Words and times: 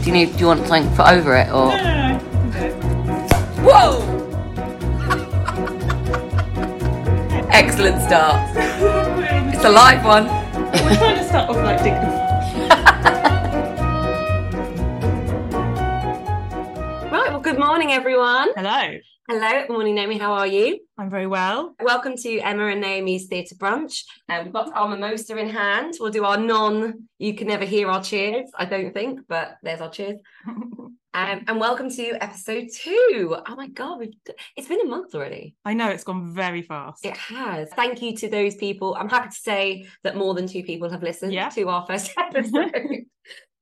Do 0.00 0.06
you 0.06 0.12
need? 0.12 0.32
Do 0.32 0.38
you 0.38 0.46
want 0.46 0.66
something 0.66 0.88
put 0.96 1.06
over 1.08 1.36
it 1.36 1.48
or? 1.48 1.68
No, 1.68 2.18
Whoa! 3.62 4.00
Excellent 7.50 8.00
start. 8.02 8.56
It's 9.52 9.64
a 9.66 9.68
live 9.68 10.02
one. 10.06 10.24
We're 10.24 10.96
trying 10.96 11.16
to 11.18 11.24
start 11.28 11.50
off 11.50 11.56
like 11.56 11.82
dignified. 11.82 12.20
Right, 17.12 17.28
well, 17.30 17.40
good 17.40 17.58
morning, 17.58 17.92
everyone. 17.92 18.52
Hello. 18.56 18.98
Hello, 19.30 19.60
good 19.64 19.70
morning, 19.72 19.94
Naomi. 19.94 20.18
How 20.18 20.32
are 20.32 20.46
you? 20.48 20.80
I'm 20.98 21.08
very 21.08 21.28
well. 21.28 21.76
Welcome 21.80 22.16
to 22.16 22.38
Emma 22.40 22.66
and 22.66 22.80
Naomi's 22.80 23.28
Theatre 23.28 23.54
Brunch. 23.54 24.02
Uh, 24.28 24.40
we've 24.42 24.52
got 24.52 24.76
our 24.76 24.88
mimosa 24.88 25.36
in 25.36 25.48
hand. 25.48 25.94
We'll 26.00 26.10
do 26.10 26.24
our 26.24 26.36
non, 26.36 27.06
you 27.20 27.34
can 27.34 27.46
never 27.46 27.64
hear 27.64 27.86
our 27.88 28.02
cheers, 28.02 28.50
I 28.56 28.64
don't 28.64 28.92
think, 28.92 29.20
but 29.28 29.54
there's 29.62 29.80
our 29.80 29.88
cheers. 29.88 30.18
Um, 31.12 31.42
and 31.48 31.58
welcome 31.58 31.90
to 31.90 32.12
episode 32.22 32.68
two. 32.72 33.36
Oh 33.48 33.56
my 33.56 33.66
God, 33.66 33.98
we've, 33.98 34.12
it's 34.56 34.68
been 34.68 34.80
a 34.80 34.86
month 34.88 35.12
already. 35.12 35.56
I 35.64 35.74
know 35.74 35.88
it's 35.88 36.04
gone 36.04 36.32
very 36.32 36.62
fast. 36.62 37.04
It 37.04 37.16
has. 37.16 37.68
Thank 37.74 38.00
you 38.00 38.16
to 38.18 38.28
those 38.28 38.54
people. 38.54 38.94
I'm 38.94 39.08
happy 39.08 39.30
to 39.30 39.34
say 39.34 39.86
that 40.04 40.16
more 40.16 40.34
than 40.34 40.46
two 40.46 40.62
people 40.62 40.88
have 40.88 41.02
listened 41.02 41.32
Yeah. 41.32 41.48
to 41.48 41.68
our 41.68 41.84
first 41.84 42.12
episode, 42.16 43.06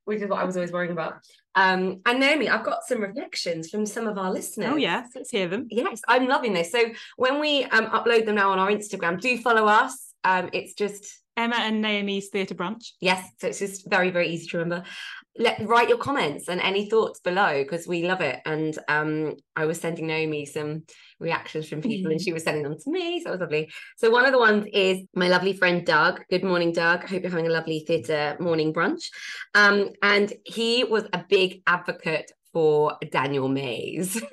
which 0.04 0.20
is 0.20 0.28
what 0.28 0.40
I 0.40 0.44
was 0.44 0.56
always 0.58 0.72
worrying 0.72 0.92
about. 0.92 1.22
Um, 1.54 2.00
and 2.06 2.20
Naomi, 2.20 2.48
I've 2.48 2.64
got 2.64 2.84
some 2.86 3.00
reflections 3.00 3.70
from 3.70 3.86
some 3.86 4.06
of 4.06 4.16
our 4.18 4.32
listeners. 4.32 4.70
Oh 4.72 4.76
yes, 4.76 5.08
let's 5.14 5.30
hear 5.30 5.48
them. 5.48 5.66
Yes, 5.70 6.00
I'm 6.06 6.28
loving 6.28 6.52
this. 6.52 6.70
So 6.70 6.82
when 7.16 7.40
we 7.40 7.64
um, 7.64 7.86
upload 7.86 8.26
them 8.26 8.36
now 8.36 8.50
on 8.50 8.58
our 8.58 8.68
Instagram, 8.68 9.20
do 9.20 9.36
follow 9.38 9.66
us. 9.66 10.12
Um, 10.24 10.50
it's 10.52 10.74
just 10.74 11.20
Emma 11.36 11.56
and 11.56 11.80
Naomi's 11.80 12.28
theatre 12.28 12.54
brunch. 12.54 12.90
yes, 13.00 13.24
so 13.40 13.48
it's 13.48 13.60
just 13.60 13.88
very 13.88 14.10
very 14.10 14.28
easy 14.28 14.46
to 14.48 14.58
remember. 14.58 14.84
Let 15.38 15.66
write 15.66 15.88
your 15.88 15.98
comments 15.98 16.48
and 16.48 16.60
any 16.60 16.90
thoughts 16.90 17.20
below 17.20 17.62
because 17.62 17.86
we 17.86 18.06
love 18.06 18.20
it. 18.20 18.40
And 18.44 18.76
um, 18.88 19.36
I 19.54 19.66
was 19.66 19.80
sending 19.80 20.08
Naomi 20.08 20.44
some 20.46 20.82
reactions 21.20 21.68
from 21.68 21.80
people, 21.80 22.10
and 22.10 22.20
she 22.20 22.32
was 22.32 22.42
sending 22.42 22.64
them 22.64 22.76
to 22.78 22.90
me, 22.90 23.20
so 23.20 23.28
it 23.28 23.32
was 23.32 23.40
lovely. 23.40 23.70
So 23.96 24.10
one 24.10 24.26
of 24.26 24.32
the 24.32 24.38
ones 24.38 24.66
is 24.72 24.98
my 25.14 25.28
lovely 25.28 25.52
friend 25.52 25.86
Doug. 25.86 26.22
Good 26.28 26.44
morning, 26.44 26.72
Doug. 26.72 27.08
Hope 27.08 27.22
you're 27.22 27.30
having 27.30 27.46
a 27.46 27.52
lovely 27.52 27.84
theatre 27.86 28.36
morning 28.40 28.72
brunch. 28.72 29.10
Um, 29.54 29.90
and 30.02 30.32
he 30.44 30.84
was 30.84 31.04
a 31.12 31.24
big 31.28 31.62
advocate 31.66 32.32
for 32.52 32.96
Daniel 33.10 33.48
Mays. 33.48 34.20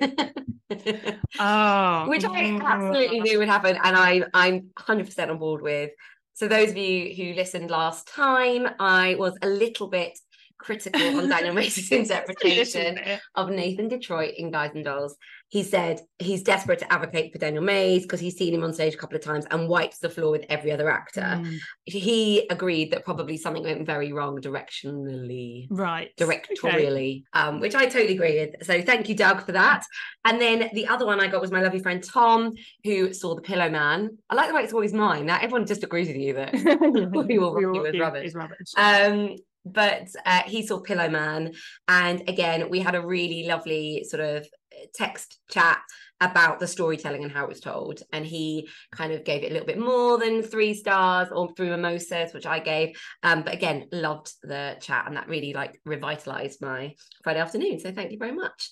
Oh, 1.38 2.08
which 2.08 2.24
I 2.24 2.58
absolutely 2.60 3.20
knew 3.20 3.38
would 3.38 3.48
happen, 3.48 3.78
and 3.82 3.96
I 3.96 4.22
I'm 4.34 4.70
100% 4.76 5.30
on 5.30 5.38
board 5.38 5.62
with. 5.62 5.90
So 6.34 6.48
those 6.48 6.70
of 6.70 6.76
you 6.76 7.14
who 7.14 7.34
listened 7.34 7.70
last 7.70 8.08
time, 8.08 8.68
I 8.78 9.14
was 9.14 9.34
a 9.40 9.48
little 9.48 9.88
bit 9.88 10.18
critical 10.58 11.00
on 11.18 11.28
Daniel 11.28 11.54
Mays' 11.54 11.90
interpretation 11.92 12.98
of 13.34 13.50
Nathan 13.50 13.88
Detroit 13.88 14.34
in 14.36 14.50
Guys 14.50 14.72
and 14.74 14.84
Dolls. 14.84 15.16
He 15.48 15.62
said 15.62 16.00
he's 16.18 16.42
desperate 16.42 16.80
to 16.80 16.92
advocate 16.92 17.32
for 17.32 17.38
Daniel 17.38 17.62
Mays 17.62 18.02
because 18.02 18.18
he's 18.18 18.36
seen 18.36 18.52
him 18.52 18.64
on 18.64 18.72
stage 18.72 18.94
a 18.94 18.96
couple 18.96 19.16
of 19.16 19.22
times 19.22 19.46
and 19.52 19.68
wipes 19.68 19.98
the 19.98 20.10
floor 20.10 20.32
with 20.32 20.44
every 20.48 20.72
other 20.72 20.90
actor. 20.90 21.20
Mm, 21.20 21.58
He 21.84 22.48
agreed 22.50 22.90
that 22.90 23.04
probably 23.04 23.36
something 23.36 23.62
went 23.62 23.86
very 23.86 24.12
wrong 24.12 24.40
directionally 24.40 25.68
right. 25.70 26.10
directorially, 26.16 27.24
um, 27.32 27.60
which 27.60 27.74
I 27.76 27.86
totally 27.86 28.14
agree 28.14 28.40
with. 28.40 28.66
So 28.66 28.82
thank 28.82 29.08
you, 29.08 29.14
Doug, 29.14 29.44
for 29.46 29.52
that. 29.52 29.84
And 30.24 30.40
then 30.40 30.68
the 30.74 30.88
other 30.88 31.06
one 31.06 31.20
I 31.20 31.28
got 31.28 31.40
was 31.40 31.52
my 31.52 31.62
lovely 31.62 31.80
friend 31.80 32.02
Tom, 32.02 32.54
who 32.82 33.12
saw 33.12 33.34
the 33.36 33.42
Pillow 33.42 33.70
Man. 33.70 34.18
I 34.28 34.34
like 34.34 34.48
the 34.48 34.54
way 34.54 34.62
it's 34.62 34.72
always 34.72 34.92
mine. 34.92 35.26
Now 35.26 35.38
everyone 35.40 35.66
just 35.66 35.84
agrees 35.84 36.08
with 36.08 36.16
you 36.16 36.32
that. 36.34 36.52
We 37.26 37.38
will 37.38 37.54
rock 37.54 37.60
you 37.62 37.82
with 37.82 37.94
you 37.94 38.00
rubbish. 38.02 38.26
is 38.26 38.34
rubbish. 38.34 38.72
Um, 38.76 39.36
but 39.66 40.08
uh, 40.24 40.42
he 40.46 40.66
saw 40.66 40.80
Pillow 40.80 41.10
Man, 41.10 41.52
and 41.88 42.28
again 42.28 42.70
we 42.70 42.80
had 42.80 42.94
a 42.94 43.06
really 43.06 43.46
lovely 43.46 44.04
sort 44.08 44.22
of 44.22 44.46
text 44.94 45.38
chat 45.50 45.80
about 46.20 46.58
the 46.58 46.66
storytelling 46.66 47.22
and 47.22 47.32
how 47.32 47.44
it 47.44 47.48
was 47.48 47.60
told. 47.60 48.00
And 48.12 48.24
he 48.24 48.68
kind 48.90 49.12
of 49.12 49.24
gave 49.24 49.42
it 49.42 49.50
a 49.50 49.52
little 49.52 49.66
bit 49.66 49.78
more 49.78 50.18
than 50.18 50.42
three 50.42 50.74
stars 50.74 51.28
or 51.30 51.54
through 51.54 51.70
mimosas, 51.70 52.32
which 52.32 52.46
I 52.46 52.58
gave. 52.58 52.96
Um, 53.22 53.42
but 53.42 53.54
again, 53.54 53.88
loved 53.92 54.32
the 54.42 54.76
chat 54.80 55.04
and 55.06 55.16
that 55.16 55.28
really 55.28 55.52
like 55.52 55.78
revitalized 55.84 56.62
my 56.62 56.94
Friday 57.22 57.40
afternoon. 57.40 57.80
So 57.80 57.92
thank 57.92 58.12
you 58.12 58.18
very 58.18 58.32
much. 58.32 58.70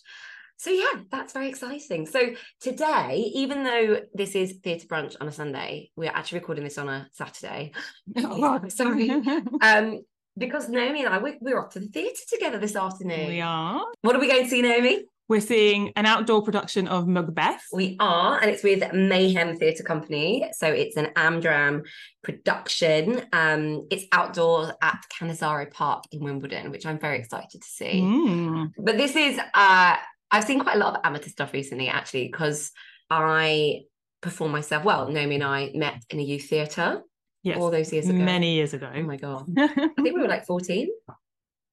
So 0.56 0.70
yeah, 0.70 1.02
that's 1.10 1.32
very 1.32 1.48
exciting. 1.48 2.06
So 2.06 2.30
today, 2.60 3.30
even 3.34 3.64
though 3.64 4.00
this 4.14 4.34
is 4.34 4.58
theatre 4.62 4.86
brunch 4.86 5.16
on 5.20 5.28
a 5.28 5.32
Sunday, 5.32 5.90
we're 5.96 6.12
actually 6.14 6.38
recording 6.38 6.64
this 6.64 6.78
on 6.78 6.88
a 6.88 7.08
Saturday. 7.12 7.72
Oh, 8.16 8.60
Sorry. 8.68 9.10
Um, 9.60 10.00
because 10.36 10.68
Naomi 10.68 11.04
and 11.04 11.14
I, 11.14 11.18
we're, 11.18 11.36
we're 11.40 11.60
off 11.60 11.70
to 11.70 11.80
the 11.80 11.86
theatre 11.86 12.22
together 12.28 12.58
this 12.58 12.76
afternoon. 12.76 13.28
we 13.28 13.40
are. 13.40 13.84
What 14.02 14.16
are 14.16 14.20
we 14.20 14.28
going 14.28 14.44
to 14.44 14.50
see, 14.50 14.62
Naomi? 14.62 15.04
We're 15.26 15.40
seeing 15.40 15.90
an 15.96 16.04
outdoor 16.04 16.42
production 16.42 16.86
of 16.86 17.08
Macbeth. 17.08 17.62
We 17.72 17.96
are, 17.98 18.38
and 18.38 18.50
it's 18.50 18.62
with 18.62 18.92
Mayhem 18.92 19.56
Theatre 19.56 19.82
Company. 19.82 20.46
So 20.52 20.66
it's 20.66 20.98
an 20.98 21.06
Amdram 21.16 21.86
production. 22.22 23.22
Um, 23.32 23.86
it's 23.90 24.04
outdoors 24.12 24.70
at 24.82 24.98
Cannizaro 25.18 25.72
Park 25.72 26.04
in 26.12 26.22
Wimbledon, 26.22 26.70
which 26.70 26.84
I'm 26.84 26.98
very 26.98 27.18
excited 27.18 27.62
to 27.62 27.66
see. 27.66 28.02
Mm. 28.02 28.72
But 28.76 28.98
this 28.98 29.16
is, 29.16 29.38
uh, 29.38 29.96
I've 30.30 30.44
seen 30.44 30.60
quite 30.60 30.76
a 30.76 30.80
lot 30.80 30.96
of 30.96 31.00
amateur 31.04 31.30
stuff 31.30 31.54
recently, 31.54 31.88
actually, 31.88 32.26
because 32.26 32.70
I 33.08 33.84
perform 34.20 34.52
myself. 34.52 34.84
Well, 34.84 35.08
Naomi 35.08 35.36
and 35.36 35.44
I 35.44 35.70
met 35.74 36.02
in 36.10 36.20
a 36.20 36.22
youth 36.22 36.50
theatre 36.50 37.02
Yes. 37.44 37.58
all 37.58 37.70
those 37.70 37.92
years 37.92 38.08
ago. 38.08 38.18
Many 38.18 38.54
years 38.54 38.72
ago. 38.74 38.90
Oh 38.92 39.02
my 39.02 39.16
God. 39.16 39.46
I 39.58 39.68
think 39.68 39.98
we 39.98 40.12
were 40.12 40.26
like 40.28 40.46
14. 40.46 40.88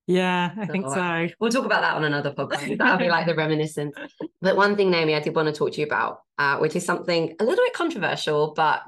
yeah, 0.05 0.51
I 0.57 0.65
think 0.65 0.85
Oh, 0.85 0.93
so. 0.93 1.27
We'll 1.39 1.49
talk 1.49 1.65
about 1.65 1.81
that 1.81 1.95
on 1.95 2.03
another 2.03 2.31
podcast. 2.33 2.77
That'll 2.77 2.97
be 2.97 3.07
like 3.07 3.25
the 3.25 3.35
reminiscence. 3.35 3.95
But 4.41 4.57
one 4.57 4.75
thing, 4.75 4.91
Naomi, 4.91 5.15
I 5.15 5.21
did 5.21 5.33
want 5.35 5.47
to 5.47 5.53
talk 5.53 5.71
to 5.73 5.79
you 5.79 5.87
about, 5.87 6.19
uh, 6.37 6.57
which 6.57 6.75
is 6.75 6.85
something 6.85 7.35
a 7.39 7.43
little 7.45 7.63
bit 7.63 7.73
controversial, 7.73 8.53
but. 8.55 8.83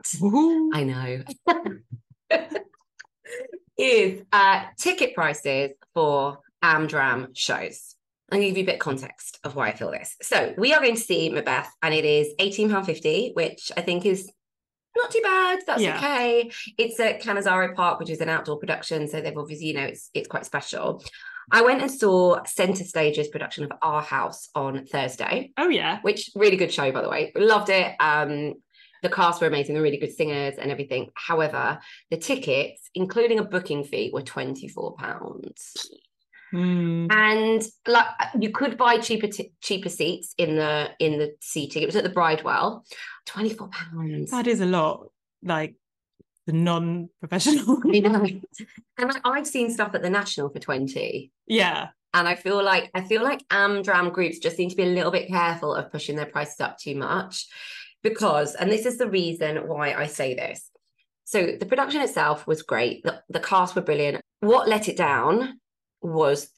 I 0.73 0.83
know, 0.83 1.23
is 3.77 4.22
uh, 4.31 4.66
ticket 4.77 5.16
prices 5.16 5.72
for 5.93 6.39
Amdram 6.63 7.29
shows. 7.33 7.95
I'm 8.31 8.39
going 8.39 8.43
to 8.43 8.47
give 8.49 8.57
you 8.57 8.63
a 8.63 8.66
bit 8.67 8.75
of 8.75 8.79
context 8.79 9.39
of 9.43 9.55
why 9.55 9.69
I 9.69 9.73
feel 9.73 9.91
this. 9.91 10.16
So 10.22 10.53
we 10.57 10.73
are 10.73 10.81
going 10.81 10.95
to 10.95 11.01
see 11.01 11.29
Macbeth, 11.29 11.69
and 11.81 11.93
it 11.93 12.05
is 12.05 12.29
£18.50, 12.39 13.35
which 13.35 13.72
I 13.77 13.81
think 13.81 14.05
is 14.05 14.31
not 14.95 15.11
too 15.11 15.21
bad. 15.23 15.59
That's 15.65 15.81
Yeah. 15.81 15.97
okay. 15.97 16.51
It's 16.77 16.99
at 16.99 17.21
Cannizaro 17.21 17.75
Park, 17.75 17.99
which 17.99 18.09
is 18.09 18.21
an 18.21 18.29
outdoor 18.29 18.57
production, 18.57 19.07
so 19.07 19.21
they've 19.21 19.37
obviously, 19.37 19.67
you 19.67 19.73
know, 19.73 19.83
it's 19.83 20.09
it's 20.13 20.27
quite 20.27 20.45
special. 20.45 21.03
I 21.51 21.61
went 21.61 21.81
and 21.81 21.91
saw 21.91 22.43
Centre 22.45 22.85
Stage's 22.85 23.27
production 23.27 23.65
of 23.65 23.71
Our 23.81 24.01
House 24.01 24.49
on 24.55 24.85
Thursday, 24.85 25.51
Oh 25.57 25.67
yeah. 25.67 25.99
which 26.01 26.29
really 26.35 26.55
good 26.55 26.71
show, 26.71 26.89
by 26.91 27.01
the 27.01 27.09
way. 27.09 27.31
Loved 27.35 27.69
it. 27.69 27.95
Um, 27.99 28.53
the 29.01 29.09
cast 29.09 29.41
were 29.41 29.47
amazing, 29.47 29.73
they're 29.73 29.83
really 29.83 29.97
good 29.97 30.13
singers 30.15 30.55
and 30.57 30.71
everything. 30.71 31.09
However, 31.15 31.79
the 32.09 32.15
tickets, 32.17 32.89
including 32.95 33.39
a 33.39 33.43
booking 33.43 33.83
fee, 33.83 34.11
were 34.13 34.21
£24. 34.21 35.51
Mm. 36.53 37.12
And 37.12 37.64
like 37.88 38.06
you 38.40 38.52
could 38.52 38.78
buy 38.78 39.00
cheaper 39.00 39.28
t- 39.28 39.53
cheaper 39.62 39.90
seats 39.90 40.36
in 40.38 40.56
the 40.56 40.91
in 41.00 41.18
the 41.18 41.36
seating. 41.41 41.81
It 41.81 41.88
was 41.88 41.96
at 41.96 42.03
the 42.03 42.09
Bridewell, 42.09 42.84
£24. 43.28 44.30
That 44.30 44.47
is 44.47 44.62
a 44.62 44.66
lot. 44.66 45.08
Like 45.41 45.75
the 46.46 46.53
non-professional. 46.53 47.81
You 47.86 48.02
know, 48.02 48.25
and 48.97 49.08
like, 49.14 49.22
I've 49.25 49.47
seen 49.47 49.72
stuff 49.72 49.96
at 49.96 50.02
the 50.02 50.09
National 50.09 50.50
for 50.50 50.59
20. 50.59 51.31
yeah. 51.47 51.90
And 52.16 52.28
I 52.28 52.36
feel 52.36 52.64
like 52.64 52.91
I 52.94 53.02
feel 53.02 53.24
like 53.24 53.47
Amdram 53.47 54.14
groups 54.14 54.38
just 54.38 54.59
need 54.59 54.70
to 54.70 54.75
be 54.75 54.84
a 54.84 54.85
little 54.85 55.12
bit 55.12 55.30
careful 55.30 55.74
of 55.74 55.91
pushing 55.91 56.16
their 56.16 56.28
prices 56.28 56.62
up 56.62 56.78
too 56.78 56.96
much. 56.96 57.47
Because, 58.03 58.53
and 58.53 58.70
this 58.70 58.85
is 58.85 59.00
the 59.00 59.09
reason 59.09 59.68
why 59.68 59.94
I 59.94 60.06
say 60.06 60.35
this. 60.35 60.70
So 61.24 61.56
the 61.59 61.66
production 61.66 62.02
itself 62.02 62.46
was 62.46 62.62
great. 62.62 63.02
The, 63.03 63.24
the 63.30 63.40
cast 63.40 63.75
were 63.75 63.81
brilliant. 63.81 64.22
What 64.41 64.68
let 64.68 64.88
it 64.88 64.97
down 64.97 65.59
was 66.03 66.50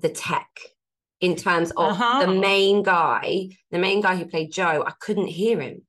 the 0.00 0.08
tech 0.08 0.48
in 1.20 1.34
terms 1.36 1.70
of 1.72 1.92
Uh-huh. 1.92 2.26
the 2.26 2.32
main 2.32 2.82
guy, 2.82 3.48
the 3.70 3.78
main 3.78 4.00
guy 4.00 4.16
who 4.16 4.26
played 4.26 4.52
Joe. 4.52 4.84
I 4.86 4.92
couldn't 5.00 5.26
hear 5.28 5.60
him. 5.60 5.82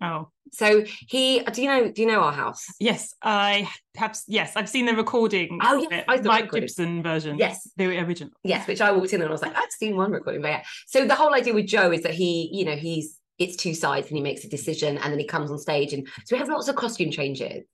Oh 0.00 0.28
So 0.52 0.84
he, 1.08 1.40
do 1.40 1.60
you 1.62 1.68
know, 1.68 1.90
do 1.90 2.02
you 2.02 2.06
know 2.08 2.20
our 2.20 2.32
house? 2.32 2.64
yes, 2.78 3.14
I 3.22 3.68
have. 3.96 4.16
Yes, 4.28 4.52
I've 4.54 4.68
seen 4.68 4.86
the 4.86 4.94
recording. 4.94 5.58
Oh, 5.62 5.86
it, 5.90 6.04
I 6.08 6.20
Mike 6.20 6.44
recording. 6.44 6.60
Gibson 6.60 7.02
version. 7.02 7.36
Yes. 7.38 7.68
the 7.76 7.98
original. 7.98 8.30
Yes, 8.44 8.66
which 8.68 8.80
I 8.80 8.92
walked 8.92 9.12
in 9.12 9.20
and 9.20 9.28
I 9.28 9.32
was 9.32 9.42
like, 9.42 9.56
I've 9.56 9.72
seen 9.72 9.96
one 9.96 10.12
recording, 10.12 10.40
but 10.42 10.48
yeah. 10.48 10.62
So 10.86 11.04
the 11.06 11.16
whole 11.16 11.34
idea 11.34 11.52
with 11.52 11.66
Joe 11.66 11.90
is 11.90 12.02
that 12.02 12.14
he, 12.14 12.48
you 12.52 12.64
know, 12.64 12.76
he's 12.76 13.18
it's 13.38 13.56
two 13.56 13.74
sides 13.74 14.08
and 14.08 14.16
he 14.16 14.22
makes 14.22 14.44
a 14.44 14.48
decision 14.48 14.98
and 14.98 15.12
then 15.12 15.18
he 15.18 15.24
comes 15.26 15.50
on 15.50 15.58
stage 15.58 15.92
and 15.92 16.06
so 16.24 16.34
we 16.34 16.38
have 16.38 16.48
lots 16.48 16.68
of 16.68 16.76
costume 16.76 17.10
changes. 17.10 17.64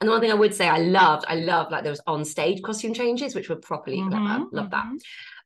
And 0.00 0.08
the 0.08 0.12
one 0.12 0.20
thing 0.20 0.30
I 0.30 0.34
would 0.34 0.54
say 0.54 0.68
I 0.68 0.78
loved, 0.78 1.24
I 1.28 1.36
loved 1.36 1.70
like 1.72 1.82
there 1.82 1.92
was 1.92 2.00
on 2.06 2.24
stage 2.24 2.62
costume 2.62 2.94
changes, 2.94 3.34
which 3.34 3.48
were 3.48 3.56
properly 3.56 3.98
clever. 4.00 4.16
Mhm, 4.16 4.48
Love 4.52 4.70
that. 4.70 4.84
mhm. 4.86 4.98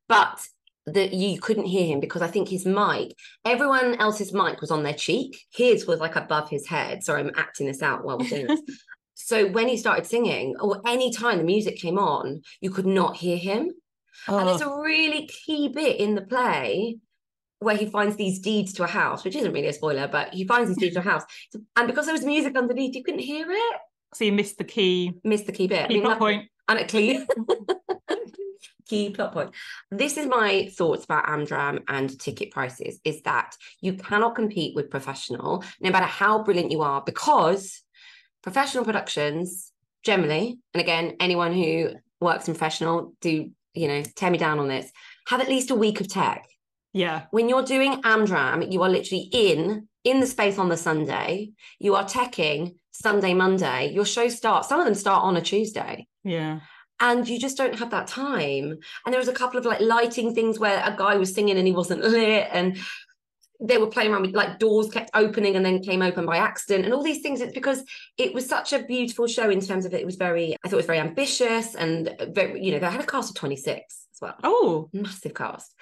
But 0.08 0.46
that 0.86 1.12
you 1.12 1.38
couldn't 1.38 1.66
hear 1.66 1.84
him 1.86 2.00
because 2.00 2.22
I 2.22 2.28
think 2.28 2.48
his 2.48 2.64
mic, 2.64 3.14
everyone 3.44 3.96
else's 3.96 4.32
mic 4.32 4.60
was 4.62 4.70
on 4.70 4.82
their 4.82 4.94
cheek. 4.94 5.38
His 5.52 5.86
was 5.86 6.00
like 6.00 6.16
above 6.16 6.48
his 6.48 6.66
head. 6.66 7.04
Sorry, 7.04 7.20
I'm 7.20 7.30
acting 7.36 7.66
this 7.66 7.82
out 7.82 8.04
while 8.04 8.18
we're 8.18 8.28
doing 8.28 8.46
this. 8.46 8.60
So 9.20 9.48
when 9.48 9.66
he 9.66 9.76
started 9.76 10.06
singing, 10.06 10.54
or 10.60 10.80
any 10.86 11.10
time 11.12 11.38
the 11.38 11.44
music 11.44 11.76
came 11.76 11.98
on, 11.98 12.40
you 12.60 12.70
could 12.70 12.86
not 12.86 13.16
hear 13.16 13.36
him. 13.36 13.72
And 14.28 14.48
there's 14.48 14.62
Oh, 14.62 14.78
a 14.78 14.80
really 14.80 15.26
key 15.26 15.66
bit 15.68 15.96
in 15.98 16.14
the 16.14 16.22
play 16.22 16.98
where 17.58 17.76
he 17.76 17.86
finds 17.86 18.14
these 18.14 18.38
deeds 18.38 18.72
to 18.74 18.84
a 18.84 18.86
house, 18.86 19.24
which 19.24 19.34
isn't 19.34 19.52
really 19.52 19.66
a 19.66 19.72
spoiler, 19.72 20.06
but 20.06 20.32
he 20.32 20.44
finds 20.46 20.68
these 20.70 20.78
deeds 20.78 20.94
to 20.94 21.00
a 21.00 21.02
house. 21.02 21.24
And 21.76 21.88
because 21.88 22.06
there 22.06 22.14
was 22.14 22.24
music 22.24 22.56
underneath, 22.56 22.94
you 22.94 23.02
couldn't 23.02 23.18
hear 23.20 23.50
it. 23.50 23.76
So 24.14 24.24
you 24.24 24.32
missed 24.32 24.58
the 24.58 24.64
key, 24.64 25.14
Missed 25.24 25.46
the 25.46 25.52
key 25.52 25.66
bit. 25.66 25.84
I 25.84 25.88
key 25.88 25.94
mean, 25.94 26.02
plot 26.04 26.18
point. 26.18 26.48
and 26.68 26.78
it 26.78 26.88
key 26.88 27.24
key 28.88 29.10
plot 29.10 29.32
point. 29.32 29.50
This 29.90 30.16
is 30.16 30.26
my 30.26 30.70
thoughts 30.76 31.04
about 31.04 31.26
Amdram 31.26 31.82
and 31.88 32.18
ticket 32.18 32.50
prices 32.50 33.00
is 33.04 33.22
that 33.22 33.54
you 33.80 33.94
cannot 33.94 34.34
compete 34.34 34.74
with 34.74 34.90
professional, 34.90 35.62
no 35.80 35.90
matter 35.90 36.06
how 36.06 36.42
brilliant 36.42 36.72
you 36.72 36.82
are, 36.82 37.02
because 37.04 37.82
professional 38.42 38.84
productions 38.84 39.72
generally, 40.04 40.58
and 40.72 40.80
again, 40.80 41.16
anyone 41.20 41.52
who 41.52 41.90
works 42.20 42.48
in 42.48 42.54
professional, 42.54 43.14
do 43.20 43.50
you 43.74 43.88
know, 43.88 44.02
tear 44.16 44.30
me 44.30 44.38
down 44.38 44.58
on 44.58 44.68
this, 44.68 44.90
have 45.28 45.40
at 45.40 45.48
least 45.48 45.70
a 45.70 45.74
week 45.74 46.00
of 46.00 46.08
tech. 46.08 46.46
Yeah. 46.92 47.26
When 47.30 47.48
you're 47.48 47.62
doing 47.64 48.02
Amdram, 48.02 48.72
you 48.72 48.82
are 48.82 48.88
literally 48.88 49.28
in 49.30 49.88
in 50.04 50.20
the 50.20 50.26
space 50.26 50.58
on 50.58 50.68
the 50.70 50.76
Sunday. 50.76 51.50
You 51.78 51.94
are 51.94 52.04
teching 52.04 52.76
Sunday, 53.00 53.34
Monday. 53.34 53.92
Your 53.92 54.04
show 54.04 54.28
starts. 54.28 54.68
Some 54.68 54.80
of 54.80 54.86
them 54.86 54.94
start 54.94 55.22
on 55.24 55.36
a 55.36 55.40
Tuesday 55.40 56.06
Yeah. 56.24 56.60
and 57.00 57.28
you 57.28 57.38
just 57.38 57.56
don't 57.56 57.78
have 57.78 57.90
that 57.90 58.08
time. 58.08 58.78
And 59.04 59.12
there 59.12 59.20
was 59.20 59.28
a 59.28 59.32
couple 59.32 59.58
of 59.58 59.64
like 59.64 59.80
lighting 59.80 60.34
things 60.34 60.58
where 60.58 60.82
a 60.84 60.94
guy 60.96 61.16
was 61.16 61.32
singing 61.34 61.56
and 61.56 61.66
he 61.66 61.72
wasn't 61.72 62.02
lit, 62.02 62.48
and 62.52 62.76
they 63.60 63.78
were 63.78 63.88
playing 63.88 64.12
around 64.12 64.22
with 64.22 64.34
like 64.36 64.58
doors 64.60 64.88
kept 64.88 65.10
opening 65.14 65.56
and 65.56 65.64
then 65.64 65.82
came 65.82 66.02
open 66.02 66.26
by 66.26 66.36
accident, 66.38 66.84
and 66.84 66.92
all 66.94 67.02
these 67.02 67.22
things. 67.22 67.40
It's 67.40 67.52
because 67.54 67.82
it 68.16 68.34
was 68.34 68.48
such 68.48 68.72
a 68.72 68.82
beautiful 68.84 69.26
show 69.26 69.48
in 69.50 69.60
terms 69.60 69.84
of 69.84 69.94
it 69.94 70.04
was 70.06 70.16
very, 70.16 70.54
I 70.64 70.68
thought 70.68 70.74
it 70.76 70.84
was 70.84 70.86
very 70.86 70.98
ambitious 71.00 71.74
and 71.74 72.14
very, 72.30 72.64
you 72.64 72.72
know, 72.72 72.78
they 72.80 72.86
had 72.86 73.00
a 73.00 73.06
cast 73.06 73.30
of 73.30 73.36
26 73.36 73.76
as 74.14 74.20
well, 74.20 74.34
Oh, 74.42 74.88
massive 74.92 75.34
cast. 75.34 75.72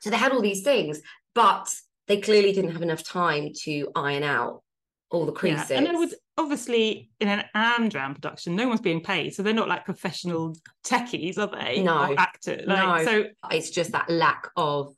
So 0.00 0.10
they 0.10 0.16
had 0.16 0.32
all 0.32 0.40
these 0.42 0.62
things, 0.62 1.00
but 1.34 1.72
they 2.06 2.20
clearly 2.20 2.52
didn't 2.52 2.70
have 2.72 2.82
enough 2.82 3.02
time 3.04 3.50
to 3.64 3.90
iron 3.96 4.22
out 4.22 4.62
all 5.10 5.26
the 5.26 5.32
yeah. 5.32 5.38
creases. 5.38 5.70
And 5.72 5.88
I 5.88 5.92
would 5.96 6.14
obviously 6.38 7.10
in 7.20 7.28
an 7.28 7.44
Amdram 7.54 8.14
production, 8.14 8.56
no 8.56 8.68
one's 8.68 8.80
being 8.80 9.02
paid, 9.02 9.34
so 9.34 9.42
they're 9.42 9.52
not 9.52 9.68
like 9.68 9.84
professional 9.84 10.56
techies, 10.84 11.36
are 11.36 11.50
they? 11.50 11.82
No. 11.82 12.12
Or 12.12 12.18
actors. 12.18 12.64
Like, 12.66 13.04
No. 13.04 13.04
So 13.04 13.24
it's 13.50 13.70
just 13.70 13.92
that 13.92 14.08
lack 14.08 14.48
of 14.56 14.94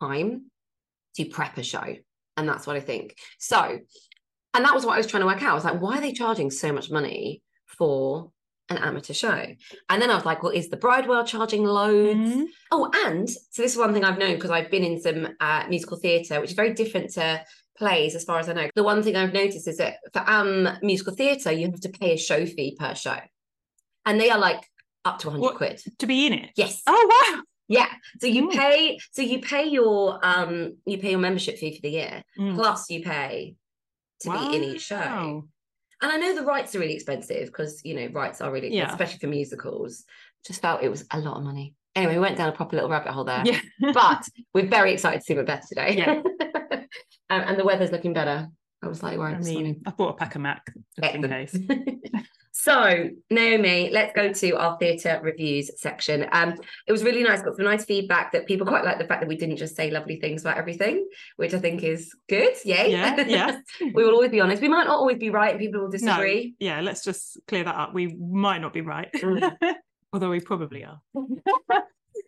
time 0.00 0.50
to 1.16 1.24
prep 1.26 1.58
a 1.58 1.62
show. 1.62 1.96
And 2.36 2.48
that's 2.48 2.66
what 2.66 2.76
I 2.76 2.80
think. 2.80 3.16
So, 3.38 3.78
and 4.54 4.64
that 4.64 4.74
was 4.74 4.86
what 4.86 4.94
I 4.94 4.96
was 4.98 5.06
trying 5.06 5.20
to 5.22 5.26
work 5.26 5.42
out. 5.42 5.50
I 5.50 5.54
was 5.54 5.64
like, 5.64 5.80
why 5.80 5.98
are 5.98 6.00
they 6.00 6.12
charging 6.12 6.50
so 6.50 6.72
much 6.72 6.90
money 6.90 7.42
for 7.66 8.30
an 8.70 8.78
amateur 8.78 9.12
show? 9.12 9.46
And 9.90 10.00
then 10.00 10.10
I 10.10 10.14
was 10.14 10.24
like, 10.24 10.42
well, 10.42 10.52
is 10.52 10.70
the 10.70 10.78
Bridewell 10.78 11.26
charging 11.26 11.64
loads? 11.64 12.18
Mhm. 12.18 12.44
Oh, 12.70 12.90
and 13.04 13.28
so 13.28 13.62
this 13.62 13.72
is 13.72 13.78
one 13.78 13.92
thing 13.92 14.04
I've 14.04 14.18
known 14.18 14.34
because 14.34 14.50
I've 14.50 14.70
been 14.70 14.84
in 14.84 15.00
some 15.00 15.28
uh, 15.40 15.64
musical 15.68 15.98
theatre, 15.98 16.40
which 16.40 16.50
is 16.50 16.56
very 16.56 16.72
different 16.72 17.10
to 17.12 17.44
plays 17.82 18.14
as 18.14 18.24
far 18.24 18.38
as 18.38 18.48
I 18.48 18.52
know. 18.52 18.68
The 18.76 18.84
one 18.84 19.02
thing 19.02 19.16
I've 19.16 19.32
noticed 19.32 19.66
is 19.66 19.78
that 19.78 19.96
for 20.12 20.20
AM 20.26 20.78
musical 20.82 21.14
theatre, 21.14 21.50
you 21.52 21.66
have 21.70 21.80
to 21.80 21.88
pay 21.88 22.12
a 22.14 22.16
show 22.16 22.46
fee 22.46 22.76
per 22.78 22.94
show. 22.94 23.18
And 24.06 24.20
they 24.20 24.30
are 24.30 24.38
like 24.38 24.62
up 25.04 25.18
to 25.20 25.26
100 25.28 25.42
What? 25.42 25.56
quid. 25.56 25.80
to 25.98 26.06
be 26.06 26.26
in 26.26 26.32
it. 26.34 26.50
Yes. 26.56 26.80
Oh 26.86 27.10
wow. 27.34 27.42
Yeah. 27.68 27.88
So 28.20 28.26
you 28.28 28.48
Mm. 28.48 28.52
pay 28.52 28.98
so 29.10 29.22
you 29.22 29.40
pay 29.40 29.64
your 29.66 30.18
um 30.22 30.76
you 30.86 30.98
pay 30.98 31.10
your 31.10 31.20
membership 31.20 31.58
fee 31.58 31.74
for 31.74 31.82
the 31.82 31.90
year, 31.90 32.22
Mm. 32.38 32.54
plus 32.54 32.88
you 32.90 33.02
pay 33.02 33.56
to 34.20 34.30
be 34.30 34.56
in 34.56 34.62
each 34.64 34.82
show. 34.82 35.48
And 36.02 36.10
I 36.12 36.16
know 36.18 36.34
the 36.34 36.44
rights 36.44 36.74
are 36.74 36.80
really 36.80 36.94
expensive 36.94 37.46
because 37.46 37.80
you 37.84 37.94
know 37.94 38.06
rights 38.12 38.40
are 38.40 38.52
really 38.52 38.72
Yeah. 38.74 38.90
especially 38.90 39.18
for 39.18 39.26
musicals. 39.28 40.04
Just 40.46 40.60
felt 40.62 40.82
it 40.82 40.88
was 40.88 41.04
a 41.10 41.18
lot 41.20 41.36
of 41.38 41.42
money. 41.44 41.74
Anyway, 41.94 42.14
we 42.14 42.20
went 42.20 42.36
down 42.38 42.48
a 42.48 42.52
proper 42.52 42.74
little 42.76 42.90
rabbit 42.90 43.12
hole 43.12 43.24
there. 43.24 43.42
Yeah. 43.44 43.60
But 43.92 44.22
we're 44.54 44.66
very 44.78 44.92
excited 44.94 45.18
to 45.20 45.24
see 45.24 45.34
Macbeth 45.34 45.66
today. 45.68 45.96
Yeah. 45.98 46.22
um, 47.32 47.44
and 47.48 47.58
the 47.58 47.64
weather's 47.64 47.92
looking 47.92 48.12
better. 48.12 48.48
I 48.82 48.88
was 48.88 49.02
like 49.02 49.18
worried 49.18 49.36
I 49.36 49.40
mean. 49.40 49.82
I 49.86 49.90
bought 49.90 50.10
a 50.10 50.16
pack 50.16 50.34
of 50.34 50.42
Mac 50.42 50.66
just 51.00 51.14
in 51.14 51.28
case. 51.28 51.56
so 52.52 53.08
Naomi, 53.30 53.90
let's 53.90 54.12
go 54.12 54.32
to 54.32 54.50
our 54.56 54.76
theatre 54.76 55.18
reviews 55.22 55.70
section. 55.80 56.26
Um, 56.32 56.56
it 56.86 56.92
was 56.92 57.04
really 57.04 57.22
nice. 57.22 57.40
Got 57.42 57.56
some 57.56 57.64
nice 57.64 57.84
feedback 57.84 58.32
that 58.32 58.46
people 58.46 58.66
quite 58.72 58.84
like 58.84 58.98
the 58.98 59.06
fact 59.06 59.22
that 59.22 59.28
we 59.28 59.36
didn't 59.36 59.56
just 59.56 59.76
say 59.76 59.90
lovely 59.90 60.16
things 60.16 60.42
about 60.42 60.58
everything, 60.58 61.08
which 61.36 61.54
I 61.54 61.58
think 61.58 61.82
is 61.82 62.12
good. 62.28 62.54
Yay! 62.64 62.90
Yeah, 62.90 63.20
yeah. 63.26 63.60
we 63.80 64.04
will 64.04 64.12
always 64.12 64.30
be 64.30 64.40
honest. 64.40 64.60
We 64.60 64.68
might 64.68 64.86
not 64.86 64.98
always 64.98 65.18
be 65.18 65.30
right, 65.30 65.52
and 65.52 65.60
people 65.60 65.80
will 65.80 65.90
disagree. 65.90 66.54
Yeah, 66.58 66.80
let's 66.80 67.04
just 67.04 67.38
clear 67.46 67.64
that 67.64 67.74
up. 67.74 67.94
We 67.94 68.08
might 68.14 68.60
not 68.60 68.74
be 68.74 68.82
right. 68.82 69.10
Mm. 69.14 69.56
Although 70.12 70.30
we 70.30 70.40
probably 70.40 70.84
are. 70.84 71.00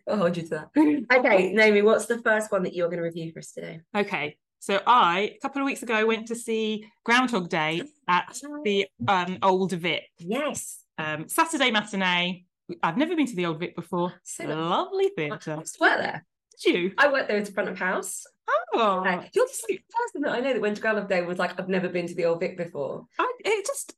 I'll 0.09 0.17
hold 0.17 0.37
you 0.37 0.45
to 0.45 0.49
that. 0.51 1.09
Okay, 1.19 1.53
Naomi, 1.53 1.83
what's 1.83 2.07
the 2.07 2.23
first 2.23 2.53
one 2.53 2.63
that 2.63 2.75
you're 2.75 2.89
going 2.89 2.99
to 2.99 3.05
review 3.05 3.33
for 3.33 3.41
us 3.41 3.53
today? 3.53 3.81
Okay. 3.95 4.37
So 4.65 4.81
I, 4.87 5.35
a 5.37 5.39
couple 5.43 5.61
of 5.61 5.67
weeks 5.67 5.83
ago, 5.83 6.07
went 6.07 6.27
to 6.29 6.35
see 6.35 6.87
Groundhog 7.05 7.51
Day 7.51 7.83
at 8.09 8.41
the 8.65 8.87
um, 9.07 9.37
Old 9.43 9.73
Vic. 9.73 10.05
Yes. 10.19 10.85
Um, 10.97 11.29
Saturday 11.29 11.71
matinee. 11.71 12.47
I've 12.83 12.97
never 12.97 13.15
been 13.15 13.27
to 13.27 13.37
the 13.37 13.45
Old 13.45 13.61
Vic 13.61 13.77
before. 13.77 14.15
So 14.23 14.45
Lovely 14.47 15.05
I 15.05 15.11
theatre. 15.19 15.57
used 15.61 15.75
to 15.75 15.81
work 15.83 15.99
there. 15.99 16.25
Did 16.63 16.75
you? 16.75 16.93
I 16.97 17.13
worked 17.13 17.29
there 17.29 17.37
as 17.37 17.51
a 17.51 17.53
front 17.53 17.69
of 17.69 17.79
house. 17.79 18.25
Oh, 18.73 19.05
Uh, 19.07 19.25
you're 19.35 19.45
the 19.45 19.53
second 19.53 19.85
person 19.91 20.23
that 20.23 20.33
I 20.33 20.41
know 20.41 20.55
that 20.55 20.63
went 20.63 20.77
to 20.77 20.81
Groundhog 20.81 21.11
Day 21.11 21.21
was 21.21 21.39
like, 21.39 21.61
I've 21.61 21.69
never 21.69 21.91
been 21.91 22.07
to 22.07 22.15
the 22.15 22.25
Old 22.25 22.41
Vic 22.41 22.57
before. 22.57 23.05
I, 23.19 23.33
it 23.45 23.67
just, 23.67 23.95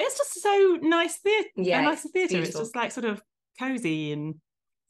it's 0.00 0.18
just 0.18 0.42
so 0.42 0.76
nice 0.82 1.18
theatre. 1.18 1.50
Yeah, 1.54 1.78
a 1.78 1.82
nice 1.84 2.02
theatre. 2.02 2.38
It's 2.38 2.58
just 2.58 2.74
like 2.74 2.90
sort 2.90 3.06
of 3.06 3.22
cozy 3.60 4.10
and. 4.10 4.34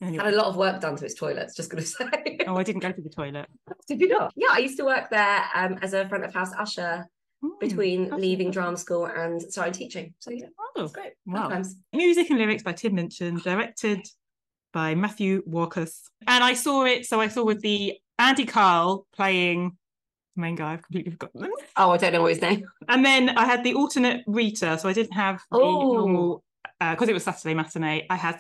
Anyway. 0.03 0.25
Had 0.25 0.35
a 0.35 0.37
lot 0.37 0.47
of 0.47 0.57
work 0.57 0.81
done 0.81 0.97
to 0.97 1.05
its 1.05 1.15
toilets, 1.15 1.55
just 1.55 1.71
going 1.71 1.83
to 1.83 1.89
say. 1.89 2.39
Oh, 2.47 2.57
I 2.57 2.63
didn't 2.63 2.83
go 2.83 2.93
to 2.93 3.01
the 3.01 3.09
toilet. 3.09 3.47
Did 3.89 4.01
you 4.01 4.09
not? 4.09 4.33
Yeah, 4.37 4.49
I 4.51 4.59
used 4.59 4.77
to 4.79 4.85
work 4.85 5.09
there 5.11 5.45
um, 5.55 5.79
as 5.83 5.95
a 5.95 6.09
front 6.09 6.25
of 6.25 6.35
house 6.35 6.53
usher 6.59 7.07
Hmm, 7.43 7.51
between 7.61 8.09
leaving 8.11 8.51
drama 8.51 8.77
school 8.77 9.05
and 9.07 9.41
starting 9.43 9.73
teaching. 9.75 10.15
So 10.21 10.31
yeah, 10.31 10.47
Oh, 10.77 10.89
great. 10.89 11.13
wow. 11.27 11.43
Sometimes. 11.43 11.77
music 11.93 12.31
and 12.31 12.39
lyrics 12.39 12.63
by 12.63 12.73
Tim 12.73 12.95
Minchin, 12.95 13.39
directed 13.39 14.01
by 14.73 14.95
Matthew 14.95 15.43
Warchus. 15.49 16.03
And 16.27 16.43
I 16.43 16.55
saw 16.55 16.85
it, 16.85 17.05
so 17.07 17.21
I 17.21 17.29
saw 17.29 17.45
with 17.45 17.61
the 17.61 17.99
Andy 18.19 18.47
Karl 18.47 19.07
playing 19.15 19.77
the 20.37 20.41
main 20.41 20.55
guy, 20.55 20.73
I've 20.73 20.83
completely 20.83 21.13
forgotten. 21.13 21.51
Oh, 21.77 21.91
I 21.91 21.97
don't 21.99 22.13
know 22.15 22.23
what 22.23 22.33
his 22.33 22.41
name. 22.43 22.65
And 22.89 23.05
then 23.05 23.31
I 23.31 23.45
had 23.45 23.63
the 23.63 23.75
alternate 23.75 24.23
Rita, 24.27 24.79
so 24.79 24.89
I 24.89 24.93
didn't 24.93 25.13
have 25.13 25.43
the 25.53 25.59
Oh. 25.59 25.93
normal, 25.93 26.45
because 26.81 27.09
it 27.09 27.13
was 27.15 27.25
Saturday 27.25 27.55
matinee, 27.55 28.07
I 28.11 28.17
had 28.17 28.39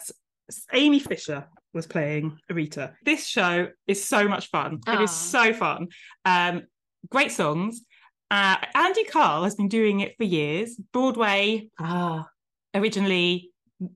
Amy 0.73 0.99
Fisher 0.99 1.46
was 1.73 1.87
playing 1.87 2.38
Rita. 2.50 2.93
This 3.05 3.26
show 3.26 3.69
is 3.87 4.05
so 4.05 4.29
much 4.29 4.48
fun. 4.51 4.81
It 4.86 5.01
is 5.01 5.10
Ah. 5.10 5.13
so 5.13 5.53
fun. 5.53 5.89
Um, 6.24 6.63
great 7.10 7.32
songs. 7.32 7.82
Uh, 8.31 8.56
Andy 8.74 9.05
Karl 9.05 9.44
has 9.44 9.55
been 9.55 9.69
doing 9.69 10.01
it 10.01 10.17
for 10.17 10.24
years. 10.24 10.77
Broadway 10.93 11.69
Ah, 11.79 12.27
originally 12.74 13.51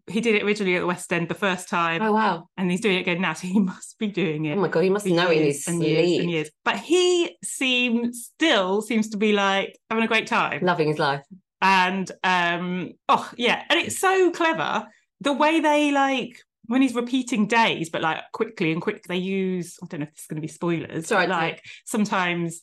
he 0.08 0.20
did 0.20 0.34
it 0.34 0.42
originally 0.42 0.74
at 0.76 0.80
the 0.80 0.86
West 0.86 1.10
End 1.12 1.28
the 1.28 1.34
first 1.34 1.68
time, 1.68 2.02
oh 2.02 2.12
wow. 2.12 2.48
and 2.56 2.70
he's 2.70 2.80
doing 2.80 2.96
it 2.98 3.00
again 3.02 3.20
now. 3.20 3.32
So 3.32 3.46
he 3.46 3.58
must 3.72 3.98
be 3.98 4.08
doing 4.08 4.44
it. 4.44 4.58
Oh 4.58 4.60
my 4.60 4.68
god, 4.68 4.80
he 4.80 4.90
must 4.90 5.06
know 5.06 5.30
in 5.30 5.38
years 5.38 5.56
his 5.64 5.68
and 5.68 5.82
years 5.82 6.18
and 6.20 6.30
years. 6.30 6.50
But 6.64 6.76
he 6.78 7.36
seems 7.44 8.30
still 8.34 8.82
seems 8.82 9.08
to 9.10 9.16
be 9.16 9.32
like 9.32 9.78
having 9.88 10.04
a 10.04 10.08
great 10.08 10.26
time. 10.26 10.62
Loving 10.64 10.88
his 10.88 10.98
life. 10.98 11.22
And 11.62 12.10
um, 12.24 12.92
oh 13.08 13.30
yeah, 13.36 13.62
and 13.70 13.80
it's 13.80 13.98
so 13.98 14.30
clever 14.30 14.86
the 15.20 15.32
way 15.32 15.60
they 15.60 15.90
like 15.92 16.38
when 16.66 16.82
he's 16.82 16.94
repeating 16.94 17.46
days, 17.46 17.88
but 17.90 18.02
like 18.02 18.20
quickly 18.32 18.72
and 18.72 18.80
quick. 18.82 19.02
They 19.04 19.16
use 19.16 19.76
I 19.82 19.86
don't 19.86 20.00
know 20.00 20.04
if 20.06 20.12
this 20.14 20.22
is 20.22 20.26
going 20.26 20.36
to 20.36 20.46
be 20.46 20.48
spoilers. 20.52 21.06
Sorry, 21.06 21.26
like 21.26 21.64
sometimes 21.84 22.62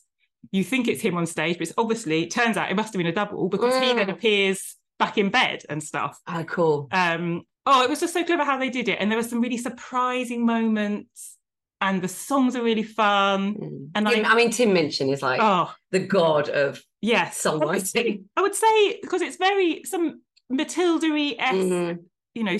you 0.52 0.62
think 0.62 0.86
it's 0.88 1.00
him 1.02 1.16
on 1.16 1.26
stage, 1.26 1.58
but 1.58 1.66
it's 1.66 1.74
obviously 1.76 2.22
it 2.24 2.30
turns 2.30 2.56
out 2.56 2.70
it 2.70 2.76
must 2.76 2.92
have 2.92 2.98
been 2.98 3.06
a 3.06 3.12
double 3.12 3.48
because 3.48 3.74
he 3.82 3.92
then 3.94 4.10
appears 4.10 4.76
back 4.98 5.18
in 5.18 5.28
bed 5.28 5.62
and 5.68 5.82
stuff. 5.82 6.18
Oh, 6.26 6.44
cool. 6.44 6.88
Um, 6.92 7.42
oh, 7.66 7.82
it 7.82 7.90
was 7.90 8.00
just 8.00 8.14
so 8.14 8.22
clever 8.24 8.44
how 8.44 8.58
they 8.58 8.70
did 8.70 8.88
it, 8.88 8.98
and 9.00 9.10
there 9.10 9.18
were 9.18 9.24
some 9.24 9.40
really 9.40 9.58
surprising 9.58 10.46
moments, 10.46 11.36
and 11.80 12.00
the 12.00 12.08
songs 12.08 12.54
are 12.54 12.62
really 12.62 12.84
fun. 12.84 13.54
Mm. 13.54 13.88
And 13.96 14.06
Tim- 14.06 14.24
I- 14.24 14.28
I 14.30 14.34
mean, 14.36 14.50
Tim 14.50 14.72
Minchin 14.72 15.10
is 15.10 15.20
like 15.20 15.40
Oh 15.42 15.74
the 15.90 15.98
god 15.98 16.48
of 16.48 16.80
yes, 17.02 17.42
songwriting. 17.42 18.24
I 18.36 18.42
would 18.42 18.54
say 18.54 19.00
because 19.02 19.20
it's 19.20 19.36
very 19.36 19.82
some 19.84 20.22
Matilda-y 20.48 21.34
esque, 21.38 21.56
Mhm. 21.56 21.98
You 22.36 22.44
know, 22.44 22.56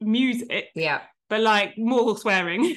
music, 0.00 0.66
Yeah. 0.74 1.00
but 1.28 1.40
like 1.40 1.76
more 1.78 2.16
swearing. 2.16 2.76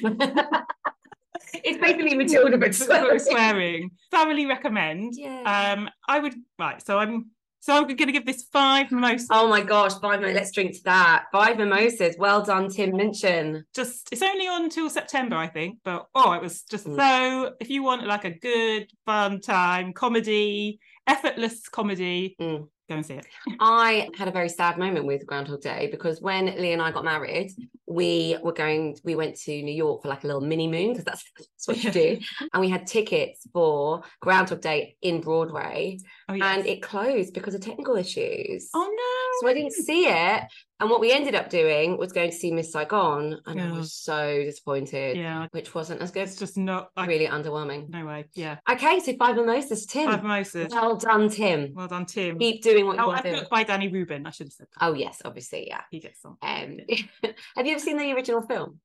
it's 1.54 1.78
basically 1.78 2.16
Matilda, 2.16 2.58
but 2.58 2.74
swearing. 2.74 3.90
Thoroughly 4.10 4.46
recommend. 4.46 5.12
Yeah. 5.16 5.74
Um, 5.76 5.88
I 6.08 6.18
would 6.18 6.34
right. 6.58 6.84
So 6.84 6.98
I'm 6.98 7.30
so 7.60 7.74
I'm 7.74 7.84
going 7.84 7.96
to 7.96 8.12
give 8.12 8.26
this 8.26 8.42
five 8.52 8.90
mimosas. 8.92 9.28
Oh 9.30 9.48
my 9.48 9.62
gosh, 9.62 9.92
five 9.94 10.20
mimosas. 10.20 10.34
Let's 10.36 10.50
drink 10.52 10.72
to 10.76 10.82
that. 10.84 11.24
Five 11.32 11.56
mimosas. 11.56 12.14
Well 12.18 12.42
done, 12.42 12.68
Tim 12.68 12.94
Minchin. 12.94 13.64
Just 13.74 14.08
it's 14.12 14.20
only 14.22 14.46
on 14.46 14.68
till 14.68 14.90
September, 14.90 15.36
I 15.36 15.46
think. 15.46 15.78
But 15.84 16.06
oh, 16.14 16.32
it 16.32 16.42
was 16.42 16.62
just 16.62 16.86
Mm. 16.86 16.96
so. 16.96 17.54
If 17.60 17.70
you 17.70 17.82
want 17.82 18.06
like 18.06 18.24
a 18.26 18.30
good 18.38 18.90
fun 19.06 19.40
time 19.40 19.92
comedy, 19.94 20.78
effortless 21.06 21.68
comedy, 21.68 22.36
Mm. 22.40 22.68
Go 22.88 22.96
and 22.96 23.06
see 23.06 23.14
it. 23.14 23.26
I 23.60 24.08
had 24.16 24.28
a 24.28 24.30
very 24.32 24.48
sad 24.48 24.78
moment 24.78 25.06
with 25.06 25.26
Groundhog 25.26 25.62
Day 25.62 25.88
because 25.90 26.20
when 26.20 26.46
Lee 26.46 26.72
and 26.72 26.82
I 26.82 26.90
got 26.90 27.04
married, 27.04 27.50
we 27.86 28.36
were 28.42 28.52
going, 28.52 28.96
we 29.04 29.14
went 29.14 29.36
to 29.40 29.62
New 29.62 29.74
York 29.74 30.02
for 30.02 30.08
like 30.08 30.24
a 30.24 30.26
little 30.26 30.42
mini 30.42 30.68
moon 30.68 30.90
because 30.90 31.04
that's, 31.04 31.24
that's 31.38 31.68
what 31.68 31.82
you 31.82 31.90
do. 31.90 32.18
And 32.52 32.60
we 32.60 32.68
had 32.68 32.86
tickets 32.86 33.46
for 33.52 34.02
Groundhog 34.20 34.60
Day 34.60 34.96
in 35.02 35.20
Broadway 35.20 35.98
Oh, 36.28 36.34
and 36.34 36.66
it 36.66 36.82
closed 36.82 37.32
because 37.34 37.54
of 37.54 37.60
technical 37.62 37.96
issues. 37.96 38.68
oh 38.74 38.80
no. 38.80 39.40
So 39.40 39.48
I 39.50 39.54
didn't 39.54 39.72
see 39.72 40.06
it. 40.06 40.42
And 40.84 40.90
what 40.90 41.00
we 41.00 41.12
ended 41.12 41.34
up 41.34 41.48
doing 41.48 41.96
was 41.96 42.12
going 42.12 42.30
to 42.30 42.36
see 42.36 42.52
Miss 42.52 42.70
Saigon. 42.70 43.40
And 43.46 43.58
I 43.58 43.72
was 43.72 43.94
so 43.94 44.42
disappointed, 44.44 45.16
Yeah. 45.16 45.46
which 45.52 45.74
wasn't 45.74 46.02
as 46.02 46.10
good. 46.10 46.24
It's 46.24 46.36
just 46.38 46.58
not. 46.58 46.90
I, 46.94 47.06
Really 47.06 47.26
underwhelming. 47.26 47.88
No 47.88 48.04
way. 48.04 48.26
Yeah. 48.34 48.58
Okay, 48.70 49.00
so 49.00 49.16
five 49.16 49.36
mimosas, 49.36 49.86
Tim. 49.86 50.10
Five 50.10 50.22
mimosas. 50.22 50.68
Well 50.70 50.96
done, 50.96 51.30
Tim. 51.30 51.72
Well 51.74 51.88
done, 51.88 52.04
Tim. 52.04 52.38
Keep 52.38 52.62
doing 52.62 52.84
what 52.84 52.96
you 52.98 53.02
Oh, 53.02 53.06
want 53.06 53.20
and 53.24 53.24
to 53.24 53.32
do. 53.32 53.40
book 53.40 53.48
by 53.50 53.62
Danny 53.62 53.88
Rubin. 53.88 54.26
I 54.26 54.30
should 54.30 54.48
have 54.48 54.52
said 54.52 54.66
that. 54.78 54.84
Oh, 54.86 54.92
yes, 54.92 55.22
obviously, 55.24 55.68
yeah. 55.68 55.80
He 55.90 56.00
gets 56.00 56.20
some. 56.20 56.36
Um, 56.42 56.76
have 57.56 57.66
you 57.66 57.72
ever 57.72 57.78
seen 57.80 57.96
the 57.96 58.12
original 58.12 58.42
film? 58.42 58.78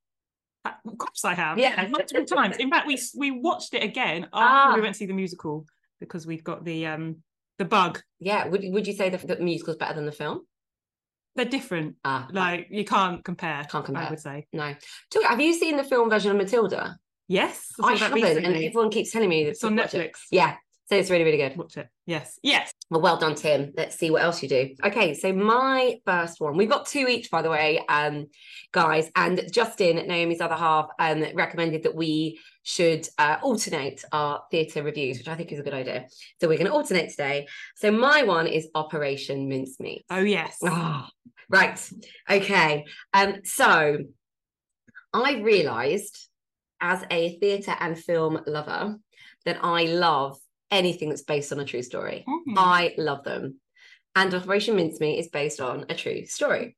Uh, 0.64 0.72
Of 0.88 0.98
course, 0.98 1.26
I 1.26 1.34
have. 1.34 1.58
Yeah. 1.60 1.86
multiple 1.90 2.24
times. 2.24 2.56
In 2.60 2.70
fact, 2.70 2.88
we 2.88 2.98
we 3.18 3.32
watched 3.32 3.74
it 3.74 3.84
again 3.84 4.24
after 4.32 4.72
Ah. 4.72 4.76
we 4.76 4.80
went 4.82 4.94
to 4.94 5.00
see 5.00 5.06
the 5.06 5.14
musical 5.14 5.66
because 6.00 6.26
we've 6.26 6.46
got 6.46 6.64
the 6.64 6.86
um 6.86 7.18
the 7.58 7.66
bug. 7.66 8.02
Yeah. 8.20 8.48
Would 8.48 8.64
Would 8.70 8.88
you 8.88 8.94
say 8.94 9.10
the, 9.10 9.18
the 9.18 9.36
musical's 9.44 9.76
better 9.76 9.96
than 9.96 10.06
the 10.06 10.14
film? 10.14 10.46
They're 11.40 11.50
different. 11.50 11.96
Ah, 12.04 12.28
Like 12.34 12.68
you 12.70 12.84
can't 12.84 13.24
compare. 13.24 13.64
Can't 13.72 13.86
compare. 13.86 14.04
I 14.04 14.10
would 14.10 14.20
say 14.20 14.46
no. 14.52 14.76
Have 15.26 15.40
you 15.40 15.54
seen 15.54 15.78
the 15.78 15.86
film 15.86 16.10
version 16.10 16.32
of 16.32 16.38
Matilda? 16.38 16.98
yes. 17.30 17.68
saw 17.80 17.88
I 17.88 17.96
haven't, 17.96 18.24
and 18.24 18.56
everyone 18.58 18.90
keeps 18.90 19.12
telling 19.12 19.30
me 19.30 19.44
It's 19.44 19.64
on 19.64 19.78
watch 19.78 19.94
it. 19.94 20.12
Netflix. 20.12 20.20
Yeah, 20.32 20.56
so 20.90 20.96
it's 20.96 21.12
really, 21.12 21.24
really 21.24 21.38
good. 21.38 21.56
Watch 21.56 21.78
it. 21.78 21.88
Yes. 22.08 22.40
Yes. 22.42 22.74
Well, 22.90 23.02
well 23.02 23.18
done, 23.18 23.36
Tim. 23.36 23.74
Let's 23.78 23.96
see 23.96 24.10
what 24.10 24.24
else 24.24 24.42
you 24.42 24.50
do. 24.50 24.74
Okay, 24.84 25.14
so 25.14 25.32
my 25.32 26.00
first 26.04 26.42
one, 26.42 26.58
we've 26.58 26.70
got 26.70 26.88
two 26.88 27.08
each, 27.08 27.30
by 27.30 27.44
the 27.44 27.50
way, 27.52 27.80
um, 27.88 28.26
guys. 28.72 29.12
And 29.16 29.48
Justin, 29.54 29.98
Naomi's 30.08 30.42
other 30.42 30.56
half, 30.56 30.88
um, 30.98 31.24
recommended 31.36 31.84
that 31.84 31.94
we 31.94 32.40
should 32.64 33.08
uh, 33.20 33.38
alternate 33.44 34.04
our 34.12 34.42
theatre 34.50 34.82
reviews, 34.82 35.20
which 35.20 35.28
I 35.28 35.36
think 35.36 35.52
is 35.52 35.60
a 35.60 35.64
good 35.64 35.76
idea. 35.76 36.08
So 36.42 36.48
we're 36.48 36.58
going 36.58 36.66
to 36.66 36.74
alternate 36.74 37.12
today. 37.12 37.48
So 37.76 37.92
my 37.92 38.24
one 38.24 38.48
is 38.48 38.68
Operation 38.74 39.48
Mincemeat. 39.48 40.06
Oh 40.10 40.22
yes. 40.22 40.58
Ah, 40.64 41.08
right. 41.50 41.80
Okay. 42.28 42.86
Um, 43.14 43.42
so 43.44 43.98
I 45.14 45.34
realised 45.40 46.30
as 46.82 47.06
a 47.12 47.38
theatre 47.38 47.76
and 47.80 47.96
film 47.96 48.40
lover 48.48 48.98
that 49.46 49.60
I 49.64 49.84
love 49.84 50.40
anything 50.72 51.10
that's 51.10 51.24
based 51.24 51.52
on 51.52 51.60
a 51.60 51.66
true 51.66 51.82
story. 51.84 52.26
Mhm. 52.28 52.54
I 52.58 52.94
love 52.98 53.24
them. 53.24 53.60
And 54.16 54.34
Operation 54.34 54.76
Mincemeat 54.76 55.20
is 55.20 55.28
based 55.30 55.62
on 55.62 55.86
a 55.90 55.96
true 55.96 56.26
story. 56.26 56.76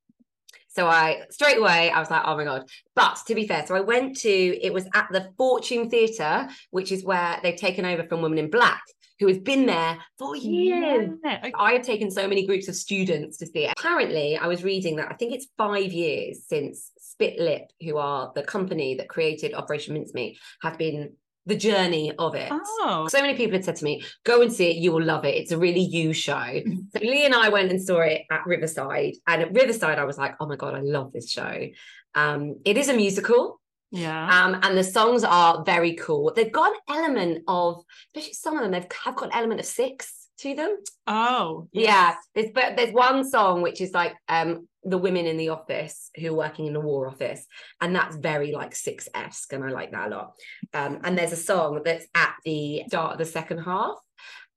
So 0.69 0.88
I 0.88 1.24
straight 1.29 1.57
away 1.57 1.89
I 1.89 2.00
was 2.00 2.10
like, 2.10 2.21
oh 2.25 2.38
my 2.38 2.45
god. 2.45 2.69
But 2.95 3.17
to 3.27 3.36
be 3.36 3.48
fair, 3.48 3.65
so 3.65 3.75
I 3.75 3.81
went 3.81 4.17
to 4.17 4.29
it 4.29 4.74
was 4.74 4.88
at 4.93 5.07
the 5.12 5.31
Fortune 5.38 5.89
Theatre, 5.89 6.48
which 6.69 6.91
is 6.91 7.03
where 7.03 7.39
they've 7.43 7.55
taken 7.55 7.86
over 7.86 8.03
from 8.03 8.21
Women 8.21 8.38
in 8.38 8.50
Black, 8.50 8.81
who 9.19 9.27
has 9.27 9.38
been 9.39 9.65
there 9.65 9.98
for 10.17 10.36
years. 10.36 11.10
Yeah. 11.24 11.39
Okay. 11.39 11.51
I 11.55 11.74
have 11.74 11.81
taken 11.81 12.10
so 12.10 12.27
many 12.27 12.45
groups 12.45 12.69
of 12.69 12.75
students 12.75 13.38
to 13.38 13.48
see 13.48 13.65
it. 13.65 13.74
Apparently, 13.77 14.38
I 14.38 14.48
was 14.48 14.63
reading 14.63 14.95
that 14.95 15.12
I 15.12 15.15
think 15.15 15.33
it's 15.33 15.48
five 15.57 15.91
years 15.91 16.45
since 16.48 16.91
Spit 16.98 17.38
Lip, 17.38 17.69
who 17.81 17.98
are 17.98 18.31
the 18.33 18.43
company 18.43 18.95
that 18.95 19.10
created 19.10 19.53
Operation 19.53 19.93
Mincemeat, 19.93 20.38
have 20.62 20.77
been 20.77 21.13
the 21.45 21.55
journey 21.55 22.13
of 22.17 22.36
it. 22.36 22.50
Oh. 22.51 23.07
So 23.10 23.21
many 23.21 23.36
people 23.36 23.53
had 23.53 23.65
said 23.65 23.75
to 23.77 23.83
me, 23.83 24.03
go 24.24 24.41
and 24.41 24.51
see 24.51 24.69
it, 24.69 24.77
you 24.77 24.91
will 24.91 25.03
love 25.03 25.25
it. 25.25 25.36
It's 25.36 25.51
a 25.51 25.57
really 25.57 25.81
you 25.81 26.13
show. 26.13 26.62
so 26.93 27.00
Lee 27.00 27.25
and 27.25 27.33
I 27.33 27.50
went 27.50 27.71
and 27.71 27.81
saw 27.81 28.00
it 28.01 28.24
at 28.29 28.45
Riverside. 28.45 29.15
And 29.27 29.41
at 29.41 29.53
Riverside, 29.53 30.00
I 30.00 30.05
was 30.05 30.17
like, 30.17 30.36
oh 30.39 30.48
my 30.48 30.55
God, 30.55 30.75
I 30.75 30.81
love 30.81 31.12
this 31.12 31.29
show. 31.29 31.67
Um, 32.15 32.57
it 32.65 32.77
is 32.77 32.89
a 32.89 32.93
musical. 32.93 33.60
Yeah. 33.91 34.45
Um, 34.45 34.60
and 34.62 34.77
the 34.77 34.83
songs 34.83 35.24
are 35.24 35.63
very 35.65 35.95
cool. 35.95 36.31
They've 36.33 36.51
got 36.51 36.71
an 36.71 36.95
element 36.95 37.43
of, 37.48 37.83
especially 38.07 38.33
some 38.33 38.55
of 38.55 38.62
them, 38.63 38.71
they've 38.71 38.88
have 39.03 39.15
got 39.15 39.25
an 39.25 39.36
element 39.36 39.60
of 39.60 39.65
six 39.65 40.21
to 40.41 40.55
them. 40.55 40.77
oh. 41.07 41.67
Yeah, 41.71 42.15
there's 42.36 42.51
but 42.53 42.75
there's 42.75 42.93
one 42.93 43.29
song 43.29 43.62
which 43.62 43.81
is 43.81 43.93
like 43.93 44.13
um 44.27 44.67
the 44.83 44.98
women 44.98 45.27
in 45.27 45.38
the 45.38 45.50
office 45.50 46.10
who 46.19 46.29
are 46.29 46.38
working 46.38 46.65
in 46.65 46.74
the 46.74 46.79
war 46.79 47.07
office, 47.07 47.45
and 47.79 47.95
that's 47.95 48.15
very 48.15 48.51
like 48.51 48.74
six 48.75 49.07
esque, 49.13 49.53
and 49.53 49.63
I 49.63 49.69
like 49.69 49.91
that 49.91 50.07
a 50.07 50.15
lot. 50.15 50.33
Um, 50.74 51.00
and 51.03 51.17
there's 51.17 51.31
a 51.31 51.38
song 51.38 51.81
that's 51.86 52.07
at 52.15 52.33
the 52.45 52.83
start 52.88 53.13
of 53.13 53.17
the 53.19 53.25
second 53.25 53.60
half, 53.60 53.95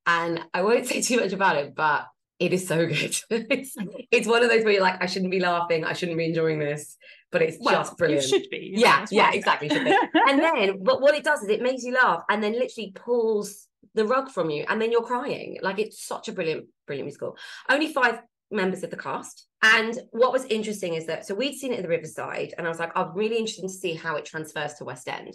and 0.06 0.40
I 0.54 0.62
won't 0.62 0.86
say 0.90 1.02
too 1.02 1.20
much 1.20 1.32
about 1.32 1.56
it, 1.56 1.74
but 1.74 2.06
it 2.38 2.52
is 2.52 2.66
so 2.66 2.86
good. 2.86 3.16
it's, 3.30 3.76
it's 4.10 4.26
one 4.26 4.42
of 4.42 4.48
those 4.48 4.64
where 4.64 4.72
you're 4.72 4.82
like, 4.82 5.02
I 5.02 5.06
shouldn't 5.06 5.30
be 5.30 5.40
laughing, 5.40 5.84
I 5.84 5.92
shouldn't 5.92 6.18
be 6.18 6.24
enjoying 6.24 6.58
this, 6.58 6.96
but 7.30 7.42
it's 7.42 7.58
Well, 7.60 7.74
just 7.74 7.98
brilliant. 7.98 8.22
You 8.22 8.28
should 8.28 8.50
be. 8.50 8.72
Yeah, 8.76 9.04
yeah, 9.10 9.30
exactly, 9.32 9.68
and 9.70 10.40
then 10.40 10.82
but 10.82 11.02
what 11.02 11.14
it 11.14 11.24
does 11.24 11.42
is 11.42 11.48
it 11.50 11.60
makes 11.62 11.82
you 11.82 11.92
laugh 11.92 12.22
and 12.30 12.42
then 12.42 12.52
literally 12.52 12.92
pulls 12.94 13.68
the 13.94 14.06
rug 14.06 14.30
from 14.30 14.50
you 14.50 14.64
and 14.68 14.80
then 14.80 14.90
you're 14.92 15.02
crying. 15.02 15.58
Like 15.62 15.78
it's 15.78 16.04
such 16.04 16.28
a 16.28 16.32
brilliant 16.32 16.66
brilliant 16.86 17.06
musical. 17.06 17.36
Only 17.68 17.92
five 17.92 18.20
members 18.50 18.82
of 18.82 18.90
the 18.90 18.96
cast. 18.96 19.46
And 19.62 19.98
what 20.10 20.32
was 20.32 20.44
interesting 20.44 20.94
is 20.94 21.06
that 21.06 21.26
so 21.26 21.34
we'd 21.34 21.54
seen 21.54 21.72
it 21.72 21.76
at 21.76 21.82
the 21.82 21.88
riverside 21.88 22.52
and 22.58 22.66
i 22.66 22.70
was 22.70 22.78
like 22.78 22.92
i'm 22.94 23.14
really 23.14 23.38
interested 23.38 23.62
to 23.62 23.68
see 23.70 23.94
how 23.94 24.16
it 24.16 24.26
transfers 24.26 24.74
to 24.74 24.84
west 24.84 25.08
end. 25.08 25.34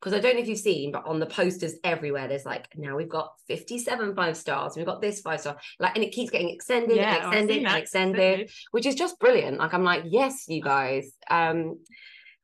Because 0.00 0.14
i 0.14 0.18
don't 0.18 0.34
know 0.34 0.40
if 0.40 0.48
you've 0.48 0.58
seen 0.58 0.92
but 0.92 1.06
on 1.06 1.20
the 1.20 1.26
posters 1.26 1.74
everywhere 1.84 2.26
there's 2.26 2.46
like 2.46 2.66
now 2.74 2.96
we've 2.96 3.08
got 3.08 3.32
57 3.48 4.14
five 4.14 4.36
stars 4.36 4.74
and 4.74 4.80
we've 4.80 4.92
got 4.92 5.02
this 5.02 5.20
five 5.20 5.40
star 5.40 5.58
like 5.78 5.94
and 5.94 6.02
it 6.02 6.12
keeps 6.12 6.30
getting 6.30 6.48
extended 6.48 6.96
Yeah, 6.96 7.16
and 7.16 7.50
extended 7.50 7.64
and 7.66 7.76
extended 7.76 8.50
which 8.70 8.86
is 8.86 8.94
just 8.94 9.18
brilliant. 9.18 9.58
Like 9.58 9.74
I'm 9.74 9.84
like, 9.84 10.04
yes, 10.06 10.46
you 10.48 10.62
guys. 10.62 11.12
Um, 11.30 11.78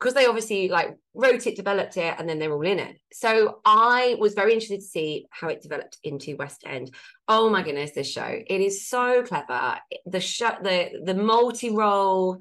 because 0.03 0.15
they 0.15 0.27
obviously 0.27 0.69
like 0.69 0.97
wrote 1.15 1.47
it, 1.47 1.55
developed 1.55 1.97
it, 1.97 2.17
and 2.19 2.29
then 2.29 2.41
they're 2.41 2.53
all 2.53 2.67
in 2.67 2.81
it. 2.81 2.97
So 3.13 3.61
I 3.65 4.17
was 4.19 4.35
very 4.35 4.53
interested 4.53 4.81
to 4.81 4.87
see 4.87 5.27
how 5.31 5.49
it 5.49 5.63
developed 5.63 5.99
into 6.03 6.37
West 6.37 6.65
End. 6.67 6.93
Oh 7.29 7.49
my 7.49 7.63
goodness, 7.63 7.93
this 7.93 8.11
show. 8.11 8.27
It 8.27 8.61
is 8.61 8.89
so 8.89 9.23
clever. 9.23 9.77
The 10.07 10.21
show, 10.21 10.57
the 10.61 11.01
the 11.05 11.15
multi-role 11.15 12.41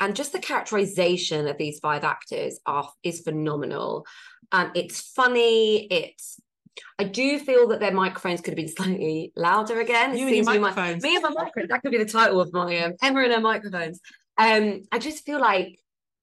and 0.00 0.16
just 0.16 0.32
the 0.32 0.40
characterization 0.40 1.46
of 1.46 1.56
these 1.56 1.78
five 1.78 2.02
actors 2.02 2.58
are 2.66 2.90
is 3.04 3.20
phenomenal. 3.20 4.04
Um, 4.50 4.72
it's 4.74 5.00
funny, 5.00 5.86
it's 5.86 6.40
I 6.98 7.04
do 7.04 7.38
feel 7.38 7.68
that 7.68 7.80
their 7.80 7.92
microphones 7.92 8.40
could 8.40 8.52
have 8.52 8.56
been 8.56 8.68
slightly 8.68 9.32
louder 9.36 9.80
again. 9.80 10.16
You 10.16 10.26
and 10.26 10.36
your 10.36 10.44
be 10.44 10.58
my- 10.58 10.58
microphones. 10.58 11.02
me 11.02 11.14
and 11.14 11.22
my 11.22 11.30
microphone. 11.30 11.68
That 11.68 11.82
could 11.82 11.92
be 11.92 11.98
the 11.98 12.04
title 12.06 12.40
of 12.40 12.52
my 12.52 12.78
um, 12.78 12.94
Emma 13.02 13.20
and 13.22 13.32
her 13.32 13.40
microphones. 13.40 14.00
Um, 14.36 14.82
I 14.92 14.98
just 14.98 15.24
feel 15.24 15.40
like 15.40 15.78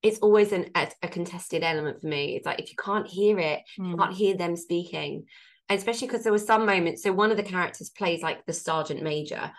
it's 0.06 0.20
always 0.20 0.52
an, 0.52 0.70
a, 0.76 0.88
a 1.02 1.08
contested 1.08 1.64
element 1.64 2.00
for 2.00 2.08
me. 2.08 2.36
It's 2.36 2.46
like 2.46 2.60
if 2.60 2.70
you 2.70 2.76
can't 2.78 3.08
hear 3.08 3.40
it, 3.40 3.62
you 3.78 3.84
Mm. 3.96 3.98
can't 3.98 4.14
hear 4.14 4.38
them 4.38 4.56
speaking, 4.56 5.26
and 5.68 5.78
especially 5.80 6.08
because 6.08 6.24
there 6.24 6.32
were 6.32 6.52
some 6.52 6.66
moments. 6.66 7.02
So 7.04 7.12
one 7.12 7.32
of 7.32 7.38
the 7.38 7.44
characters 7.56 7.90
plays 7.90 8.22
like 8.22 8.46
the 8.46 8.54
sergeant 8.54 9.02
major, 9.02 9.52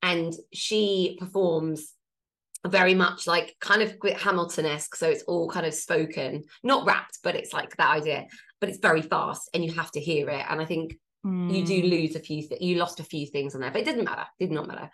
and 0.00 0.32
she 0.52 1.16
performs 1.18 1.94
very 2.66 2.94
much 2.94 3.26
like 3.26 3.56
kind 3.60 3.82
of 3.82 3.96
Hamilton 4.20 4.66
esque. 4.66 4.94
So 4.94 5.10
it's 5.10 5.24
all 5.24 5.50
kind 5.50 5.66
of 5.66 5.74
spoken, 5.74 6.44
not 6.62 6.86
rapped, 6.86 7.18
but 7.24 7.34
it's 7.34 7.52
like 7.52 7.76
that 7.76 7.90
idea. 7.90 8.26
But 8.60 8.68
it's 8.68 8.78
very 8.78 9.02
fast, 9.02 9.50
and 9.52 9.64
you 9.64 9.72
have 9.72 9.90
to 9.92 10.00
hear 10.00 10.28
it. 10.30 10.44
And 10.48 10.60
I 10.60 10.64
think 10.64 10.96
you 11.24 11.64
do 11.64 11.82
Mm. 11.82 11.90
lose 11.90 12.16
a 12.16 12.20
few 12.20 12.40
th- 12.48 12.60
you 12.60 12.74
lost 12.76 12.98
a 12.98 13.04
few 13.04 13.26
things 13.28 13.54
on 13.54 13.60
there 13.60 13.70
but 13.70 13.80
it 13.82 13.84
didn't 13.84 14.04
matter 14.10 14.26
did 14.40 14.50
not 14.50 14.66
matter 14.66 14.90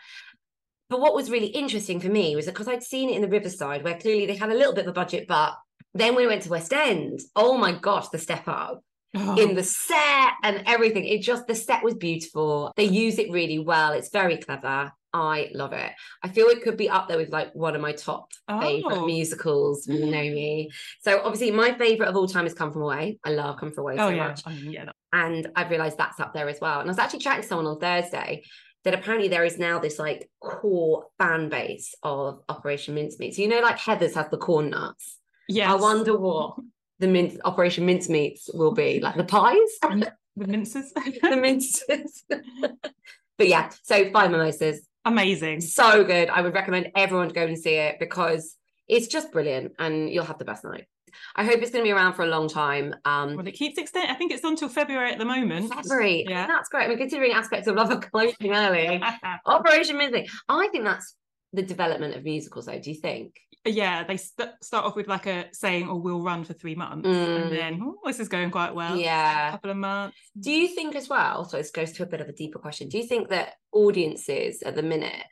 but 0.91 1.01
what 1.01 1.15
was 1.15 1.31
really 1.31 1.47
interesting 1.49 2.01
for 2.01 2.09
me 2.09 2.35
was 2.37 2.47
that 2.47 2.53
because 2.53 2.69
i'd 2.69 2.83
seen 2.83 3.09
it 3.11 3.17
in 3.17 3.23
the 3.23 3.29
riverside 3.29 3.83
where 3.85 3.99
clearly 3.99 4.27
they 4.27 4.37
had 4.37 4.51
a 4.51 4.55
little 4.55 4.75
bit 4.75 4.85
of 4.85 4.91
a 4.91 4.93
budget 4.93 5.27
but 5.29 5.55
then 5.95 6.15
when 6.15 6.25
we 6.25 6.29
went 6.29 6.43
to 6.43 6.51
west 6.51 6.73
end 6.73 7.21
oh 7.37 7.57
my 7.57 7.73
gosh 7.73 8.09
the 8.09 8.19
step 8.19 8.45
up 8.47 8.83
Oh. 9.17 9.37
in 9.41 9.55
the 9.55 9.65
set 9.65 10.33
and 10.43 10.65
everything 10.67 11.07
it 11.07 11.23
just 11.23 11.47
the 11.47 11.55
set 11.55 11.83
was 11.83 11.95
beautiful 11.95 12.75
they 12.77 12.85
use 12.85 13.19
it 13.19 13.31
really 13.31 13.59
well 13.59 13.93
it's 13.93 14.11
very 14.11 14.37
clever 14.37 14.93
i 15.15 15.49
love 15.55 15.73
it 15.73 15.91
i 16.23 16.29
feel 16.29 16.49
it 16.49 16.61
could 16.63 16.77
be 16.77 16.91
up 16.91 17.09
there 17.09 17.17
with 17.17 17.31
like 17.31 17.51
one 17.55 17.75
of 17.75 17.81
my 17.81 17.93
top 17.93 18.29
favorite 18.61 18.99
Oh. 18.99 19.07
musicals 19.07 19.87
you 19.89 20.05
know 20.05 20.19
mm. 20.19 20.35
me 20.35 20.71
so 21.01 21.23
obviously 21.25 21.51
my 21.51 21.73
favorite 21.73 22.11
of 22.11 22.17
all 22.17 22.29
time 22.29 22.45
is 22.47 22.53
come 22.53 22.71
from 22.71 22.83
away 22.83 23.19
i 23.25 23.31
love 23.31 23.57
come 23.59 23.73
from 23.73 23.85
away 23.85 23.95
Oh 23.95 24.11
so 24.11 24.15
yeah. 24.15 24.29
much 24.29 24.47
mean, 24.47 24.73
yeah. 24.73 24.91
and 25.15 25.49
I've 25.57 25.71
realized 25.71 25.97
that's 25.97 26.21
up 26.21 26.35
there 26.35 26.49
as 26.51 26.61
well. 26.61 26.81
And 26.81 26.89
I 26.91 26.93
was 26.93 26.99
actually 26.99 27.21
chatting 27.21 27.41
to 27.43 27.49
someone 27.49 27.67
on 27.67 27.81
Thursday 27.81 28.45
that 28.89 28.99
apparently 28.99 29.29
there 29.29 29.45
is 29.45 29.59
now 29.59 29.79
this 29.79 29.99
like 29.99 30.31
core 30.41 31.07
fan 31.19 31.51
base 31.51 31.95
of 32.03 32.43
Operation 32.49 32.95
Mincemeat. 32.95 33.35
So 33.35 33.43
you 33.43 33.49
know, 33.49 33.61
like 33.61 33.79
Heather's 33.79 34.15
has 34.15 34.31
the 34.31 34.39
corn 34.39 34.71
nuts. 34.71 35.19
Yeah. 35.47 35.71
I 35.71 35.77
wonder 35.77 36.17
what 36.17 36.57
the 36.99 37.07
mince 37.07 37.37
Operation 37.45 37.87
Mincemeats 37.87 38.49
will 38.55 38.73
be 38.73 39.01
like 39.01 39.17
the 39.17 39.25
pies, 39.25 39.59
the 39.83 40.47
minces. 40.47 40.93
the 41.23 41.37
minces. 41.37 42.25
but 42.29 43.49
yeah, 43.49 43.71
so 43.83 44.11
five 44.11 44.31
mimosas, 44.31 44.81
Amazing. 45.05 45.61
so 45.61 46.03
good. 46.03 46.31
I 46.31 46.41
would 46.41 46.55
recommend 46.55 46.93
everyone 46.97 47.29
to 47.29 47.35
go 47.35 47.45
and 47.45 47.59
see 47.59 47.75
it 47.75 47.99
because 47.99 48.57
it's 48.89 49.07
just 49.07 49.33
brilliant, 49.33 49.73
and 49.79 50.09
you'll 50.09 50.25
have 50.25 50.39
the 50.39 50.47
best 50.47 50.65
night. 50.65 50.87
I 51.37 51.45
hope 51.45 51.61
it's 51.63 51.71
going 51.71 51.85
to 51.85 51.89
be 51.89 51.93
around 51.93 52.15
for 52.15 52.23
a 52.25 52.29
long 52.29 52.49
time. 52.49 52.95
Um, 53.05 53.37
Well, 53.37 53.47
it 53.47 53.53
keeps 53.53 53.79
extending. 53.79 54.11
I 54.11 54.15
think 54.15 54.33
it's 54.33 54.45
until 54.45 54.69
February 54.69 55.13
at 55.13 55.19
the 55.19 55.25
moment. 55.25 55.73
February, 55.75 56.25
Yeah. 56.29 56.47
that's 56.47 56.69
great. 56.69 56.85
I 56.85 56.89
mean, 56.89 56.99
considering 56.99 57.33
aspects 57.33 57.67
of 57.69 57.77
love 57.77 57.91
are 57.91 58.01
closing 58.01 58.53
early, 58.55 59.03
Operation 59.47 59.97
Mincemeat. 59.97 60.29
I 60.49 60.69
think 60.69 60.85
that's 60.85 61.15
the 61.53 61.63
development 61.63 62.15
of 62.15 62.25
musicals, 62.25 62.67
though. 62.67 62.79
Do 62.79 62.91
you 62.91 62.97
think? 62.97 63.35
yeah, 63.65 64.03
they 64.05 64.17
st- 64.17 64.51
start 64.63 64.87
off 64.87 64.97
with 64.97 65.09
like 65.09 65.27
a 65.27 65.47
saying, 65.53 65.89
"Oh, 65.91 65.97
we'll 65.97 66.23
run 66.23 66.43
for 66.45 66.55
three 66.55 66.75
months," 66.75 67.07
Mm. 67.09 67.43
and 67.43 67.53
then 67.53 67.81
oh, 67.83 67.99
this 68.07 68.19
is 68.21 68.29
going 68.29 68.51
quite 68.51 68.75
well. 68.75 68.97
Yeah. 68.97 69.49
a 69.49 69.51
couple 69.51 69.71
of 69.73 69.77
months. 69.77 70.17
Do 70.41 70.51
you 70.51 70.69
think 70.69 70.95
as 70.95 71.09
well? 71.09 71.45
So 71.45 71.59
this 71.59 71.71
goes 71.71 71.93
to 71.95 72.03
a 72.03 72.07
bit 72.07 72.21
of 72.23 72.29
a 72.29 72.33
deeper 72.33 72.59
question. 72.59 72.89
Do 72.89 72.97
you 72.97 73.05
think 73.07 73.29
that 73.29 73.55
audiences 73.73 74.63
at 74.63 74.75
the 74.77 74.83
minute 74.83 75.23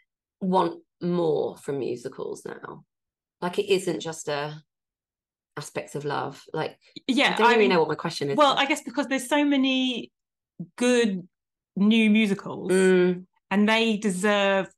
want 0.40 0.82
more 1.00 1.56
from 1.58 1.78
musicals 1.78 2.44
now? 2.44 2.84
Like 3.40 3.58
it 3.58 3.70
isn't 3.72 4.00
just 4.00 4.28
a 4.28 4.62
aspects 5.56 5.94
of 5.94 6.04
love. 6.04 6.42
Like 6.52 6.78
Yeah, 7.06 7.34
I 7.34 7.36
don't 7.36 7.50
really 7.52 7.68
know 7.68 7.78
what 7.80 7.88
my 7.88 7.94
question 7.94 8.30
is. 8.30 8.36
Well, 8.36 8.56
I 8.58 8.66
guess 8.66 8.82
because 8.82 9.06
there's 9.08 9.28
so 9.28 9.44
many 9.44 10.12
good 10.76 11.26
new 11.76 12.10
musicals, 12.10 12.72
Mm, 12.72 13.24
and 13.50 13.68
they 13.68 13.96
deserve 13.96 14.68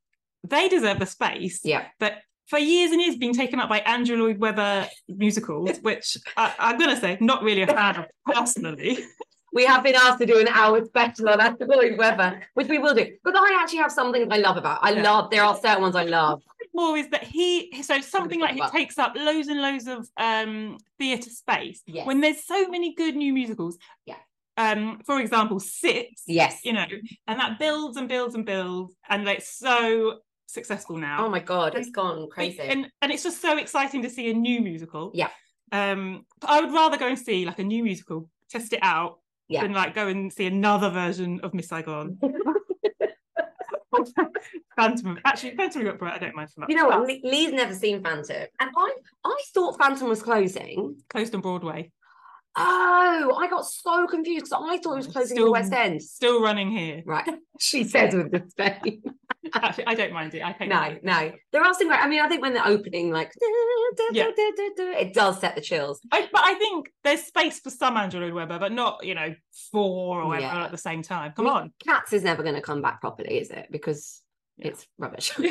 they 0.46 0.68
deserve 0.68 0.98
the 1.00 1.06
space. 1.06 1.60
yeah. 1.64 1.86
But 1.98 2.14
for 2.46 2.58
years 2.58 2.92
and 2.92 3.00
years, 3.00 3.16
being 3.16 3.34
taken 3.34 3.58
up 3.60 3.68
by 3.68 3.80
Andrew 3.80 4.16
Lloyd 4.16 4.38
Webber 4.38 4.88
musicals, 5.08 5.78
which 5.82 6.16
I, 6.36 6.54
I'm 6.58 6.78
gonna 6.78 6.98
say, 6.98 7.18
not 7.20 7.42
really 7.42 7.62
a 7.62 7.66
fan 7.66 7.96
of 7.96 8.04
personally. 8.26 8.98
We 9.50 9.64
have 9.64 9.82
been 9.82 9.94
asked 9.94 10.18
to 10.18 10.26
do 10.26 10.38
an 10.38 10.46
hour 10.48 10.84
special 10.84 11.30
on 11.30 11.40
Andrew 11.40 11.66
Lloyd 11.66 11.96
Webber, 11.96 12.42
which 12.52 12.68
we 12.68 12.76
will 12.76 12.94
do. 12.94 13.06
But 13.24 13.34
I 13.34 13.58
actually 13.62 13.78
have 13.78 13.90
something 13.90 14.30
I 14.30 14.36
love 14.36 14.58
about. 14.58 14.80
I 14.82 14.90
Yeah. 14.90 15.02
love. 15.02 15.30
There 15.30 15.42
are 15.42 15.56
certain 15.56 15.80
ones 15.80 15.96
I 15.96 16.04
love. 16.04 16.42
More 16.74 16.96
is 16.96 17.08
that 17.10 17.24
he 17.24 17.82
so 17.82 18.00
something 18.00 18.40
like 18.40 18.54
he 18.54 18.62
takes 18.70 18.98
up 18.98 19.14
loads 19.16 19.48
and 19.48 19.60
loads 19.60 19.86
of 19.86 20.08
um 20.16 20.78
theatre 20.98 21.30
space 21.30 21.82
Yes. 21.86 22.06
when 22.06 22.20
there's 22.20 22.44
so 22.44 22.68
many 22.68 22.94
good 22.94 23.16
new 23.16 23.32
musicals. 23.32 23.78
Yeah. 24.06 24.16
Um, 24.56 25.00
for 25.06 25.20
example, 25.20 25.60
Six. 25.60 26.22
Yes. 26.26 26.64
You 26.64 26.72
know, 26.72 26.86
and 27.26 27.38
that 27.40 27.58
builds 27.58 27.96
and 27.96 28.08
builds 28.08 28.34
and 28.34 28.44
builds, 28.44 28.94
and 29.08 29.24
like 29.24 29.40
so 29.42 30.18
successful 30.46 30.96
now. 30.96 31.24
Oh 31.24 31.28
my 31.28 31.40
god, 31.40 31.74
it's 31.76 31.90
gone 31.90 32.28
crazy. 32.30 32.60
and 32.60 32.88
and 33.02 33.12
it's 33.12 33.22
just 33.22 33.40
so 33.40 33.56
exciting 33.58 34.02
to 34.02 34.10
see 34.10 34.30
a 34.30 34.34
new 34.34 34.60
musical. 34.60 35.10
Yeah. 35.14 35.28
Um, 35.70 36.24
but 36.40 36.50
I 36.50 36.60
would 36.60 36.72
rather 36.72 36.96
go 36.96 37.06
and 37.06 37.18
see 37.18 37.44
like 37.44 37.58
a 37.58 37.64
new 37.64 37.82
musical, 37.84 38.28
test 38.50 38.72
it 38.72 38.80
out, 38.82 39.18
Yeah. 39.48 39.62
than 39.62 39.72
like 39.74 39.94
go 39.94 40.08
and 40.08 40.32
see 40.32 40.46
another 40.46 40.90
version 40.90 41.40
of 41.42 41.52
Miss 41.54 41.68
Saigon. 41.68 42.18
Phantom, 44.76 45.18
actually, 45.24 45.56
Phantom 45.56 45.86
of 45.86 45.94
Opera, 45.94 46.12
I 46.14 46.18
don't 46.18 46.34
mind 46.34 46.50
so 46.50 46.60
much. 46.60 46.70
you 46.70 46.76
know 46.76 46.86
what? 46.88 47.06
Lee's 47.06 47.52
never 47.52 47.74
seen 47.74 48.02
Phantom, 48.02 48.46
and 48.60 48.70
I 48.76 48.92
I 49.24 49.38
thought 49.54 49.78
Phantom 49.78 50.08
was 50.08 50.22
closing. 50.22 50.96
Closed 51.08 51.34
on 51.34 51.40
Broadway, 51.40 51.90
Oh, 52.60 53.38
I 53.40 53.48
got 53.48 53.64
so 53.66 54.06
confused 54.06 54.46
because 54.46 54.64
I 54.68 54.78
thought 54.78 54.94
it 54.94 54.96
was 54.96 55.06
closing 55.06 55.36
in 55.36 55.44
the 55.44 55.50
West 55.50 55.72
End. 55.72 56.02
still 56.02 56.42
running 56.42 56.70
here. 56.70 57.02
Right, 57.06 57.28
she 57.60 57.84
says 57.84 58.14
with 58.14 58.32
disdain. 58.32 59.02
Actually, 59.54 59.86
I 59.86 59.94
don't 59.94 60.12
mind 60.12 60.34
it. 60.34 60.42
I 60.42 60.54
no, 60.66 60.82
it. 60.82 61.04
no, 61.04 61.32
there 61.52 61.64
are 61.64 61.72
some 61.72 61.86
great. 61.88 62.00
I 62.00 62.08
mean, 62.08 62.20
I 62.20 62.28
think 62.28 62.42
when 62.42 62.52
the 62.52 62.66
opening, 62.66 63.10
like, 63.10 63.32
Yeah. 64.12 64.26
it 64.36 65.14
does 65.14 65.40
set 65.40 65.54
the 65.54 65.62
chills. 65.62 66.00
I, 66.12 66.28
but 66.30 66.42
I 66.44 66.52
think 66.54 66.90
there's 67.02 67.22
space 67.22 67.58
for 67.60 67.70
some 67.70 67.96
Andrew 67.96 68.20
Lloyd 68.20 68.34
Webber, 68.34 68.58
but 68.58 68.72
not 68.72 69.06
you 69.06 69.14
know 69.14 69.34
four 69.72 70.20
or 70.20 70.26
whatever 70.26 70.54
Yeah. 70.56 70.64
at 70.64 70.70
the 70.70 70.76
same 70.78 71.02
time. 71.02 71.32
Come 71.34 71.46
I 71.46 71.50
mean, 71.50 71.58
on. 71.62 71.72
Cats 71.86 72.12
is 72.12 72.24
never 72.24 72.42
going 72.42 72.56
to 72.56 72.60
come 72.60 72.82
back 72.82 73.00
properly, 73.00 73.38
is 73.38 73.50
it? 73.50 73.68
Because 73.70 74.20
Yeah. 74.58 74.68
it's 74.68 74.86
rubbish. 74.98 75.32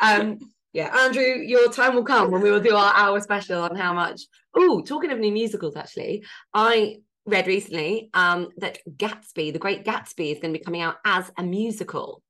um, 0.00 0.38
yeah, 0.74 0.94
Andrew, 1.04 1.22
your 1.22 1.70
time 1.72 1.94
will 1.94 2.04
come 2.04 2.30
when 2.30 2.42
we 2.42 2.50
will 2.50 2.60
do 2.60 2.74
our 2.76 2.92
hour 2.94 3.18
special 3.20 3.62
on 3.62 3.76
how 3.76 3.94
much. 3.94 4.20
Oh, 4.54 4.82
talking 4.82 5.10
of 5.12 5.18
new 5.18 5.32
musicals, 5.32 5.76
actually, 5.76 6.24
I 6.52 6.96
read 7.26 7.46
recently 7.46 8.10
um, 8.12 8.48
that 8.58 8.78
Gatsby, 8.96 9.52
the 9.52 9.58
Great 9.58 9.84
Gatsby, 9.84 10.32
is 10.32 10.40
going 10.40 10.52
to 10.52 10.58
be 10.58 10.64
coming 10.64 10.82
out 10.82 10.96
as 11.06 11.30
a 11.38 11.42
musical. 11.42 12.22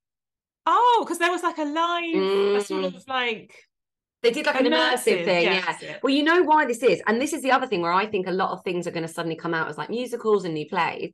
Oh, 0.66 1.02
because 1.04 1.18
there 1.18 1.30
was 1.30 1.42
like 1.42 1.58
a 1.58 1.64
live, 1.64 2.56
a 2.56 2.60
sort 2.64 2.84
Mm. 2.84 2.94
of 2.96 3.08
like 3.08 3.52
They 4.22 4.30
did 4.30 4.46
like 4.46 4.60
an 4.60 4.66
immersive 4.66 5.24
thing, 5.24 5.44
yeah. 5.44 5.60
that's. 5.66 5.84
Well, 6.02 6.14
you 6.14 6.22
know 6.22 6.42
why 6.42 6.64
this 6.66 6.82
is, 6.82 7.02
and 7.06 7.20
this 7.20 7.32
is 7.32 7.42
the 7.42 7.50
other 7.50 7.66
thing 7.66 7.82
where 7.82 7.92
I 7.92 8.06
think 8.06 8.26
a 8.26 8.30
lot 8.30 8.52
of 8.52 8.62
things 8.62 8.86
are 8.86 8.90
going 8.90 9.06
to 9.06 9.12
suddenly 9.12 9.36
come 9.36 9.52
out 9.54 9.68
as 9.68 9.76
like 9.78 9.90
musicals 9.90 10.44
and 10.44 10.54
new 10.54 10.66
plays, 10.66 11.12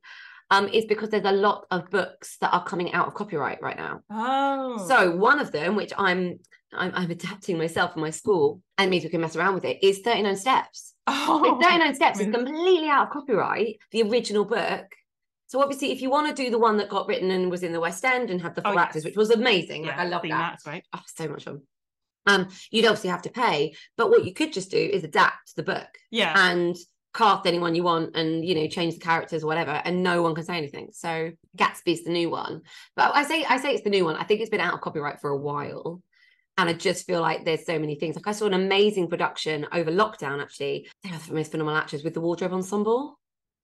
um, 0.51 0.69
is 0.69 0.85
because 0.85 1.09
there's 1.11 1.25
a 1.25 1.33
lot 1.33 1.67
of 1.71 1.91
books 1.91 2.37
that 2.41 2.53
are 2.53 2.63
coming 2.65 2.93
out 2.93 3.07
of 3.09 3.15
copyright 3.15 3.61
right 3.63 3.77
now. 3.77 4.01
Oh, 4.11 4.85
So 4.87 5.17
one 5.17 5.41
of 5.41 5.51
them, 5.53 5.75
which 5.75 5.93
I'm 5.97 6.39
I'm, 6.73 6.93
I'm 6.95 7.11
adapting 7.11 7.59
myself 7.59 7.95
in 7.97 8.01
my 8.03 8.11
school, 8.11 8.63
and 8.79 8.91
means 8.91 9.05
we 9.05 9.11
can 9.11 9.21
mess 9.21 9.37
around 9.37 9.55
with 9.55 9.65
it, 9.65 9.83
is 9.83 9.99
39 10.01 10.37
Steps. 10.37 10.95
oh, 11.07 11.57
Like, 11.61 11.71
39 11.71 11.95
Steps 11.95 12.21
is 12.21 12.33
completely 12.33 12.89
out 12.89 13.07
of 13.09 13.13
copyright, 13.13 13.79
the 13.91 14.03
original 14.03 14.45
book. 14.45 14.87
So 15.47 15.61
obviously, 15.61 15.91
if 15.91 16.01
you 16.01 16.11
want 16.11 16.29
to 16.35 16.43
do 16.45 16.49
the 16.51 16.59
one 16.61 16.77
that 16.77 16.89
got 16.89 17.09
written 17.09 17.31
and 17.33 17.51
was 17.51 17.65
in 17.65 17.73
the 17.73 17.81
West 17.81 18.05
End 18.05 18.31
and 18.31 18.41
had 18.41 18.55
the 18.55 18.61
Oh, 18.65 18.71
four 18.71 18.75
yes. 18.75 18.83
actors, 18.87 19.05
which 19.05 19.17
was 19.17 19.31
amazing, 19.31 19.85
like 19.87 19.99
I 19.99 20.05
love 20.05 20.23
that. 20.23 20.29
That's 20.29 20.67
right. 20.67 20.85
Oh, 20.95 21.01
so 21.07 21.29
much 21.29 21.45
fun. 21.45 21.63
Um, 22.27 22.49
you'd 22.71 22.85
obviously 22.85 23.11
have 23.11 23.23
to 23.23 23.31
pay, 23.31 23.75
but 23.97 24.11
what 24.11 24.25
you 24.25 24.33
could 24.33 24.53
just 24.53 24.71
do 24.71 24.77
is 24.79 25.03
adapt 25.03 25.57
the 25.57 25.63
book 25.65 25.89
Yeah, 26.11 26.33
and 26.37 26.77
cast 27.13 27.45
anyone 27.47 27.75
you 27.75 27.83
want 27.83 28.15
and 28.15 28.45
you 28.45 28.55
know 28.55 28.69
change 28.69 28.95
the 28.95 29.01
characters 29.01 29.43
or 29.43 29.49
whatever 29.49 29.73
and 29.85 30.01
no 30.05 30.23
one 30.23 30.33
can 30.33 30.45
say 30.45 30.57
anything 30.57 30.91
so 30.93 31.33
gatsby's 31.59 32.05
the 32.05 32.11
new 32.13 32.31
one 32.31 32.61
but 32.95 33.11
i 33.17 33.25
say 33.25 33.45
i 33.49 33.57
say 33.57 33.73
it's 33.75 33.83
the 33.83 33.91
new 33.91 34.05
one 34.05 34.15
i 34.15 34.23
think 34.23 34.41
it's 34.41 34.49
been 34.49 34.61
out 34.61 34.75
of 34.75 34.81
copyright 34.81 35.21
for 35.21 35.29
a 35.31 35.37
while 35.37 36.01
and 36.59 36.69
i 36.69 36.73
just 36.73 37.07
feel 37.07 37.21
like 37.21 37.45
there's 37.45 37.67
so 37.67 37.79
many 37.79 37.95
things. 37.95 38.17
Like 38.17 38.27
i 38.27 38.33
saw 38.33 38.47
an 38.47 38.55
amazing 38.55 39.09
production 39.09 39.67
over 39.73 39.91
lockdown 39.91 40.43
actually. 40.43 40.89
They 41.03 41.11
are 41.11 41.19
the 41.19 41.35
most 41.35 41.51
phenomenal 41.51 41.79
actors 41.81 42.05
with 42.05 42.15
the 42.15 42.21
wardrobe 42.21 42.53
ensemble. 42.53 43.19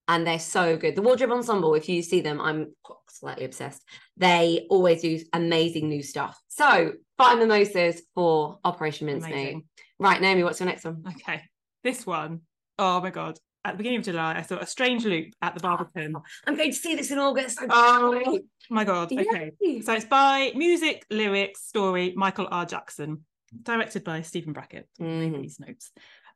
And 0.08 0.24
they're 0.24 0.38
so 0.38 0.76
good. 0.76 0.94
The 0.94 1.02
wardrobe 1.02 1.32
ensemble 1.32 1.74
if 1.74 1.88
you 1.88 2.02
see 2.02 2.20
them 2.20 2.40
i'm 2.40 2.74
slightly 3.10 3.44
obsessed. 3.44 3.82
They 4.16 4.66
always 4.70 5.02
do 5.02 5.18
amazing 5.32 5.88
new 5.88 6.02
stuff. 6.02 6.40
So 6.48 6.92
find 7.18 7.40
mimosas 7.40 8.02
for 8.14 8.58
operation 8.64 9.06
mincemeat 9.06 9.64
right 9.98 10.20
naomi 10.20 10.44
what's 10.44 10.60
your 10.60 10.68
next 10.68 10.84
one? 10.84 11.02
Okay, 11.08 11.42
this 11.82 12.06
one. 12.06 12.42
Oh 12.78 13.00
my 13.00 13.10
god! 13.10 13.38
At 13.66 13.72
the 13.72 13.78
beginning 13.78 13.98
of 13.98 14.04
July, 14.04 14.34
I 14.38 14.42
saw 14.42 14.58
a 14.58 14.66
strange 14.66 15.04
loop 15.04 15.34
at 15.42 15.54
the 15.54 15.60
Barbican. 15.60 16.14
I'm 16.46 16.54
going 16.56 16.70
to 16.70 16.76
see 16.76 16.94
this 16.94 17.10
in 17.10 17.18
august 17.18 17.58
I'm 17.60 17.68
Oh 17.72 18.38
my 18.70 18.84
god! 18.84 19.10
Okay, 19.12 19.50
Yay. 19.60 19.80
so 19.80 19.92
it's 19.92 20.04
by 20.04 20.52
music, 20.54 21.04
lyrics, 21.10 21.64
story 21.66 22.12
Michael 22.14 22.46
R. 22.48 22.64
Jackson, 22.64 23.24
directed 23.64 24.04
by 24.04 24.22
Stephen 24.22 24.52
Brackett. 24.52 24.88
Mhm. 25.00 25.42
These 25.42 25.58
notes. 25.58 25.90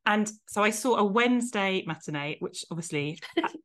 And 0.07 0.29
so 0.49 0.65
I 0.65 0.71
saw 0.71 0.97
a 0.97 1.05
Wednesday 1.05 1.85
matinee, 1.87 2.37
which 2.41 2.65
obviously 2.71 3.21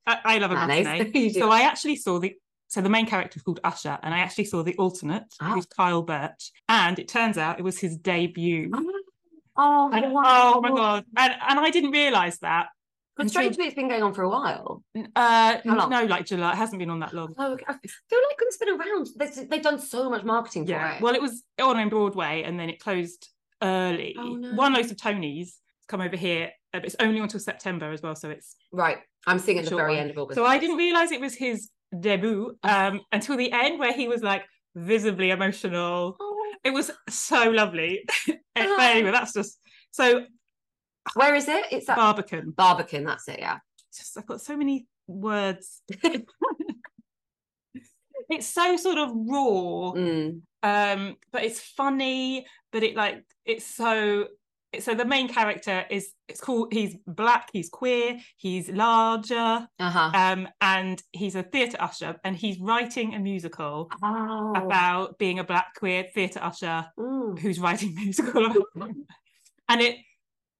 I, 0.06 0.20
I 0.26 0.38
love 0.38 0.52
a 0.52 0.56
matinee. 0.68 1.30
So 1.34 1.50
I 1.50 1.62
actually 1.62 1.96
saw 1.96 2.20
the 2.20 2.34
so 2.68 2.82
the 2.82 2.90
main 2.90 3.08
character 3.08 3.38
is 3.38 3.42
called 3.44 3.62
Usher, 3.64 3.98
and 4.04 4.14
I 4.14 4.20
actually 4.20 4.46
saw 4.46 4.62
the 4.62 4.76
alternate, 4.78 5.24
Ah. 5.42 5.54
who's 5.56 5.66
Kyle 5.66 6.04
Birch, 6.04 6.52
and 6.70 7.00
it 7.00 7.08
turns 7.08 7.40
out 7.40 7.58
it 7.58 7.64
was 7.64 7.80
his 7.80 7.98
debut. 7.98 8.70
Oh, 9.58 9.90
And- 9.94 10.12
wow. 10.12 10.56
oh 10.58 10.62
my 10.62 10.70
god! 10.70 11.06
And 11.16 11.34
and 11.48 11.60
I 11.60 11.70
didn't 11.70 11.92
realise 11.92 12.38
that. 12.40 12.68
Strangely, 13.28 13.66
it's 13.66 13.76
been 13.76 13.88
going 13.88 14.04
on 14.04 14.14
for 14.14 14.24
a 14.24 14.30
while. 14.30 14.84
Uh, 15.16 15.58
no, 15.64 16.04
like 16.04 16.26
July. 16.26 16.52
It 16.52 16.56
hasn't 16.58 16.80
been 16.80 16.90
on 16.90 17.00
that 17.00 17.14
long. 17.14 17.34
Oh, 17.38 17.54
okay. 17.54 17.64
I 17.68 17.74
feel 17.74 18.20
like 18.30 18.38
it's 18.40 18.58
been 18.58 18.70
around. 18.80 19.08
They've, 19.18 19.50
they've 19.50 19.62
done 19.62 19.80
so 19.80 20.10
much 20.10 20.24
marketing 20.24 20.66
for 20.66 20.72
Yeah. 20.72 20.96
it. 20.96 21.02
Well, 21.02 21.16
it 21.16 21.22
was 21.22 21.44
on 21.62 21.80
in 21.80 21.90
Broadway, 21.90 22.44
and 22.46 22.60
then 22.60 22.70
it 22.70 22.80
closed 22.80 23.30
early. 23.64 24.16
Oh, 24.20 24.36
no. 24.36 24.54
Won 24.56 24.74
loads 24.74 24.92
of 24.92 24.98
Tonys. 24.98 25.52
Come 25.88 26.02
over 26.02 26.18
here, 26.18 26.52
but 26.74 26.84
it's 26.84 26.96
only 27.00 27.20
until 27.20 27.40
September 27.40 27.92
as 27.92 28.02
well. 28.02 28.16
So 28.16 28.30
it's 28.32 28.56
right. 28.74 28.98
I'm 29.28 29.40
seeing 29.40 29.60
at 29.60 29.66
the 29.66 29.76
very 29.76 29.94
one. 29.94 30.00
end 30.02 30.12
of 30.12 30.18
August. 30.18 30.36
so 30.36 30.46
I 30.46 30.58
didn't 30.58 30.78
realise 30.78 31.12
it 31.12 31.22
was 31.22 31.36
his 31.36 31.70
debut 32.00 32.58
um, 32.64 33.02
until 33.12 33.38
the 33.38 33.52
end, 33.52 33.80
where 33.80 33.94
he 33.94 34.08
was 34.08 34.22
like 34.24 34.44
visibly 34.76 35.30
emotional. 35.30 36.18
Oh, 36.20 36.54
It 36.64 36.72
was 36.72 36.92
so 37.10 37.50
lovely. 37.52 38.04
but 38.28 38.38
anyway, 38.56 39.12
that's 39.12 39.34
just 39.34 39.60
so 39.92 40.26
where 41.14 41.36
is 41.36 41.48
it? 41.48 41.66
It's 41.72 41.88
at 41.90 41.98
Barbican. 41.98 42.52
Barbican. 42.52 43.04
That's 43.06 43.28
it. 43.28 43.40
Yeah. 43.40 43.60
Just 43.96 44.18
I've 44.18 44.26
got 44.26 44.42
so 44.42 44.58
many 44.58 44.88
words. 45.08 45.82
it's 48.30 48.48
so 48.48 48.76
sort 48.78 48.98
of 48.98 49.12
raw. 49.14 49.94
Mm. 49.94 50.42
um 50.64 51.16
but 51.32 51.44
it's 51.44 51.60
funny 51.60 52.46
but 52.72 52.84
it 52.84 52.96
like 52.96 53.24
it's 53.46 53.66
so 53.66 54.28
so 54.80 54.94
the 54.94 55.06
main 55.06 55.28
character 55.30 55.86
is 55.90 56.12
it's 56.28 56.42
called 56.42 56.74
he's 56.74 56.98
black 57.08 57.50
he's 57.54 57.70
queer 57.70 58.18
he's 58.36 58.68
larger 58.70 59.68
Uh 59.80 59.90
huh. 59.90 60.12
um 60.14 60.48
and 60.60 61.02
he's 61.14 61.36
a 61.36 61.44
theatre 61.44 61.78
usher 61.80 62.16
and 62.24 62.36
he's 62.36 62.60
writing 62.60 63.14
a 63.14 63.20
musical 63.20 63.90
Oh. 64.04 64.54
about 64.56 65.18
being 65.18 65.40
a 65.40 65.44
black 65.44 65.68
queer 65.78 66.06
theatre 66.14 66.40
usher 66.42 66.86
Mm. 67.00 67.38
who's 67.40 67.60
writing 67.60 67.94
musical 68.04 68.54
and 69.70 69.82
it 69.82 69.98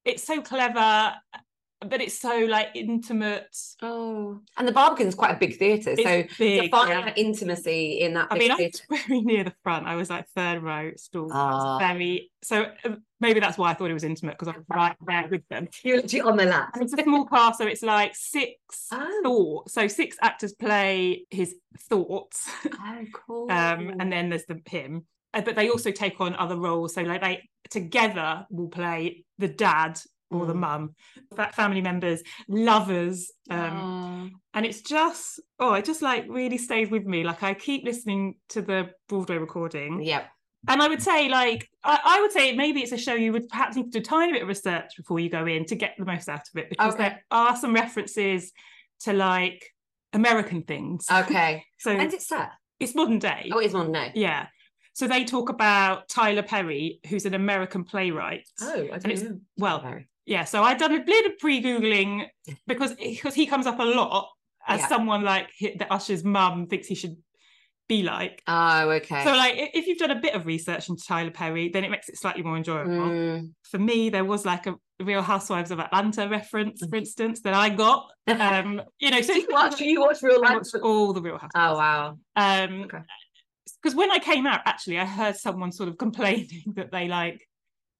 it's 0.06 0.22
so 0.24 0.40
clever 0.40 1.14
but 1.86 2.00
it's 2.00 2.18
so 2.18 2.38
like 2.48 2.68
intimate. 2.74 3.54
Oh, 3.82 4.40
and 4.56 4.66
the 4.66 4.72
Barbican's 4.72 5.14
quite 5.14 5.32
a 5.32 5.38
big 5.38 5.58
theatre, 5.58 5.94
so 5.94 6.24
big. 6.38 6.70
yeah. 6.72 7.12
intimacy 7.16 8.00
in 8.00 8.14
that. 8.14 8.28
I 8.30 8.38
big 8.38 8.48
mean, 8.50 8.50
I 8.52 8.70
was 8.88 9.02
very 9.06 9.20
near 9.20 9.44
the 9.44 9.52
front. 9.62 9.86
I 9.86 9.94
was 9.94 10.08
like 10.08 10.26
third 10.34 10.62
row 10.62 10.92
stall. 10.96 11.30
I 11.30 11.50
was 11.50 11.62
Ah. 11.64 11.78
very 11.78 12.32
so 12.42 12.66
uh, 12.84 12.96
maybe 13.20 13.40
that's 13.40 13.58
why 13.58 13.70
I 13.70 13.74
thought 13.74 13.90
it 13.90 13.94
was 13.94 14.04
intimate 14.04 14.38
because 14.38 14.48
I 14.48 14.56
was 14.56 14.64
right 14.70 14.96
there 15.06 15.28
with 15.30 15.46
them. 15.48 15.68
You're 15.84 15.96
literally 15.98 16.22
on 16.22 16.36
the 16.38 16.46
lap. 16.46 16.70
And 16.74 16.82
it's 16.82 16.94
a 16.94 17.02
small 17.02 17.26
cast, 17.26 17.58
so 17.58 17.66
it's 17.66 17.82
like 17.82 18.16
six 18.16 18.88
Oh. 18.92 19.20
thoughts. 19.22 19.74
So 19.74 19.86
six 19.86 20.16
actors 20.22 20.54
play 20.54 21.26
his 21.30 21.54
thoughts, 21.90 22.48
Oh, 22.64 23.04
cool. 23.12 23.46
um, 23.52 23.92
and 24.00 24.10
then 24.10 24.30
there's 24.30 24.46
the 24.46 24.60
him. 24.66 25.04
Uh, 25.36 25.42
But 25.42 25.54
they 25.56 25.68
also 25.68 25.90
take 25.90 26.20
on 26.20 26.34
other 26.34 26.56
roles. 26.56 26.94
So 26.94 27.02
like 27.02 27.20
they 27.20 27.48
together 27.70 28.46
will 28.50 28.68
play 28.68 29.24
the 29.38 29.48
dad 29.48 30.00
or 30.30 30.44
the 30.46 30.54
Mm. 30.54 30.58
mum, 30.58 30.94
fa- 31.36 31.52
family 31.54 31.80
members, 31.80 32.20
lovers, 32.48 33.30
um, 33.50 34.32
and 34.54 34.66
it's 34.66 34.80
just 34.82 35.40
oh, 35.60 35.74
it 35.74 35.84
just 35.84 36.02
like 36.02 36.24
really 36.28 36.58
stays 36.58 36.90
with 36.90 37.04
me. 37.04 37.22
Like 37.22 37.42
I 37.42 37.54
keep 37.54 37.84
listening 37.84 38.34
to 38.48 38.62
the 38.62 38.90
Broadway 39.08 39.36
recording, 39.38 40.02
Yep. 40.02 40.28
and 40.68 40.82
I 40.82 40.88
would 40.88 41.02
say 41.02 41.28
like 41.28 41.68
I, 41.84 42.00
I 42.04 42.20
would 42.22 42.32
say 42.32 42.54
maybe 42.56 42.80
it's 42.82 42.92
a 42.92 42.98
show 42.98 43.14
you 43.14 43.32
would 43.32 43.48
perhaps 43.48 43.76
need 43.76 43.92
to 43.92 43.98
do 43.98 43.98
a 43.98 44.02
tiny 44.02 44.32
bit 44.32 44.42
of 44.42 44.48
research 44.48 44.90
before 44.96 45.20
you 45.20 45.28
go 45.30 45.46
in 45.46 45.64
to 45.66 45.76
get 45.76 45.94
the 45.98 46.04
most 46.04 46.28
out 46.28 46.40
of 46.48 46.56
it 46.60 46.70
because 46.70 46.94
Okay. 46.94 47.02
there 47.04 47.24
are 47.30 47.54
some 47.56 47.72
references 47.74 48.52
to 49.00 49.12
like 49.12 49.60
American 50.12 50.62
things. 50.62 51.06
Okay. 51.10 51.64
so 51.78 51.94
When's 51.96 52.14
it 52.14 52.22
set? 52.22 52.50
it's 52.80 52.94
modern 52.96 53.18
day. 53.20 53.50
Oh, 53.52 53.58
it 53.60 53.66
is 53.66 53.74
one 53.74 53.92
no. 53.92 54.08
Yeah. 54.14 54.46
So 54.96 55.06
they 55.06 55.24
talk 55.26 55.50
about 55.50 56.08
Tyler 56.08 56.42
Perry, 56.42 57.00
who's 57.10 57.26
an 57.26 57.34
American 57.34 57.84
playwright. 57.84 58.48
Oh, 58.62 58.88
I 58.90 58.96
don't 58.98 59.22
know. 59.22 59.40
Well, 59.58 59.84
yeah. 60.24 60.44
So 60.44 60.62
I'd 60.62 60.78
done 60.78 60.94
a 60.94 61.04
bit 61.04 61.26
of 61.26 61.36
pre-googling 61.38 62.24
because 62.66 62.94
because 62.94 63.34
he 63.34 63.46
comes 63.46 63.66
up 63.66 63.78
a 63.78 63.82
lot 63.84 64.30
as 64.66 64.80
Yeah. 64.80 64.88
someone 64.88 65.22
like 65.22 65.48
that 65.78 65.92
Usher's 65.92 66.24
mum 66.24 66.66
thinks 66.66 66.86
he 66.86 66.94
should 66.94 67.14
be 67.90 68.02
like. 68.04 68.42
Oh, 68.46 68.88
okay. 68.88 69.22
So 69.22 69.32
like 69.32 69.52
if 69.74 69.86
you've 69.86 69.98
done 69.98 70.12
a 70.12 70.18
bit 70.20 70.34
of 70.34 70.46
research 70.46 70.88
into 70.88 71.04
Tyler 71.06 71.30
Perry, 71.30 71.68
then 71.68 71.84
it 71.84 71.90
makes 71.90 72.08
it 72.08 72.16
slightly 72.18 72.42
more 72.42 72.56
enjoyable. 72.56 72.90
Mm. 73.10 73.50
For 73.64 73.78
me, 73.78 74.08
there 74.08 74.24
was 74.24 74.46
like 74.46 74.66
a 74.66 74.76
Real 74.98 75.20
Housewives 75.20 75.70
of 75.70 75.78
Atlanta 75.78 76.26
reference, 76.26 76.82
for 76.88 76.96
instance, 76.96 77.42
that 77.42 77.52
I 77.52 77.68
got. 77.68 78.08
Um, 78.28 78.82
you 78.98 79.10
know, 79.12 79.20
so 79.20 79.34
you 79.34 79.46
watch, 79.50 79.78
you 79.80 80.00
watch 80.00 80.20
real 80.20 80.40
life. 80.40 80.62
all 80.82 81.12
the 81.12 81.20
Real 81.22 81.34
Housewives. 81.38 81.52
Oh 81.54 81.76
wow. 81.76 82.18
Um, 82.34 82.82
Okay. 82.84 82.98
Because 83.82 83.96
when 83.96 84.10
I 84.10 84.18
came 84.18 84.46
out, 84.46 84.60
actually, 84.64 84.98
I 84.98 85.04
heard 85.04 85.36
someone 85.36 85.72
sort 85.72 85.88
of 85.88 85.98
complaining 86.06 86.74
that 86.76 86.90
they 86.90 87.08
like 87.08 87.46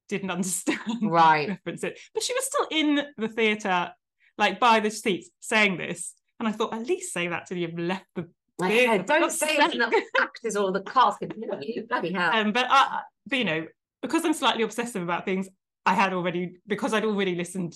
didn't 0.09 0.31
understand 0.31 0.79
Right. 1.03 1.49
references, 1.49 1.99
but 2.15 2.23
she 2.23 2.35
was 2.35 2.45
still 2.45 2.67
in 2.71 3.03
the 3.19 3.29
theatre, 3.29 3.91
like 4.39 4.61
by 4.61 4.81
the 4.81 4.91
seats, 4.91 5.31
saying 5.41 5.79
this, 5.79 6.15
and 6.39 6.49
I 6.49 6.53
thought 6.53 6.75
at 6.75 6.87
least 6.87 7.13
say 7.13 7.29
that 7.29 7.47
till 7.47 7.59
you've 7.59 7.79
left 7.79 8.07
the. 8.15 8.29
Like, 8.59 9.07
don't 9.07 9.31
say 9.31 9.57
sad. 9.57 9.75
it. 9.75 9.79
The 9.79 10.03
actors 10.19 10.57
or 10.57 10.73
the 10.73 10.81
cast 10.81 11.19
can 11.19 11.31
hear 11.31 11.61
you. 11.61 11.87
Bloody 11.87 12.11
hell. 12.13 12.33
Um, 12.33 12.53
but 12.53 12.67
I, 12.71 13.01
but 13.27 13.39
you 13.39 13.45
know, 13.45 13.67
because 14.01 14.25
I'm 14.25 14.33
slightly 14.33 14.63
obsessive 14.63 15.03
about 15.03 15.27
things, 15.27 15.47
I 15.85 15.93
had 15.93 16.15
already 16.15 16.57
because 16.67 16.95
I'd 16.95 17.05
already 17.05 17.35
listened 17.35 17.75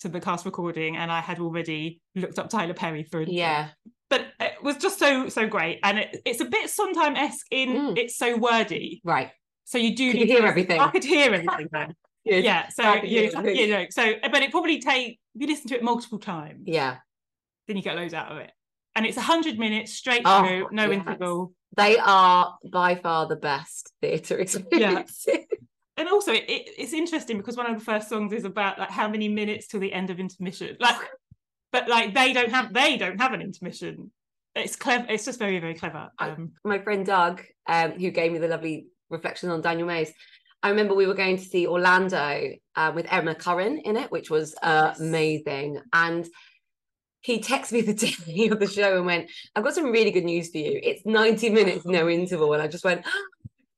to 0.00 0.08
the 0.08 0.20
cast 0.20 0.44
recording 0.44 0.96
and 0.96 1.10
I 1.10 1.20
had 1.20 1.38
already 1.38 2.00
looked 2.14 2.38
up 2.38 2.50
Tyler 2.50 2.74
Perry 2.74 3.04
for 3.04 3.22
yeah. 3.22 3.68
But 4.12 4.26
it 4.40 4.62
was 4.62 4.76
just 4.76 4.98
so 4.98 5.28
so 5.30 5.46
great, 5.48 5.80
and 5.82 5.98
it, 5.98 6.20
it's 6.24 6.40
a 6.40 6.44
bit 6.44 6.68
Sondheim 6.70 7.16
esque 7.16 7.46
in 7.50 7.68
Mm. 7.70 7.98
it's 7.98 8.16
so 8.16 8.36
wordy. 8.36 9.00
Right. 9.04 9.30
So 9.64 9.78
you 9.78 9.96
do 9.96 10.04
you 10.04 10.26
hear 10.26 10.44
everything? 10.46 10.78
I 10.80 10.88
could 10.94 11.04
hear 11.04 11.32
everything 11.32 11.68
then. 11.72 11.94
Yeah. 12.24 12.68
So 12.68 12.84
you, 13.02 13.30
you 13.60 13.66
know, 13.74 13.86
so 13.90 14.14
but 14.22 14.42
it 14.42 14.50
probably 14.52 14.78
take 14.78 15.18
if 15.34 15.40
you 15.42 15.46
listen 15.48 15.66
to 15.70 15.74
it 15.78 15.82
multiple 15.82 16.20
times, 16.20 16.62
Yeah. 16.66 16.98
then 17.66 17.76
you 17.76 17.82
get 17.82 17.96
loads 17.96 18.14
out 18.14 18.30
of 18.30 18.38
it. 18.38 18.52
And 18.94 19.04
it's 19.06 19.18
hundred 19.18 19.58
minutes 19.58 19.92
straight 19.94 20.22
Oh, 20.24 20.38
through, 20.46 20.68
no 20.70 20.84
yes. 20.90 20.92
interval. 21.00 21.52
They 21.76 21.96
are 21.98 22.56
by 22.70 22.94
far 22.96 23.26
the 23.26 23.34
best 23.36 23.92
theatre 24.02 24.38
experiences. 24.38 25.46
And 25.96 26.08
also 26.08 26.32
it, 26.32 26.44
it, 26.48 26.62
it's 26.78 26.92
interesting 26.92 27.38
because 27.38 27.56
one 27.56 27.68
of 27.70 27.76
the 27.78 27.84
first 27.84 28.08
songs 28.08 28.32
is 28.32 28.44
about 28.44 28.78
like 28.78 28.90
how 28.90 29.08
many 29.08 29.28
minutes 29.28 29.66
till 29.66 29.80
the 29.80 29.92
end 29.92 30.10
of 30.10 30.20
intermission. 30.20 30.76
Like 30.88 31.00
but 31.72 31.88
like 31.88 32.14
they 32.14 32.32
don't 32.32 32.50
have 32.50 32.72
they 32.72 32.96
don't 32.96 33.20
have 33.20 33.32
an 33.32 33.40
intermission. 33.40 34.12
It's 34.54 34.76
clever, 34.76 35.06
it's 35.08 35.24
just 35.24 35.38
very, 35.38 35.58
very 35.60 35.74
clever. 35.74 36.10
I- 36.18 36.30
Um 36.30 36.52
My 36.64 36.78
friend 36.78 37.06
Doug, 37.06 37.42
um, 37.66 37.92
who 37.92 38.10
gave 38.10 38.32
me 38.32 38.38
the 38.38 38.48
lovely 38.48 38.86
reflection 39.10 39.50
on 39.50 39.62
Daniel 39.62 39.86
Mays. 39.86 40.12
I 40.62 40.68
remember 40.70 40.94
we 40.94 41.06
were 41.06 41.14
going 41.14 41.38
to 41.38 41.44
see 41.44 41.66
Orlando 41.66 42.50
uh, 42.76 42.92
with 42.94 43.06
Emma 43.10 43.34
Corrin 43.34 43.80
in 43.82 43.96
it, 43.96 44.12
which 44.12 44.30
was 44.30 44.54
uh, 44.62 44.90
Yes. 44.92 45.00
amazing. 45.00 45.80
And 45.92 46.28
he 47.20 47.40
texted 47.40 47.72
me 47.72 47.80
the 47.80 47.94
day 48.34 48.48
of 48.48 48.60
the 48.60 48.68
show 48.68 48.96
and 48.98 49.06
went, 49.06 49.30
I've 49.56 49.64
got 49.64 49.74
some 49.74 49.90
really 49.90 50.10
good 50.12 50.24
news 50.24 50.50
for 50.50 50.58
you. 50.58 50.78
It's 50.82 51.04
90 51.04 51.50
minutes, 51.50 51.84
no 51.84 52.08
interval. 52.20 52.52
And 52.52 52.62
I 52.62 52.68
just 52.68 52.84
went, 52.84 53.04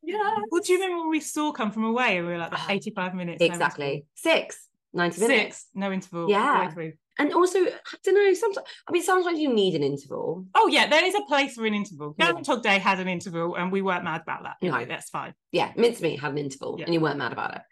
yeah. 0.03 0.19
well, 0.51 0.61
do 0.61 0.73
you 0.73 0.79
remember 0.81 1.01
when 1.03 1.11
we 1.11 1.21
saw 1.21 1.53
come 1.53 1.71
from 1.73 1.85
away 1.85 2.19
and 2.19 2.27
we 2.27 2.33
were 2.35 2.39
like 2.39 2.53
Ah, 2.53 2.67
85 2.69 3.15
minutes? 3.15 3.41
no? 3.41 3.47
Exactly. 3.47 4.05
Six, 4.15 4.69
90 4.93 5.21
minutes. 5.21 5.57
Six, 5.59 5.67
no 5.75 5.91
interval. 5.93 6.29
Yeah. 6.29 6.71
And 7.19 7.33
also, 7.33 7.59
I 7.61 7.71
don't 8.03 8.15
know, 8.15 8.35
sometimes, 8.35 8.67
I 8.89 8.93
mean, 8.93 9.03
sometimes 9.03 9.39
you 9.39 9.53
need 9.53 9.75
an 9.75 9.83
interval. 9.83 10.47
Oh 10.55 10.67
yeah, 10.67 10.89
there 10.89 11.05
is 11.05 11.15
a 11.15 11.23
place 11.23 11.55
for 11.55 11.65
an 11.65 11.75
interval. 11.75 12.15
Yeah. 12.19 12.33
Groundhog 12.33 12.63
Day 12.63 12.79
had 12.79 12.99
an 13.01 13.09
interval, 13.09 13.55
and 13.55 13.71
we 13.71 13.83
weren't 13.83 14.05
mad 14.05 14.23
about 14.23 14.43
that. 14.43 14.57
No. 14.63 14.85
that's 14.85 15.11
fine. 15.11 15.35
Yeah, 15.53 15.73
mincemeat 15.77 16.19
had 16.21 16.33
an 16.33 16.39
interval 16.39 16.77
Yeah. 16.79 16.87
and 16.87 16.95
you 16.95 17.01
weren't 17.01 17.19
mad 17.19 17.33
about 17.33 17.55
it. 17.55 17.63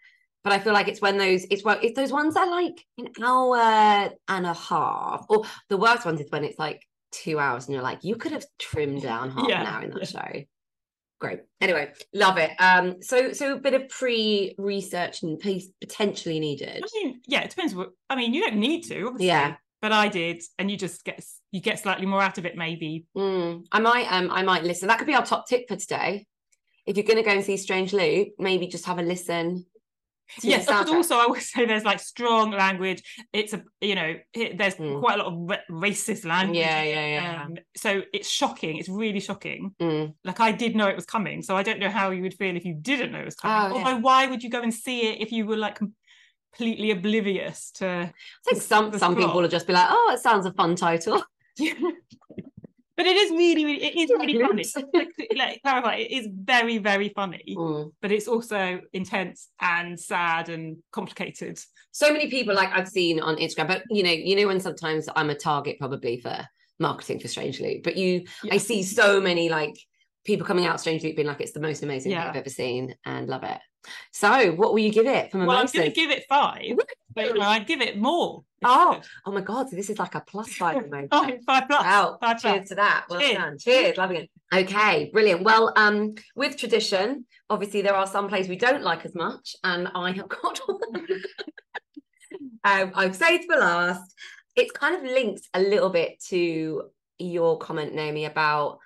But 0.43 0.53
I 0.53 0.59
feel 0.59 0.73
like 0.73 0.87
it's 0.87 1.01
when 1.01 1.17
those, 1.17 1.45
it's 1.49 1.63
well, 1.63 1.79
it's 1.81 1.95
those 1.95 2.11
ones 2.11 2.33
that 2.35 2.47
are 2.47 2.61
like 2.63 2.85
an 2.97 3.09
hour 3.23 4.09
and 4.27 4.45
a 4.45 4.53
half. 4.53 5.25
Or 5.29 5.43
the 5.69 5.77
worst 5.77 6.05
ones 6.05 6.19
is 6.19 6.29
when 6.31 6.43
it's 6.43 6.59
like 6.59 6.81
two 7.11 7.39
hours 7.39 7.65
and 7.65 7.73
you're 7.73 7.83
like, 7.83 8.03
you 8.03 8.15
could 8.15 8.31
have 8.33 8.45
trimmed 8.59 9.01
down 9.03 9.31
half 9.31 9.47
Yeah, 9.47 9.61
an 9.61 9.67
hour 9.67 9.83
in 9.83 9.89
that 9.91 10.13
yeah. 10.13 10.21
show. 10.21 10.43
Great. 11.19 11.39
Anyway, 11.61 11.91
love 12.13 12.37
it. 12.37 12.51
Um, 12.59 13.01
so 13.01 13.31
so 13.31 13.53
a 13.53 13.57
bit 13.57 13.73
of 13.73 13.87
pre-research 13.89 15.23
and 15.23 15.39
piece 15.39 15.67
potentially 15.79 16.39
needed. 16.39 16.83
I 16.83 16.87
mean, 17.01 17.21
yeah, 17.27 17.41
it 17.41 17.49
depends. 17.49 17.73
What 17.73 17.91
I 18.09 18.15
mean, 18.15 18.33
you 18.33 18.41
don't 18.41 18.57
need 18.57 18.83
to, 18.85 19.05
obviously. 19.05 19.27
Yeah. 19.27 19.55
But 19.81 19.91
I 19.91 20.07
did, 20.07 20.41
and 20.57 20.71
you 20.71 20.77
just 20.77 21.03
get 21.03 21.23
you 21.51 21.59
get 21.59 21.79
slightly 21.79 22.05
more 22.05 22.21
out 22.21 22.37
of 22.37 22.45
it, 22.45 22.55
maybe. 22.55 23.05
Mm, 23.17 23.65
I 23.71 23.79
might 23.79 24.11
um 24.11 24.31
I 24.31 24.43
might 24.43 24.63
listen. 24.63 24.87
That 24.87 24.97
could 24.97 25.07
be 25.07 25.15
our 25.15 25.25
top 25.25 25.47
tip 25.47 25.67
for 25.67 25.75
today. 25.75 26.25
If 26.85 26.97
you're 26.97 27.05
gonna 27.05 27.23
go 27.23 27.31
and 27.31 27.43
see 27.43 27.57
Strange 27.57 27.93
Loop, 27.93 28.29
maybe 28.37 28.67
just 28.67 28.85
have 28.85 28.99
a 28.99 29.03
listen. 29.03 29.65
Yes, 30.41 30.65
but 30.65 30.89
also 30.89 31.15
I 31.17 31.27
would 31.27 31.41
say 31.51 31.65
there's 31.65 31.83
like 31.83 31.99
strong 31.99 32.51
language. 32.51 33.03
It's 33.31 33.53
a 33.53 33.63
you 33.81 33.95
know 33.95 34.15
it, 34.33 34.57
there's 34.57 34.75
Mm. 34.75 34.99
quite 35.01 35.19
a 35.19 35.23
lot 35.23 35.33
of 35.33 35.39
ra- 35.49 35.67
racist 35.69 36.25
language. 36.25 36.57
Yeah, 36.57 36.81
yeah, 36.83 37.07
yeah. 37.07 37.43
Um, 37.43 37.57
so 37.77 38.01
it's 38.13 38.29
shocking. 38.29 38.77
It's 38.77 38.89
really 38.89 39.19
shocking. 39.19 39.75
Mm. 39.79 40.15
Like 40.23 40.39
I 40.39 40.51
did 40.51 40.75
know 40.75 40.87
it 40.87 40.95
was 40.95 41.05
coming, 41.05 41.41
so 41.43 41.55
I 41.55 41.63
don't 41.63 41.79
know 41.79 41.89
how 41.89 42.09
you 42.11 42.23
would 42.23 42.33
feel 42.33 42.55
if 42.55 42.65
you 42.65 42.73
didn't 42.73 43.11
know 43.11 43.19
it 43.19 43.25
was 43.25 43.35
coming. 43.35 43.77
Oh, 43.77 43.89
yeah. 43.89 43.97
Why 43.99 44.25
would 44.25 44.41
you 44.43 44.49
go 44.49 44.61
and 44.61 44.73
see 44.73 45.01
it 45.09 45.21
if 45.21 45.31
you 45.31 45.45
were 45.45 45.57
like 45.57 45.79
completely 46.55 46.91
oblivious 46.91 47.71
to? 47.75 47.85
I 47.87 48.13
think 48.49 48.61
some 48.61 48.97
some 48.97 49.15
people 49.15 49.35
would 49.35 49.51
just 49.51 49.67
be 49.67 49.73
like, 49.73 49.87
oh, 49.89 50.11
it 50.13 50.19
sounds 50.21 50.45
a 50.45 50.53
fun 50.53 50.75
title. 50.75 51.23
but 52.95 53.05
it 53.05 53.15
is 53.15 53.31
really, 53.31 53.65
really, 53.65 53.83
it 53.83 53.95
is 53.95 54.09
really 54.09 54.39
funny. 54.39 54.65
Like, 54.93 55.07
like, 55.35 55.61
clarify, 55.63 55.95
it 55.95 56.11
is 56.11 56.27
very, 56.31 56.77
very 56.77 57.09
funny, 57.09 57.55
Mm. 57.57 57.91
but 58.01 58.11
it's 58.11 58.27
also 58.27 58.81
intense 58.93 59.49
and 59.59 59.99
sad 59.99 60.49
and 60.49 60.77
complicated. 60.91 61.59
So 61.91 62.11
many 62.11 62.29
people 62.29 62.55
like 62.55 62.69
I've 62.71 62.87
seen 62.89 63.19
on 63.19 63.37
Instagram, 63.37 63.67
but 63.67 63.83
you 63.89 64.03
know, 64.03 64.11
you 64.11 64.35
know 64.35 64.47
when 64.47 64.59
sometimes 64.59 65.07
I'm 65.15 65.29
a 65.29 65.35
target 65.35 65.77
probably 65.79 66.19
for 66.19 66.47
marketing 66.79 67.19
for 67.19 67.27
Strange 67.27 67.59
Loop, 67.61 67.83
but 67.83 67.97
you 67.97 68.25
I 68.51 68.57
see 68.57 68.83
so 68.83 69.19
many 69.21 69.49
like 69.49 69.75
people 70.25 70.45
coming 70.45 70.65
out 70.65 70.75
of 70.75 70.79
Strange 70.81 71.03
Loop 71.03 71.15
being 71.15 71.27
like 71.27 71.41
it's 71.41 71.51
the 71.51 71.59
most 71.59 71.83
amazing 71.83 72.11
thing 72.11 72.19
I've 72.19 72.35
ever 72.35 72.49
seen 72.49 72.95
and 73.05 73.27
love 73.27 73.43
it. 73.43 73.59
So 74.11 74.51
what 74.53 74.71
will 74.71 74.79
you 74.79 74.91
give 74.91 75.07
it 75.07 75.31
from 75.31 75.45
Well, 75.45 75.57
I'm 75.57 75.65
going 75.67 75.85
to 75.89 75.91
give 75.95 76.09
it 76.11 76.25
five, 76.29 76.77
but 77.15 77.25
you 77.27 77.33
know, 77.35 77.41
I'd 77.41 77.67
give 77.67 77.81
it 77.81 77.97
more. 77.97 78.43
Oh, 78.63 79.01
oh 79.25 79.31
my 79.31 79.41
god, 79.41 79.69
so 79.69 79.75
this 79.75 79.89
is 79.89 79.99
like 79.99 80.15
a 80.15 80.21
plus 80.21 80.53
five 80.53 80.77
emoji. 80.83 81.07
Oh, 81.11 81.29
five 81.45 81.63
plus. 81.67 81.83
Wow, 81.83 82.17
Five 82.21 82.41
cheers 82.41 82.55
plus. 82.59 82.69
to 82.69 82.75
that. 82.75 83.05
Well 83.09 83.19
Cheers. 83.19 83.37
done. 83.37 83.57
Cheers, 83.57 83.97
loving 83.97 84.17
it. 84.17 84.29
Okay, 84.53 85.09
brilliant. 85.11 85.43
Well, 85.43 85.73
um, 85.75 86.15
with 86.35 86.57
tradition, 86.57 87.25
obviously 87.49 87.81
there 87.81 87.95
are 87.95 88.07
some 88.07 88.29
plays 88.29 88.47
we 88.47 88.55
don't 88.55 88.83
like 88.83 89.05
as 89.05 89.13
much, 89.15 89.55
and 89.63 89.89
I 89.93 90.11
have 90.11 90.29
got 90.41 90.59
one. 90.65 91.07
um, 92.63 92.91
I've 92.95 93.15
saved 93.15 93.45
for 93.45 93.57
last. 93.59 94.13
It's 94.55 94.71
kind 94.71 94.95
of 94.95 95.03
linked 95.03 95.47
a 95.53 95.59
little 95.59 95.89
bit 95.89 96.21
to 96.29 96.83
your 97.19 97.57
comment, 97.57 97.93
Naomi, 97.95 98.25
about 98.25 98.79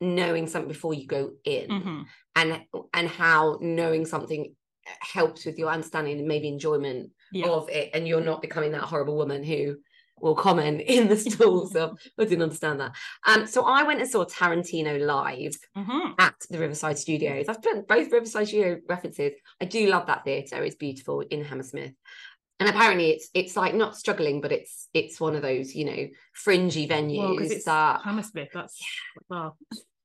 knowing 0.00 0.48
something 0.48 0.68
before 0.68 0.94
you 0.94 1.06
go 1.06 1.30
in 1.44 1.68
Mhm. 1.68 2.04
And 2.36 2.62
and 2.94 3.08
how 3.08 3.58
knowing 3.60 4.04
something 4.06 4.54
helps 5.00 5.44
with 5.46 5.58
your 5.58 5.70
understanding 5.70 6.18
and 6.18 6.26
maybe 6.26 6.48
enjoyment 6.48 7.10
Yeah. 7.32 7.46
of 7.48 7.68
it 7.68 7.90
and 7.94 8.06
you're 8.08 8.20
not 8.20 8.42
becoming 8.42 8.72
that 8.72 8.82
horrible 8.82 9.16
woman 9.16 9.44
who 9.44 9.76
will 10.20 10.34
comment 10.34 10.80
in 10.86 11.08
the 11.08 11.16
stalls 11.16 11.74
of 11.76 11.98
I 12.18 12.24
didn't 12.24 12.42
understand 12.42 12.80
that. 12.80 12.92
Um 13.26 13.46
so 13.46 13.64
I 13.64 13.82
went 13.84 14.00
and 14.00 14.10
saw 14.10 14.24
Tarantino 14.24 14.98
live 15.04 15.56
Mhm. 15.76 16.14
at 16.18 16.34
the 16.50 16.58
Riverside 16.58 16.98
Studios. 16.98 17.48
I've 17.48 17.62
done 17.62 17.84
both 17.88 18.10
Riverside 18.10 18.48
Studio 18.48 18.78
references. 18.88 19.32
I 19.60 19.64
do 19.66 19.86
love 19.88 20.06
that 20.06 20.24
theatre. 20.24 20.62
It's 20.64 20.76
beautiful 20.76 21.20
in 21.20 21.44
Hammersmith. 21.44 21.94
And 22.60 22.68
apparently 22.68 23.10
it's 23.10 23.28
it's 23.34 23.56
like 23.56 23.74
not 23.74 23.96
struggling, 23.96 24.40
but 24.40 24.52
it's 24.52 24.88
it's 24.94 25.20
one 25.20 25.34
of 25.34 25.42
those, 25.42 25.74
you 25.74 25.84
know, 25.84 26.08
fringy 26.32 26.86
venues 26.88 27.18
Well, 27.36 27.50
it's 27.50 27.64
that 27.64 28.02
Hammersmith. 28.02 28.50
That's 28.54 28.78
well, 29.28 29.56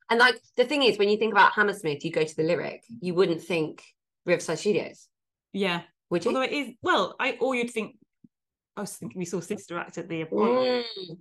and 0.09 0.19
like 0.19 0.39
the 0.55 0.65
thing 0.65 0.83
is 0.83 0.97
when 0.97 1.09
you 1.09 1.17
think 1.17 1.33
about 1.33 1.53
Hammersmith, 1.53 2.03
you 2.03 2.11
go 2.11 2.23
to 2.23 2.35
the 2.35 2.43
lyric, 2.43 2.83
you 3.01 3.13
wouldn't 3.13 3.41
think 3.41 3.83
Riverside 4.25 4.59
Studios, 4.59 5.07
yeah. 5.53 5.81
would 6.09 6.23
you? 6.23 6.31
Although 6.31 6.43
it 6.43 6.51
is 6.51 6.75
well, 6.81 7.15
I 7.19 7.37
or 7.39 7.55
you'd 7.55 7.71
think. 7.71 7.95
I 8.75 8.81
was 8.81 8.95
thinking 8.95 9.17
we 9.17 9.25
saw 9.25 9.39
Sister 9.39 9.77
Act 9.77 9.97
at 9.97 10.07
the 10.07 10.21
Apollo. 10.21 10.83
Mm. 10.83 11.17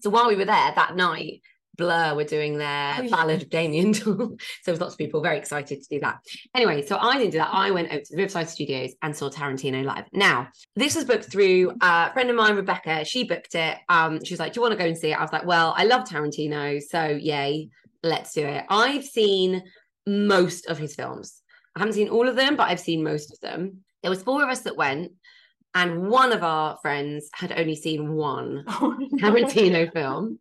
So 0.00 0.10
while 0.10 0.28
we 0.28 0.36
were 0.36 0.44
there 0.44 0.72
that 0.74 0.94
night, 0.94 1.40
Blur 1.76 2.14
were 2.14 2.24
doing 2.24 2.58
their 2.58 2.94
Oh, 2.98 3.02
yeah. 3.02 3.10
Ballad 3.10 3.42
of 3.42 3.48
Darren. 3.48 3.94
so 3.96 4.36
there 4.64 4.72
was 4.72 4.80
lots 4.80 4.94
of 4.94 4.98
people 4.98 5.20
very 5.20 5.38
excited 5.38 5.82
to 5.82 5.88
do 5.88 6.00
that. 6.00 6.18
Anyway, 6.54 6.84
so 6.86 6.98
I 6.98 7.18
didn't 7.18 7.32
do 7.32 7.38
that. 7.38 7.50
I 7.52 7.70
went 7.70 7.88
over 7.88 8.00
to 8.00 8.10
the 8.10 8.16
Riverside 8.16 8.48
Studios 8.48 8.92
and 9.02 9.14
saw 9.16 9.28
Tarantino 9.28 9.84
live. 9.84 10.04
Now, 10.12 10.48
this 10.74 10.94
was 10.94 11.04
booked 11.04 11.30
through 11.30 11.70
uh, 11.80 12.08
a 12.10 12.12
friend 12.12 12.30
of 12.30 12.36
mine, 12.36 12.56
Rebecca. 12.56 13.04
She 13.04 13.24
booked 13.24 13.54
it. 13.54 13.76
Um, 13.88 14.22
she 14.24 14.32
was 14.34 14.40
like, 14.40 14.52
"Do 14.52 14.58
you 14.58 14.62
want 14.62 14.72
to 14.72 14.78
go 14.78 14.86
and 14.86 14.96
see 14.96 15.12
it?" 15.12 15.18
I 15.18 15.22
was 15.22 15.32
like, 15.32 15.46
"Well, 15.46 15.74
I 15.76 15.84
love 15.84 16.04
Tarantino, 16.04 16.82
so 16.82 17.06
yay, 17.06 17.68
let's 18.02 18.32
do 18.32 18.44
it." 18.46 18.64
I've 18.68 19.04
seen 19.04 19.62
most 20.06 20.66
of 20.66 20.78
his 20.78 20.94
films. 20.94 21.42
I 21.74 21.80
haven't 21.80 21.94
seen 21.94 22.08
all 22.08 22.28
of 22.28 22.36
them, 22.36 22.56
but 22.56 22.68
I've 22.68 22.80
seen 22.80 23.02
most 23.02 23.32
of 23.32 23.40
them. 23.40 23.78
There 24.02 24.10
was 24.10 24.22
four 24.22 24.42
of 24.42 24.48
us 24.48 24.60
that 24.60 24.76
went, 24.76 25.12
and 25.74 26.08
one 26.08 26.32
of 26.32 26.42
our 26.42 26.78
friends 26.80 27.28
had 27.34 27.52
only 27.52 27.76
seen 27.76 28.12
one 28.12 28.64
Tarantino 28.68 29.92
film. 29.92 30.38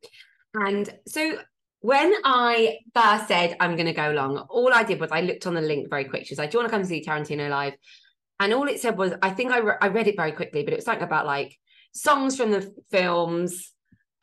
And 0.55 0.89
so 1.07 1.37
when 1.81 2.13
I 2.23 2.79
first 2.93 3.27
said 3.27 3.55
I'm 3.59 3.75
going 3.75 3.85
to 3.85 3.93
go 3.93 4.11
along, 4.11 4.37
all 4.49 4.73
I 4.73 4.83
did 4.83 4.99
was 4.99 5.11
I 5.11 5.21
looked 5.21 5.45
on 5.45 5.53
the 5.53 5.61
link 5.61 5.89
very 5.89 6.05
quick. 6.05 6.25
She 6.25 6.33
was 6.33 6.39
like, 6.39 6.51
"Do 6.51 6.57
you 6.57 6.59
want 6.63 6.71
to 6.71 6.77
come 6.77 6.85
see 6.85 7.03
Tarantino 7.03 7.49
live?" 7.49 7.73
And 8.39 8.53
all 8.53 8.67
it 8.67 8.79
said 8.81 8.97
was, 8.97 9.13
I 9.21 9.29
think 9.29 9.51
I, 9.51 9.59
re- 9.59 9.77
I 9.81 9.87
read 9.87 10.07
it 10.07 10.17
very 10.17 10.31
quickly, 10.31 10.63
but 10.63 10.73
it 10.73 10.77
was 10.77 10.85
something 10.85 11.03
about 11.03 11.25
like 11.25 11.57
songs 11.93 12.35
from 12.35 12.51
the 12.51 12.73
films, 12.91 13.71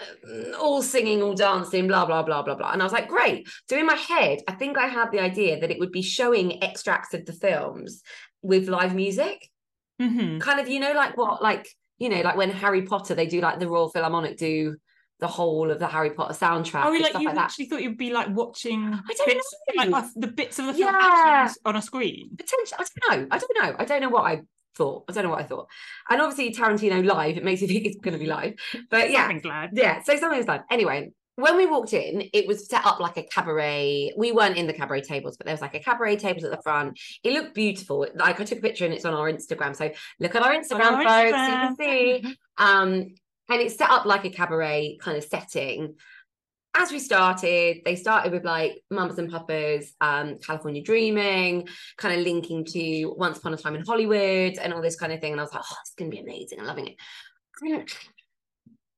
uh, 0.01 0.57
all 0.59 0.83
singing, 0.83 1.23
all 1.23 1.35
dancing, 1.35 1.87
blah 1.87 2.05
blah 2.07 2.23
blah 2.23 2.43
blah 2.43 2.57
blah. 2.57 2.73
And 2.73 2.83
I 2.83 2.85
was 2.85 2.93
like, 2.93 3.09
great. 3.09 3.47
So 3.69 3.79
in 3.79 3.87
my 3.87 3.95
head, 3.95 4.41
I 4.49 4.53
think 4.53 4.77
I 4.77 4.87
had 4.87 5.11
the 5.13 5.21
idea 5.21 5.61
that 5.61 5.71
it 5.71 5.79
would 5.79 5.93
be 5.93 6.03
showing 6.03 6.63
extracts 6.63 7.15
of 7.15 7.25
the 7.27 7.33
films 7.33 8.03
with 8.43 8.69
live 8.69 8.95
music 8.95 9.49
Mhm. 10.01 10.41
kind 10.41 10.59
of 10.59 10.69
you 10.69 10.81
know 10.81 10.93
like 10.95 11.17
what 11.17 11.43
like 11.43 11.69
you 11.99 12.09
know 12.09 12.23
like 12.23 12.37
when 12.37 12.51
Harry 12.51 12.83
Potter 12.83 13.15
they 13.15 13.27
do 13.27 13.41
like 13.41 13.61
the 13.61 13.69
Royal 13.69 13.89
Philharmonic 13.91 14.37
do 14.37 14.77
the 15.23 15.29
whole 15.29 15.71
of 15.71 15.79
the 15.79 15.87
Harry 15.87 16.11
Potter 16.11 16.35
soundtrack 16.35 16.85
Oh, 16.85 16.91
like 16.91 17.07
stuff 17.07 17.23
you 17.23 17.29
like 17.29 17.37
that. 17.37 17.45
actually 17.45 17.67
thought 17.67 17.81
you'd 17.83 17.97
be 17.97 18.13
like 18.13 18.29
watching 18.31 18.83
I 19.11 19.15
don't 19.17 19.27
bits, 19.27 19.55
know. 19.75 19.85
like 19.85 20.05
the 20.15 20.27
bits 20.27 20.59
of 20.59 20.67
the 20.67 20.75
film 20.75 20.95
Yeah. 20.95 21.51
on 21.65 21.77
a 21.77 21.81
screen. 21.83 22.37
Potentially, 22.37 22.77
I 22.79 22.85
don't 22.85 23.21
know. 23.21 23.29
I 23.31 23.39
don't 23.39 23.57
know. 23.63 23.77
I 23.79 23.85
don't 23.87 24.01
know 24.03 24.11
what 24.11 24.25
I 24.27 24.43
thought. 24.77 25.05
I 25.09 25.13
don't 25.13 25.25
know 25.25 25.31
what 25.31 25.41
I 25.41 25.45
thought. 25.45 25.69
And 26.11 26.21
obviously 26.21 26.53
Tarantino 26.55 27.03
live, 27.07 27.37
it 27.39 27.45
makes 27.45 27.63
you 27.63 27.69
think 27.73 27.87
it's 27.87 27.97
going 27.97 28.13
to 28.15 28.19
be 28.19 28.27
live. 28.27 28.55
But 28.91 29.11
yeah, 29.11 29.33
glad. 29.39 29.71
yeah. 29.73 30.03
So 30.03 30.17
something's 30.17 30.47
live. 30.49 30.63
Anyway, 30.71 31.13
when 31.37 31.57
we 31.57 31.65
walked 31.65 31.95
in, 31.95 32.29
it 32.35 32.47
was 32.47 32.69
set 32.69 32.85
up 32.85 33.01
like 33.01 33.17
a 33.17 33.23
cabaret. 33.23 34.13
We 34.19 34.33
weren't 34.33 34.57
in 34.59 34.67
the 34.67 34.75
cabaret 34.75 35.01
tables, 35.03 35.37
but 35.39 35.47
there 35.47 35.55
was 35.55 35.63
like 35.63 35.75
a 35.75 35.81
cabaret 35.81 36.17
tables 36.17 36.45
at 36.45 36.51
the 36.51 36.61
front. 36.63 36.99
It 37.25 37.33
looked 37.33 37.55
beautiful. 37.55 38.07
Like 38.15 38.39
I 38.39 38.45
took 38.45 38.59
a 38.59 38.63
picture 38.63 38.85
and 38.85 38.93
it's 38.93 39.05
on 39.07 39.15
our 39.15 39.33
Instagram. 39.33 39.75
So 39.75 39.91
look 40.21 40.35
at 40.35 40.43
our 40.43 40.53
Instagram, 40.53 40.93
our 40.93 41.05
folks. 41.05 41.37
Instagram. 41.39 41.49
You 41.49 41.57
can 41.57 41.77
see. 41.79 42.37
Um, 42.59 43.15
and 43.51 43.61
it's 43.61 43.77
set 43.77 43.91
up 43.91 44.07
like 44.07 44.25
a 44.25 44.31
cabaret 44.31 44.99
kind 45.01 45.17
of 45.17 45.25
setting. 45.25 45.95
As 46.75 46.91
we 46.91 46.99
started, 46.99 47.83
they 47.85 47.97
started 47.97 48.33
with 48.33 48.45
like 48.45 48.83
Mamas 48.91 49.19
and 49.19 49.31
Papas, 49.31 49.93
um, 50.01 50.39
California 50.39 50.83
Dreaming, 50.83 51.69
kind 51.99 52.19
of 52.19 52.25
linking 52.25 52.65
to 52.67 53.15
Once 53.17 53.39
Upon 53.39 53.53
a 53.53 53.59
Time 53.59 53.75
in 53.75 53.85
Hollywood 53.85 54.57
and 54.59 54.73
all 54.73 54.81
this 54.81 54.97
kind 54.97 55.13
of 55.13 55.21
thing. 55.21 55.33
And 55.33 55.41
I 55.41 55.45
was 55.45 55.53
like, 55.53 55.63
oh, 55.65 55.77
it's 55.83 55.95
going 55.95 56.11
to 56.11 56.17
be 56.17 56.23
amazing. 56.23 56.61
I'm 56.61 56.67
loving 56.67 56.87
it. 56.89 56.97
I 57.63 57.69
don't- 57.69 57.99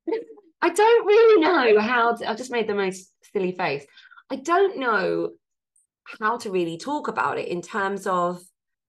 I 0.63 0.71
don't 0.71 1.07
really 1.07 1.43
know 1.43 1.79
how 1.79 2.15
to, 2.15 2.31
I've 2.31 2.39
just 2.39 2.51
made 2.51 2.67
the 2.67 2.75
most 2.75 3.13
silly 3.35 3.53
face. 3.53 3.85
I 4.31 4.37
don't 4.37 4.79
know 4.79 5.33
how 6.21 6.39
to 6.39 6.51
really 6.51 6.79
talk 6.79 7.09
about 7.09 7.39
it 7.39 7.49
in 7.49 7.61
terms 7.61 8.07
of 8.07 8.41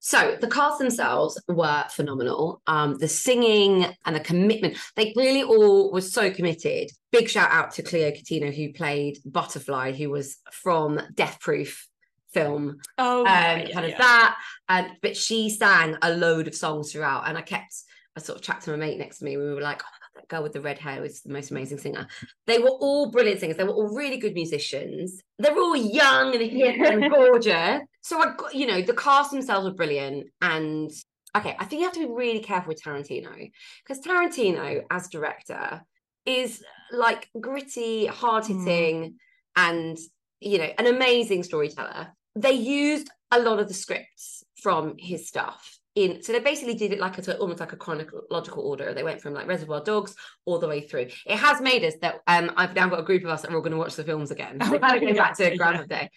so 0.06 0.36
the 0.40 0.46
cast 0.46 0.78
themselves 0.78 1.36
were 1.48 1.84
phenomenal. 1.90 2.62
Um, 2.68 2.96
the 2.96 3.08
singing 3.08 3.86
and 4.04 4.14
the 4.14 4.20
commitment, 4.20 4.76
they 4.94 5.12
really 5.16 5.42
all 5.42 5.90
were 5.90 6.00
so 6.00 6.30
committed. 6.30 6.92
Big 7.10 7.28
shout 7.28 7.50
out 7.50 7.72
to 7.72 7.82
Cleo 7.82 8.12
Catino, 8.12 8.54
who 8.54 8.72
played 8.72 9.18
Butterfly, 9.24 9.94
who 9.94 10.10
was 10.10 10.36
from 10.52 11.00
Death 11.16 11.40
Proof 11.40 11.88
film 12.32 12.78
Oh, 12.98 13.22
um, 13.22 13.24
right, 13.24 13.66
yeah, 13.66 13.74
kind 13.74 13.84
of 13.84 13.90
yeah. 13.90 13.98
that. 13.98 14.38
And 14.68 14.92
but 15.02 15.16
she 15.16 15.50
sang 15.50 15.96
a 16.00 16.12
load 16.12 16.46
of 16.46 16.54
songs 16.54 16.92
throughout, 16.92 17.26
and 17.26 17.36
I 17.36 17.42
kept 17.42 17.74
I 18.16 18.20
sort 18.20 18.38
of 18.38 18.44
chatted 18.44 18.62
to 18.62 18.70
my 18.70 18.76
mate 18.76 18.98
next 18.98 19.18
to 19.18 19.24
me. 19.24 19.36
We 19.36 19.54
were 19.54 19.60
like, 19.60 19.82
"Oh 19.82 19.90
my 19.90 19.98
god, 19.98 20.02
that 20.02 20.05
girl 20.28 20.42
with 20.42 20.52
the 20.52 20.60
red 20.60 20.78
hair 20.78 21.04
is 21.04 21.22
the 21.22 21.32
most 21.32 21.50
amazing 21.50 21.78
singer." 21.78 22.06
They 22.46 22.58
were 22.58 22.70
all 22.70 23.10
brilliant 23.10 23.40
singers. 23.40 23.56
They 23.56 23.64
were 23.64 23.74
all 23.74 23.94
really 23.94 24.16
good 24.16 24.34
musicians. 24.34 25.22
They're 25.38 25.56
all 25.56 25.76
young 25.76 26.34
and 26.34 26.50
hip 26.50 26.76
and 26.80 27.10
gorgeous. 27.10 27.82
So 28.02 28.22
I, 28.22 28.34
you 28.52 28.66
know, 28.66 28.82
the 28.82 28.94
cast 28.94 29.30
themselves 29.30 29.66
were 29.66 29.74
brilliant. 29.74 30.28
And 30.40 30.90
okay, 31.36 31.56
I 31.58 31.64
think 31.64 31.80
you 31.80 31.86
have 31.86 31.94
to 31.94 32.06
be 32.06 32.12
really 32.12 32.40
careful 32.40 32.68
with 32.68 32.82
Tarantino 32.82 33.50
because 33.82 34.02
Tarantino, 34.02 34.82
as 34.90 35.08
director, 35.08 35.82
is 36.24 36.62
like 36.92 37.28
gritty, 37.40 38.06
hard 38.06 38.46
hitting, 38.46 38.64
mm. 38.66 39.14
and 39.56 39.98
you 40.40 40.58
know, 40.58 40.70
an 40.78 40.86
amazing 40.86 41.42
storyteller. 41.42 42.08
They 42.34 42.52
used 42.52 43.10
a 43.30 43.40
lot 43.40 43.58
of 43.58 43.68
the 43.68 43.74
scripts 43.74 44.44
from 44.62 44.96
his 44.98 45.26
stuff 45.26 45.75
in, 45.96 46.22
so 46.22 46.32
they 46.32 46.38
basically 46.40 46.74
did 46.74 46.92
it 46.92 47.00
like 47.00 47.18
a 47.18 47.38
almost 47.38 47.58
like 47.58 47.72
a 47.72 47.76
chronological 47.76 48.62
order. 48.62 48.94
They 48.94 49.02
went 49.02 49.20
from 49.20 49.34
like 49.34 49.48
Reservoir 49.48 49.82
Dogs 49.82 50.14
all 50.44 50.58
the 50.58 50.68
way 50.68 50.82
through. 50.82 51.08
It 51.24 51.36
has 51.38 51.60
made 51.60 51.82
us 51.84 51.94
that 52.02 52.20
um, 52.26 52.52
I've 52.56 52.74
now 52.74 52.88
got 52.88 53.00
a 53.00 53.04
group 53.04 53.24
of 53.24 53.30
us 53.30 53.42
that 53.42 53.50
are 53.50 53.56
all 53.56 53.62
going 53.62 53.72
to 53.72 53.78
watch 53.78 53.96
the 53.96 54.04
films 54.04 54.30
again. 54.30 54.60
So 54.60 54.78
kind 54.78 55.02
of 55.02 55.08
go 55.08 55.14
back 55.14 55.36
to. 55.38 55.56
Groundhog 55.56 55.88
Day. 55.88 56.10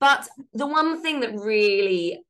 But 0.00 0.28
the 0.52 0.66
one 0.66 1.02
thing 1.02 1.20
that 1.20 1.34
really 1.34 2.22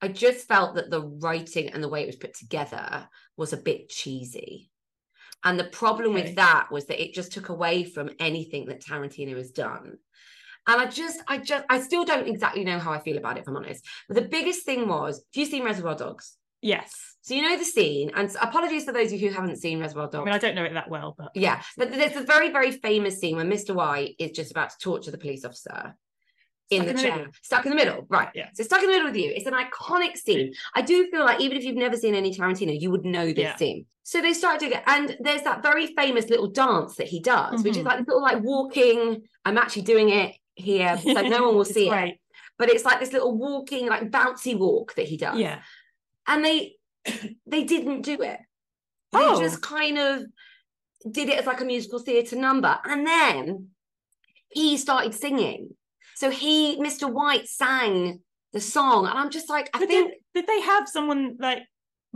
I 0.00 0.08
just 0.08 0.46
felt 0.46 0.76
that 0.76 0.90
the 0.90 1.02
writing 1.02 1.70
and 1.70 1.82
the 1.82 1.88
way 1.88 2.02
it 2.02 2.06
was 2.06 2.16
put 2.16 2.34
together 2.34 3.08
was 3.36 3.52
a 3.52 3.58
bit 3.58 3.88
cheesy. 3.88 4.70
And 5.42 5.58
the 5.58 5.64
problem 5.64 6.12
Okay. 6.12 6.24
with 6.24 6.36
that 6.36 6.68
was 6.70 6.86
that 6.86 7.02
it 7.02 7.14
just 7.14 7.32
took 7.32 7.48
away 7.48 7.84
from 7.84 8.10
anything 8.20 8.66
that 8.66 8.82
Tarantino 8.82 9.36
has 9.36 9.50
done. 9.50 9.98
And 10.68 10.80
I 10.80 10.86
just, 10.86 11.20
I 11.28 11.38
just, 11.38 11.64
I 11.70 11.80
still 11.80 12.04
don't 12.04 12.26
exactly 12.26 12.64
know 12.64 12.78
how 12.78 12.92
I 12.92 12.98
feel 13.00 13.18
about 13.18 13.36
it, 13.36 13.40
if 13.42 13.48
I'm 13.48 13.56
honest. 13.56 13.84
But 14.08 14.16
the 14.16 14.28
biggest 14.28 14.64
thing 14.64 14.88
was, 14.88 15.16
have 15.18 15.40
you 15.40 15.46
seen 15.46 15.64
Reservoir 15.64 15.94
Dogs? 15.94 16.36
Yes. 16.60 16.92
So 17.22 17.34
you 17.34 17.42
know 17.42 17.56
the 17.56 17.64
scene, 17.64 18.10
and 18.14 18.34
apologies 18.40 18.84
for 18.84 18.92
those 18.92 19.12
of 19.12 19.20
you 19.20 19.28
who 19.30 19.34
haven't 19.34 19.56
seen 19.56 19.80
Reservoir 19.80 20.06
Dogs. 20.08 20.22
I 20.22 20.24
mean, 20.24 20.34
I 20.34 20.38
don't 20.38 20.54
know 20.54 20.64
it 20.64 20.74
that 20.74 20.88
well, 20.88 21.14
but 21.18 21.30
Yeah, 21.34 21.60
but 21.76 21.90
there's 21.92 22.16
a 22.16 22.22
very, 22.22 22.50
very 22.50 22.70
famous 22.72 23.18
scene 23.18 23.36
where 23.36 23.44
Mr. 23.44 23.74
White 23.74 24.14
is 24.18 24.30
just 24.32 24.50
about 24.50 24.70
to 24.70 24.76
torture 24.80 25.10
the 25.10 25.18
police 25.18 25.44
officer 25.44 25.94
in 26.70 26.82
Stuck 26.82 26.84
the 26.84 26.90
in 26.90 26.96
the 26.96 27.02
chair, 27.02 27.16
middle. 27.18 27.32
stuck 27.42 27.64
in 27.66 27.70
the 27.70 27.76
middle. 27.76 28.06
Right. 28.08 28.28
Yeah. 28.34 28.48
So 28.54 28.62
stuck 28.64 28.80
in 28.80 28.86
the 28.86 28.92
middle 28.92 29.08
with 29.08 29.16
you. 29.16 29.32
It's 29.34 29.46
an 29.46 29.54
iconic 29.54 30.16
scene. 30.16 30.52
I 30.74 30.82
do 30.82 31.08
feel 31.10 31.24
like 31.24 31.40
even 31.40 31.56
if 31.56 31.64
you've 31.64 31.76
never 31.76 31.96
seen 31.96 32.14
any 32.14 32.32
Tarantino, 32.34 32.80
you 32.80 32.90
would 32.90 33.04
know 33.04 33.26
this 33.26 33.38
Yeah. 33.38 33.56
scene. 33.56 33.86
So 34.02 34.20
they 34.20 34.32
start 34.32 34.60
doing 34.60 34.72
it, 34.72 34.82
and 34.86 35.16
there's 35.20 35.42
that 35.42 35.62
very 35.62 35.88
famous 35.96 36.28
little 36.28 36.48
dance 36.48 36.96
that 36.96 37.08
he 37.08 37.20
does, 37.20 37.62
which 37.64 37.76
is 37.76 37.82
Mhm. 37.82 37.86
like 37.86 37.98
this 37.98 38.06
little 38.08 38.22
like 38.22 38.42
walking. 38.42 39.22
I'm 39.44 39.58
actually 39.58 39.82
doing 39.82 40.08
it 40.10 40.36
here, 40.56 40.98
so 41.02 41.12
no 41.12 41.46
one 41.46 41.54
will 41.54 41.64
see 41.64 41.88
it. 41.88 42.18
But 42.58 42.70
it's 42.70 42.84
like 42.84 42.98
this 43.00 43.12
little 43.12 43.36
walking, 43.36 43.86
like 43.86 44.10
bouncy 44.10 44.58
walk 44.58 44.94
that 44.96 45.06
he 45.06 45.16
does 45.16 45.38
Yeah. 45.38 45.60
and 46.26 46.44
they 46.44 46.74
they 47.46 47.62
didn't 47.64 48.02
do 48.02 48.20
it. 48.22 48.40
They 49.12 49.18
Oh. 49.20 49.38
just 49.40 49.62
kind 49.62 49.96
of 49.98 50.22
did 51.08 51.28
it 51.28 51.38
as 51.38 51.46
like 51.46 51.60
a 51.60 51.64
musical 51.64 52.00
theatre 52.00 52.36
number, 52.36 52.78
and 52.84 53.06
then 53.06 53.68
he 54.48 54.76
started 54.76 55.14
singing. 55.14 55.76
So 56.16 56.30
he, 56.30 56.76
Mr. 56.80 57.12
White, 57.12 57.46
sang 57.46 58.20
the 58.52 58.60
song, 58.60 59.06
and 59.06 59.16
I'm 59.18 59.30
just 59.30 59.48
like, 59.50 59.68
I 59.74 59.78
But 59.80 59.88
think, 59.88 60.10
did, 60.10 60.18
did 60.34 60.46
they 60.46 60.60
have 60.62 60.88
someone 60.88 61.36
like 61.38 61.62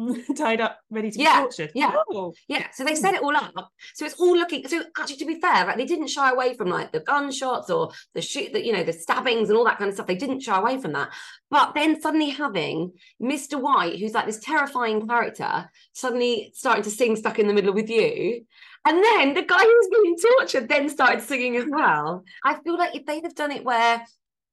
tied 0.36 0.60
up 0.60 0.78
ready 0.90 1.10
to 1.10 1.18
be 1.18 1.24
Yeah, 1.24 1.40
tortured? 1.40 1.72
yeah. 1.74 1.94
Oh. 2.10 2.34
yeah. 2.48 2.66
So 2.72 2.84
they 2.84 2.94
set 2.94 3.14
it 3.14 3.22
all 3.22 3.36
up. 3.36 3.52
So 3.94 4.04
it's 4.04 4.14
all 4.14 4.36
looking. 4.36 4.66
So 4.68 4.82
actually, 4.98 5.16
to 5.16 5.26
be 5.26 5.40
fair, 5.40 5.66
like 5.66 5.76
they 5.76 5.86
didn't 5.86 6.08
shy 6.08 6.30
away 6.30 6.54
from 6.54 6.68
like 6.68 6.92
the 6.92 7.00
gunshots 7.00 7.70
or 7.70 7.90
the 8.14 8.22
shoot, 8.22 8.52
the 8.52 8.64
you 8.64 8.72
know, 8.72 8.84
the 8.84 8.92
stabbings 8.92 9.48
and 9.48 9.58
all 9.58 9.64
that 9.64 9.78
kind 9.78 9.88
of 9.88 9.94
stuff. 9.94 10.06
They 10.06 10.14
didn't 10.14 10.40
shy 10.40 10.58
away 10.58 10.80
from 10.80 10.92
that. 10.92 11.10
But 11.50 11.74
then 11.74 12.00
suddenly 12.00 12.30
having 12.30 12.92
Mr. 13.22 13.60
White, 13.60 13.98
who's 13.98 14.14
like 14.14 14.26
this 14.26 14.40
terrifying 14.40 15.02
mm. 15.02 15.08
character, 15.08 15.70
suddenly 15.92 16.52
starting 16.54 16.84
to 16.84 16.90
sing 16.90 17.16
"Stuck 17.16 17.38
in 17.38 17.46
the 17.46 17.54
Middle 17.54 17.74
with 17.74 17.90
You," 17.90 18.44
and 18.86 19.02
then 19.02 19.34
the 19.34 19.42
guy 19.42 19.58
who's 19.58 19.88
being 20.02 20.16
tortured 20.38 20.68
then 20.68 20.88
started 20.88 21.22
singing 21.22 21.56
as 21.56 21.66
well. 21.68 22.24
I 22.44 22.60
feel 22.62 22.78
like 22.78 22.94
if 22.94 23.04
they'd 23.06 23.24
have 23.24 23.34
done 23.34 23.52
it 23.52 23.64
where 23.64 24.04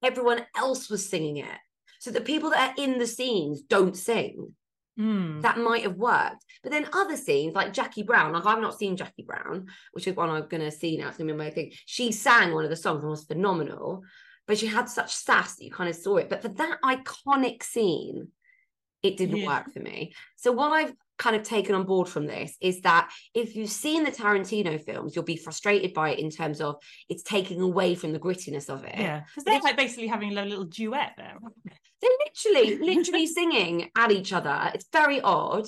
everyone 0.03 0.45
else 0.55 0.89
was 0.89 1.10
singing 1.10 1.38
it, 1.38 1.60
so 1.99 2.12
the 2.12 2.21
people 2.21 2.49
that 2.51 2.71
are 2.71 2.83
in 2.83 2.99
the 2.99 3.07
scenes 3.07 3.62
don't 3.62 3.95
sing, 3.95 4.53
Hmm. 4.97 5.41
that 5.41 5.60
might 5.60 5.83
have 5.83 5.95
worked. 5.95 6.43
But 6.63 6.71
then 6.71 6.89
other 6.91 7.15
scenes 7.15 7.53
like 7.53 7.71
Jackie 7.71 8.01
Brown, 8.03 8.33
like 8.33 8.45
I've 8.45 8.62
not 8.62 8.77
seen 8.77 8.97
Jackie 8.97 9.23
Brown, 9.23 9.67
which 9.91 10.07
is 10.07 10.15
one 10.15 10.29
I'm 10.29 10.47
gonna 10.47 10.71
see 10.71 10.97
now. 10.97 11.10
It's 11.10 11.17
gonna 11.17 11.31
be 11.31 11.38
my 11.38 11.51
thing. 11.51 11.71
She 11.86 12.12
sang 12.12 12.53
one 12.53 12.63
of 12.63 12.71
the 12.71 12.75
songs 12.75 13.03
and 13.03 13.12
was 13.12 13.25
phenomenal, 13.25 14.01
but 14.47 14.57
she 14.57 14.65
had 14.65 14.89
such 14.89 15.13
sass 15.13 15.55
that 15.55 15.63
you 15.63 15.71
kind 15.71 15.89
of 15.89 15.95
saw 15.95 16.17
it. 16.17 16.29
But 16.29 16.41
for 16.41 16.47
that 16.49 16.79
iconic 16.83 17.62
scene, 17.62 18.29
it 19.03 19.17
didn't 19.17 19.38
Yeah. 19.38 19.45
work 19.47 19.71
for 19.71 19.79
me. 19.79 20.13
So 20.36 20.51
what 20.51 20.71
I've 20.71 20.93
kind 21.17 21.36
of 21.36 21.43
taken 21.43 21.75
on 21.75 21.86
board 21.86 22.08
from 22.08 22.27
this 22.27 22.56
is 22.62 22.82
that 22.82 23.12
if 23.34 23.56
you've 23.56 23.69
seen 23.69 24.03
the 24.03 24.12
Tarantino 24.12 24.82
films, 24.84 25.15
you'll 25.15 25.25
be 25.25 25.38
frustrated 25.38 25.93
by 25.93 26.12
it 26.12 26.19
in 26.19 26.30
terms 26.30 26.62
of 26.62 26.75
it's 27.10 27.23
taking 27.23 27.62
away 27.62 27.95
from 27.95 28.13
the 28.13 28.19
grittiness 28.19 28.69
of 28.69 28.84
it. 28.84 28.95
Yeah, 28.97 29.21
because 29.21 29.43
they're 29.43 29.60
like 29.62 29.77
basically 29.77 30.08
having 30.08 30.38
a 30.38 30.45
little 30.45 30.65
duet 30.65 31.13
there. 31.17 31.38
They're 32.01 32.10
literally, 32.25 32.77
literally 32.95 33.27
singing 33.27 33.89
at 33.97 34.12
each 34.12 34.34
other. 34.34 34.71
It's 34.73 34.88
very 34.91 35.21
odd 35.21 35.67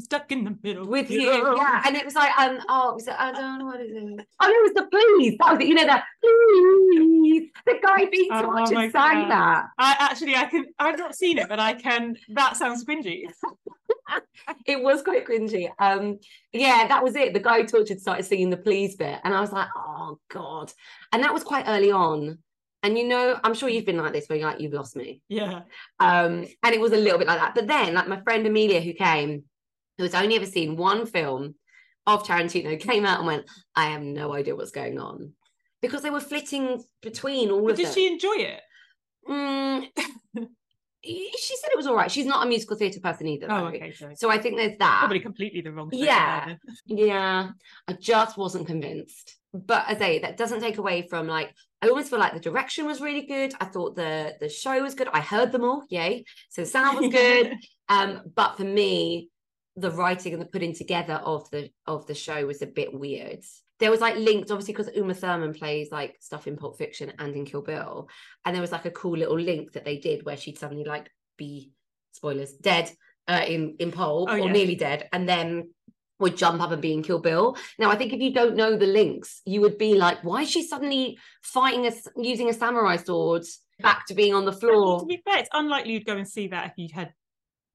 Stuck 0.00 0.30
in 0.30 0.44
the 0.44 0.56
middle 0.62 0.86
with 0.86 1.10
you. 1.10 1.22
Yeah. 1.22 1.82
And 1.84 1.96
it 1.96 2.04
was 2.04 2.14
like, 2.14 2.36
um, 2.38 2.60
oh, 2.68 2.90
it 2.90 2.94
was, 2.94 3.08
I 3.08 3.32
don't 3.32 3.58
know 3.58 3.64
what 3.64 3.80
it 3.80 3.86
is. 3.86 4.20
Oh, 4.40 4.48
it 4.48 4.62
was 4.62 4.72
the 4.74 4.86
please. 4.90 5.36
That 5.40 5.52
was 5.52 5.60
it. 5.60 5.66
You 5.66 5.74
know, 5.74 5.86
that 5.86 6.04
please. 6.22 7.50
The 7.66 7.80
guy 7.82 8.04
being 8.10 8.28
Oh, 8.30 8.42
tortured 8.42 8.74
my 8.74 8.90
sang 8.90 9.22
God. 9.22 9.30
that. 9.30 9.66
I 9.76 9.96
actually, 9.98 10.36
I 10.36 10.44
can. 10.44 10.66
I've 10.78 10.98
not 10.98 11.16
seen 11.16 11.38
it, 11.38 11.48
but 11.48 11.58
I 11.58 11.74
can. 11.74 12.16
That 12.28 12.56
sounds 12.56 12.84
cringy. 12.84 13.24
It 14.66 14.82
was 14.82 15.02
quite 15.02 15.26
cringy. 15.26 15.70
Um, 15.78 16.18
yeah, 16.52 16.86
that 16.88 17.02
was 17.02 17.16
it. 17.16 17.32
The 17.32 17.40
guy 17.40 17.60
who 17.60 17.66
tortured 17.66 18.00
started 18.00 18.24
singing 18.24 18.50
the 18.50 18.56
please 18.56 18.96
bit, 18.96 19.18
and 19.24 19.34
I 19.34 19.40
was 19.40 19.52
like, 19.52 19.68
oh 19.76 20.18
god. 20.30 20.72
And 21.12 21.22
that 21.22 21.34
was 21.34 21.44
quite 21.44 21.64
early 21.68 21.90
on. 21.92 22.38
And 22.82 22.96
you 22.96 23.06
know, 23.08 23.38
I'm 23.42 23.54
sure 23.54 23.68
you've 23.68 23.86
been 23.86 23.96
like 23.96 24.12
this, 24.12 24.28
where 24.28 24.38
you're 24.38 24.48
like, 24.48 24.60
you've 24.60 24.72
lost 24.72 24.94
me. 24.96 25.22
Yeah. 25.28 25.62
Um, 25.98 26.46
and 26.62 26.74
it 26.74 26.80
was 26.80 26.92
a 26.92 26.96
little 26.96 27.18
bit 27.18 27.26
like 27.28 27.40
that. 27.40 27.54
But 27.54 27.66
then, 27.66 27.94
like 27.94 28.08
my 28.08 28.20
friend 28.20 28.46
Amelia, 28.46 28.80
who 28.80 28.92
came, 28.92 29.44
who 29.96 30.04
has 30.04 30.14
only 30.14 30.36
ever 30.36 30.46
seen 30.46 30.76
one 30.76 31.06
film 31.06 31.54
of 32.06 32.24
Tarantino, 32.24 32.78
came 32.90 33.04
out 33.04 33.18
and 33.18 33.26
went, 33.26 33.46
I 33.74 33.90
have 33.90 34.02
no 34.02 34.32
idea 34.34 34.54
what's 34.56 34.70
going 34.70 34.98
on. 34.98 35.32
Because 35.82 36.02
they 36.02 36.10
were 36.10 36.20
flitting 36.20 36.82
between 37.02 37.50
all 37.50 37.62
But 37.62 37.72
of 37.72 37.76
did 37.76 37.86
them. 37.86 37.94
she 37.94 38.06
enjoy 38.12 38.34
it? 38.36 38.60
Mm, 39.28 39.88
she 41.04 41.56
said 41.60 41.70
it 41.70 41.76
was 41.76 41.86
all 41.86 41.96
right. 41.96 42.10
She's 42.10 42.26
not 42.26 42.44
a 42.44 42.48
musical 42.48 42.76
theatre 42.76 43.00
person 43.00 43.28
either. 43.28 43.46
Oh, 43.50 43.60
though. 43.60 43.66
okay. 43.68 43.92
So 43.92 44.10
So 44.14 44.30
I 44.30 44.38
think 44.38 44.56
there's 44.56 44.78
that. 44.78 44.98
probably 44.98 45.20
completely 45.20 45.60
the 45.60 45.72
wrong. 45.72 45.90
Yeah. 45.92 46.54
Yeah, 46.86 47.50
I 47.86 47.92
just 47.92 48.36
wasn't 48.36 48.66
convinced. 48.66 49.36
But 49.52 49.84
as 49.88 49.96
I 49.96 50.00
say, 50.00 50.18
that 50.20 50.36
doesn't 50.36 50.60
take 50.60 50.78
away 50.78 51.06
from 51.08 51.26
like 51.26 51.54
I 51.80 51.88
almost 51.88 52.10
feel 52.10 52.18
like 52.18 52.34
the 52.34 52.40
direction 52.40 52.86
was 52.86 53.00
really 53.00 53.26
good. 53.26 53.54
I 53.60 53.66
thought 53.66 53.94
the 53.94 54.34
the 54.40 54.48
show 54.48 54.82
was 54.82 54.94
good. 54.94 55.08
I 55.12 55.20
heard 55.20 55.52
them 55.52 55.64
all, 55.64 55.84
yay! 55.88 56.24
So 56.50 56.62
the 56.62 56.66
sound 56.66 56.98
was 56.98 57.10
good. 57.12 57.54
um, 57.88 58.22
but 58.34 58.56
for 58.56 58.64
me, 58.64 59.30
the 59.76 59.90
writing 59.92 60.32
and 60.32 60.42
the 60.42 60.46
putting 60.46 60.74
together 60.74 61.14
of 61.14 61.48
the 61.50 61.70
of 61.86 62.06
the 62.06 62.14
show 62.14 62.44
was 62.46 62.62
a 62.62 62.66
bit 62.66 62.92
weird. 62.92 63.44
There 63.80 63.90
was 63.90 64.00
like 64.00 64.16
linked, 64.16 64.50
obviously, 64.50 64.74
because 64.74 64.94
Uma 64.94 65.14
Thurman 65.14 65.54
plays 65.54 65.90
like 65.92 66.16
stuff 66.20 66.46
in 66.46 66.56
Pulp 66.56 66.76
Fiction 66.78 67.12
and 67.18 67.34
in 67.34 67.44
Kill 67.44 67.62
Bill, 67.62 68.08
and 68.44 68.54
there 68.54 68.62
was 68.62 68.72
like 68.72 68.86
a 68.86 68.90
cool 68.90 69.16
little 69.16 69.38
link 69.38 69.72
that 69.72 69.84
they 69.84 69.98
did 69.98 70.24
where 70.24 70.36
she'd 70.36 70.58
suddenly 70.58 70.84
like 70.84 71.10
be 71.36 71.72
spoilers 72.12 72.52
dead 72.52 72.90
uh, 73.28 73.44
in 73.46 73.76
in 73.78 73.92
Pulp 73.92 74.28
Oh, 74.30 74.34
or 74.34 74.46
yeah. 74.46 74.52
nearly 74.52 74.74
dead, 74.74 75.08
and 75.12 75.28
then 75.28 75.70
would 76.18 76.36
jump 76.36 76.60
up 76.60 76.72
and 76.72 76.82
be 76.82 76.92
in 76.92 77.02
Kill 77.02 77.20
Bill. 77.20 77.56
Now, 77.78 77.90
I 77.90 77.96
think 77.96 78.12
if 78.12 78.20
you 78.20 78.32
don't 78.34 78.56
know 78.56 78.76
the 78.76 78.86
links, 78.86 79.40
you 79.44 79.60
would 79.60 79.78
be 79.78 79.94
like, 79.94 80.24
why 80.24 80.42
is 80.42 80.50
she 80.50 80.66
suddenly 80.66 81.16
fighting 81.42 81.86
a 81.86 81.92
using 82.16 82.48
a 82.48 82.52
samurai 82.52 82.96
sword 82.96 83.44
back 83.80 84.06
to 84.06 84.14
being 84.14 84.34
on 84.34 84.44
the 84.44 84.52
floor?" 84.52 84.98
to 85.00 85.06
be 85.06 85.22
fair, 85.24 85.38
it's 85.38 85.48
unlikely 85.52 85.92
you'd 85.92 86.06
go 86.06 86.16
and 86.16 86.28
see 86.28 86.48
that 86.48 86.66
if 86.66 86.72
you 86.76 86.88
had 86.92 87.12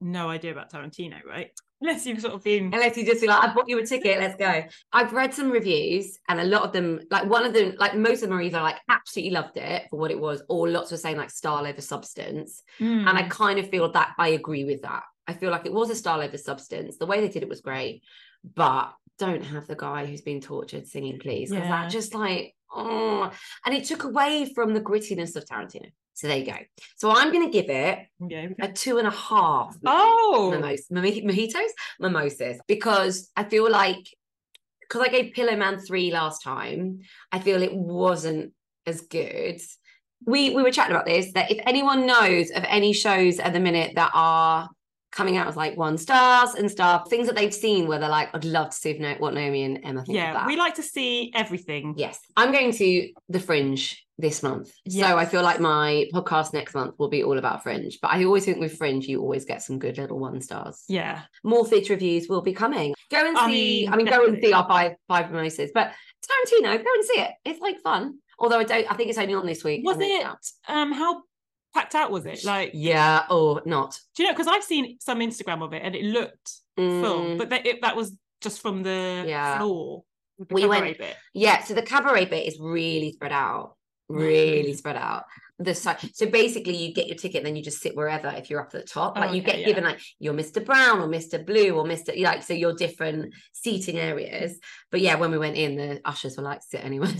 no 0.00 0.28
idea 0.28 0.52
about 0.52 0.70
Tarantino, 0.70 1.24
right? 1.24 1.50
Unless 1.80 2.06
you've 2.06 2.20
sort 2.20 2.34
of 2.34 2.42
been. 2.42 2.72
Unless 2.72 2.96
you 2.96 3.04
just 3.04 3.20
be 3.20 3.26
like, 3.26 3.42
I 3.42 3.52
bought 3.52 3.68
you 3.68 3.78
a 3.78 3.86
ticket, 3.86 4.18
let's 4.18 4.36
go. 4.36 4.64
I've 4.92 5.12
read 5.12 5.34
some 5.34 5.50
reviews, 5.50 6.18
and 6.28 6.40
a 6.40 6.44
lot 6.44 6.62
of 6.62 6.72
them, 6.72 7.00
like 7.10 7.28
one 7.28 7.44
of 7.44 7.52
them, 7.52 7.74
like 7.78 7.94
most 7.94 8.22
of 8.22 8.28
them 8.28 8.38
are 8.38 8.42
either 8.42 8.60
like 8.60 8.78
absolutely 8.88 9.32
loved 9.32 9.56
it 9.56 9.86
for 9.90 9.98
what 9.98 10.10
it 10.10 10.18
was, 10.18 10.42
or 10.48 10.68
lots 10.68 10.90
were 10.90 10.96
saying 10.96 11.16
like 11.16 11.30
style 11.30 11.66
over 11.66 11.80
substance. 11.80 12.62
Mm. 12.80 13.08
And 13.08 13.18
I 13.18 13.24
kind 13.24 13.58
of 13.58 13.68
feel 13.68 13.90
that 13.92 14.14
I 14.18 14.28
agree 14.28 14.64
with 14.64 14.82
that. 14.82 15.02
I 15.26 15.32
feel 15.34 15.50
like 15.50 15.66
it 15.66 15.72
was 15.72 15.90
a 15.90 15.94
style 15.94 16.20
over 16.20 16.38
substance. 16.38 16.96
The 16.96 17.06
way 17.06 17.20
they 17.20 17.28
did 17.28 17.42
it 17.42 17.48
was 17.48 17.60
great, 17.60 18.02
but 18.54 18.92
don't 19.18 19.44
have 19.44 19.66
the 19.66 19.76
guy 19.76 20.06
who's 20.06 20.22
been 20.22 20.40
tortured 20.40 20.86
singing, 20.86 21.18
please. 21.18 21.50
Because 21.50 21.68
Yeah. 21.68 21.82
that 21.82 21.90
just 21.90 22.14
like, 22.14 22.54
oh, 22.74 23.30
and 23.64 23.74
it 23.74 23.84
took 23.84 24.04
away 24.04 24.50
from 24.54 24.74
the 24.74 24.80
grittiness 24.80 25.36
of 25.36 25.44
Tarantino. 25.44 25.90
So 26.14 26.28
there 26.28 26.38
you 26.38 26.46
go. 26.46 26.56
So 26.96 27.10
I'm 27.10 27.32
going 27.32 27.44
to 27.44 27.52
give 27.52 27.68
it 27.68 27.98
we 28.20 28.54
a 28.60 28.72
two 28.72 28.98
and 28.98 29.06
a 29.06 29.10
half 29.10 29.76
Oh. 29.84 30.50
mimos- 30.54 30.88
mojitos, 30.90 31.70
mimosas, 32.00 32.58
because 32.66 33.30
I 33.36 33.44
feel 33.44 33.70
like 33.70 34.06
because 34.80 35.02
I 35.02 35.08
gave 35.08 35.32
Pillowman 35.34 35.84
three 35.86 36.12
last 36.12 36.42
time, 36.42 37.00
I 37.32 37.38
feel 37.40 37.62
it 37.62 37.74
wasn't 37.74 38.52
as 38.86 39.00
good. 39.02 39.60
We 40.26 40.50
we 40.50 40.62
were 40.62 40.70
chatting 40.70 40.94
about 40.94 41.06
this 41.06 41.32
that 41.32 41.50
if 41.50 41.58
anyone 41.66 42.06
knows 42.06 42.50
of 42.50 42.64
any 42.68 42.92
shows 42.92 43.38
at 43.40 43.52
the 43.52 43.60
minute 43.60 43.92
that 43.96 44.10
are 44.14 44.68
coming 45.10 45.36
out 45.36 45.46
as 45.48 45.56
like 45.56 45.76
one 45.76 45.96
stars 45.96 46.54
and 46.54 46.70
stuff, 46.70 47.08
things 47.08 47.26
that 47.26 47.36
they've 47.36 47.54
seen 47.54 47.86
where 47.86 47.98
they're 47.98 48.08
like, 48.08 48.34
I'd 48.34 48.44
love 48.44 48.70
to 48.70 48.76
see 48.76 48.90
if 48.90 48.98
no, 49.00 49.14
what 49.18 49.32
Naomi 49.34 49.62
and 49.64 49.80
Emma 49.84 50.04
think 50.04 50.16
Yeah, 50.16 50.46
we 50.46 50.56
like 50.56 50.74
to 50.74 50.82
see 50.82 51.32
everything. 51.34 51.94
Yes, 51.96 52.18
I'm 52.36 52.52
going 52.52 52.72
to 52.72 53.10
the 53.28 53.40
Fringe 53.40 54.03
this 54.18 54.42
month. 54.42 54.70
So 54.88 55.02
I 55.18 55.24
feel 55.26 55.42
like 55.42 55.58
my 55.60 56.06
podcast 56.14 56.52
next 56.52 56.74
month 56.74 56.94
will 56.98 57.08
be 57.08 57.24
all 57.24 57.36
about 57.38 57.62
Fringe. 57.64 57.98
But 58.00 58.12
I 58.12 58.24
always 58.24 58.44
think 58.44 58.58
with 58.60 58.76
Fringe, 58.76 59.04
you 59.06 59.20
always 59.20 59.44
get 59.44 59.62
some 59.62 59.78
good 59.78 59.98
little 59.98 60.18
one 60.20 60.40
stars. 60.40 60.84
Yeah. 60.88 61.22
More 61.42 61.66
theatre 61.66 61.94
reviews 61.94 62.28
will 62.28 62.42
be 62.42 62.52
coming. 62.52 62.94
Go 63.10 63.26
and 63.26 63.36
see. 63.50 63.86
I 63.88 63.90
mean, 63.96 64.04
mean, 64.06 64.14
go 64.14 64.24
and 64.26 64.38
see 64.40 64.52
our 64.52 64.66
five 64.68 64.92
five 65.08 65.30
mimosas. 65.32 65.70
But 65.74 65.92
Tarantino, 66.24 66.76
go 66.76 66.90
and 66.94 67.04
see 67.04 67.20
it. 67.20 67.30
It's 67.44 67.60
like 67.60 67.80
fun. 67.80 68.18
Although 68.38 68.58
I 68.60 68.64
don't. 68.64 68.90
I 68.90 68.94
think 68.94 69.10
it's 69.10 69.18
only 69.18 69.34
on 69.34 69.46
this 69.46 69.64
week. 69.64 69.82
Was 69.84 69.96
it 70.00 70.26
um 70.68 70.92
how 70.92 71.22
packed 71.74 71.94
out 71.96 72.10
was 72.12 72.24
it? 72.24 72.44
Like 72.44 72.70
Yeah. 72.72 73.24
Or 73.30 73.62
not. 73.66 73.98
do 74.14 74.22
you 74.22 74.28
know 74.28 74.32
because 74.34 74.46
I've 74.48 74.62
seen 74.64 74.96
some 75.00 75.18
Instagram 75.18 75.62
of 75.64 75.72
it 75.72 75.82
and 75.84 75.94
it 75.96 76.04
looked 76.04 76.52
full, 76.76 76.84
Mm, 76.84 77.38
but 77.38 77.50
that 77.50 77.66
it, 77.66 77.82
that 77.82 77.96
was 77.96 78.16
just 78.40 78.60
from 78.60 78.82
the 78.84 79.24
Yeah. 79.26 79.58
floor. 79.58 80.04
the 80.38 80.46
We 80.54 80.66
went- 80.66 80.98
bit. 80.98 81.16
yeah. 81.32 81.62
So 81.64 81.74
the 81.74 81.82
cabaret 81.82 82.26
bit 82.26 82.46
is 82.46 82.58
really 82.60 83.12
spread 83.12 83.32
out. 83.32 83.76
Really 84.14 84.72
spread 84.82 84.96
out. 84.96 85.24
The 85.58 85.74
side. 85.74 85.98
So 86.14 86.26
basically, 86.26 86.76
you 86.76 86.92
get 86.92 87.06
your 87.06 87.16
ticket, 87.16 87.38
and 87.38 87.46
then 87.46 87.54
you 87.56 87.62
just 87.62 87.80
sit 87.80 87.94
wherever 87.96 88.28
if 88.28 88.50
you're 88.50 88.60
up 88.60 88.74
at 88.74 88.80
the 88.80 88.86
top. 88.86 89.16
Like 89.16 89.30
Oh, 89.30 89.32
you 89.34 89.40
get 89.42 89.60
yeah. 89.60 89.66
given 89.66 89.84
like 89.84 90.00
you're 90.18 90.34
Mr. 90.34 90.64
Brown 90.64 90.98
or 91.00 91.06
Mr. 91.06 91.44
Blue 91.46 91.70
or 91.76 91.84
Mr. 91.84 92.20
Like 92.20 92.42
so 92.42 92.54
your 92.54 92.74
different 92.74 93.32
seating 93.52 93.96
areas. 93.98 94.58
But 94.90 95.00
yeah, 95.00 95.14
when 95.14 95.30
we 95.30 95.38
went 95.38 95.56
in, 95.56 95.76
the 95.76 96.00
ushers 96.04 96.36
were 96.36 96.42
like, 96.42 96.62
sit 96.62 96.84
anywhere. 96.84 97.12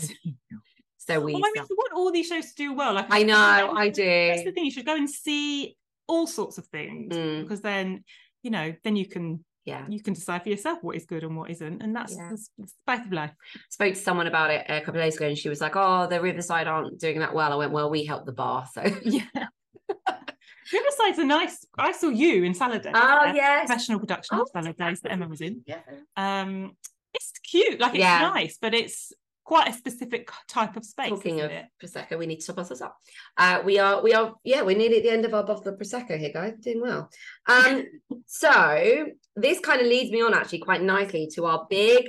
so 0.98 1.20
we. 1.20 1.34
Well, 1.34 1.42
I 1.44 1.50
mean, 1.54 1.64
you 1.70 1.76
want 1.76 1.92
all 1.94 2.10
these 2.10 2.26
shows 2.26 2.46
to 2.46 2.54
do 2.56 2.74
well, 2.74 2.94
like 2.94 3.06
I 3.10 3.22
know, 3.22 3.72
I 3.76 3.88
do. 3.88 4.02
That's 4.04 4.44
the 4.44 4.52
thing. 4.52 4.64
You 4.64 4.70
should 4.72 4.86
go 4.86 4.96
and 4.96 5.08
see 5.08 5.76
all 6.06 6.26
sorts 6.26 6.58
of 6.58 6.66
things 6.66 7.14
Mm. 7.14 7.42
because 7.42 7.60
then 7.60 8.04
you 8.42 8.50
know 8.50 8.74
then 8.84 8.94
you 8.96 9.06
can 9.06 9.44
yeah. 9.64 9.84
you 9.88 10.02
can 10.02 10.14
decide 10.14 10.42
for 10.42 10.48
yourself 10.50 10.78
what 10.82 10.96
is 10.96 11.04
good 11.06 11.22
and 11.24 11.36
what 11.36 11.50
isn't, 11.50 11.82
and 11.82 11.94
that's 11.94 12.14
Yeah. 12.16 12.30
the 12.58 12.66
spice 12.66 13.06
of 13.06 13.12
life. 13.12 13.32
spoke 13.70 13.94
to 13.94 14.00
someone 14.00 14.26
about 14.26 14.50
it 14.50 14.64
a 14.68 14.80
couple 14.80 15.00
of 15.00 15.04
days 15.06 15.16
ago 15.16 15.26
and 15.28 15.38
she 15.38 15.48
was 15.48 15.60
like, 15.60 15.72
Oh, 15.76 16.06
the 16.06 16.20
Riverside 16.20 16.66
aren't 16.66 16.98
doing 17.00 17.18
that 17.20 17.34
well. 17.34 17.52
I 17.52 17.56
went, 17.56 17.72
Well, 17.72 17.90
we 17.90 18.04
helped 18.04 18.26
the 18.26 18.32
bar. 18.32 18.66
So 18.72 18.82
Yeah. 19.04 19.22
Riverside's 20.72 21.18
a 21.18 21.24
nice. 21.24 21.66
I 21.78 21.92
saw 21.92 22.08
you 22.08 22.44
in 22.44 22.54
Salad 22.54 22.82
Days. 22.82 22.94
Oh 22.96 23.32
yes. 23.34 23.66
professional 23.66 24.00
production 24.00 24.36
of 24.38 24.42
Oh, 24.48 24.50
Salad 24.52 24.76
Days 24.76 25.00
that 25.02 25.12
Emma 25.12 25.28
was 25.28 25.40
in. 25.40 25.62
Yeah. 25.66 25.80
Um, 26.16 26.76
it's 27.12 27.32
cute, 27.42 27.78
like 27.80 27.92
it's 27.94 28.00
Yeah. 28.00 28.20
nice, 28.20 28.58
but 28.60 28.74
it's 28.74 29.12
quite 29.44 29.68
a 29.68 29.72
specific 29.72 30.30
type 30.48 30.76
of 30.76 30.84
space. 30.84 31.10
Talking 31.10 31.40
of 31.40 31.50
it? 31.50 31.66
Prosecco, 31.82 32.18
we 32.18 32.26
need 32.26 32.40
to 32.40 32.46
top 32.46 32.58
us 32.58 32.80
up. 32.80 32.96
Uh 33.36 33.60
we 33.64 33.78
are 33.78 34.02
we 34.02 34.14
are 34.14 34.34
yeah, 34.42 34.62
we're 34.62 34.76
nearly 34.76 34.98
at 34.98 35.02
the 35.02 35.10
end 35.10 35.24
of 35.24 35.34
our 35.34 35.44
bottle 35.44 35.68
of 35.68 35.78
Prosecco 35.78 36.18
here, 36.18 36.32
guys. 36.32 36.54
Doing 36.60 36.80
well. 36.80 37.10
Um 37.46 37.84
so 38.26 39.06
this 39.36 39.60
kind 39.60 39.80
of 39.80 39.86
leads 39.86 40.10
me 40.10 40.22
on 40.22 40.34
actually 40.34 40.60
quite 40.60 40.82
nicely 40.82 41.28
to 41.34 41.46
our 41.46 41.66
big 41.68 42.08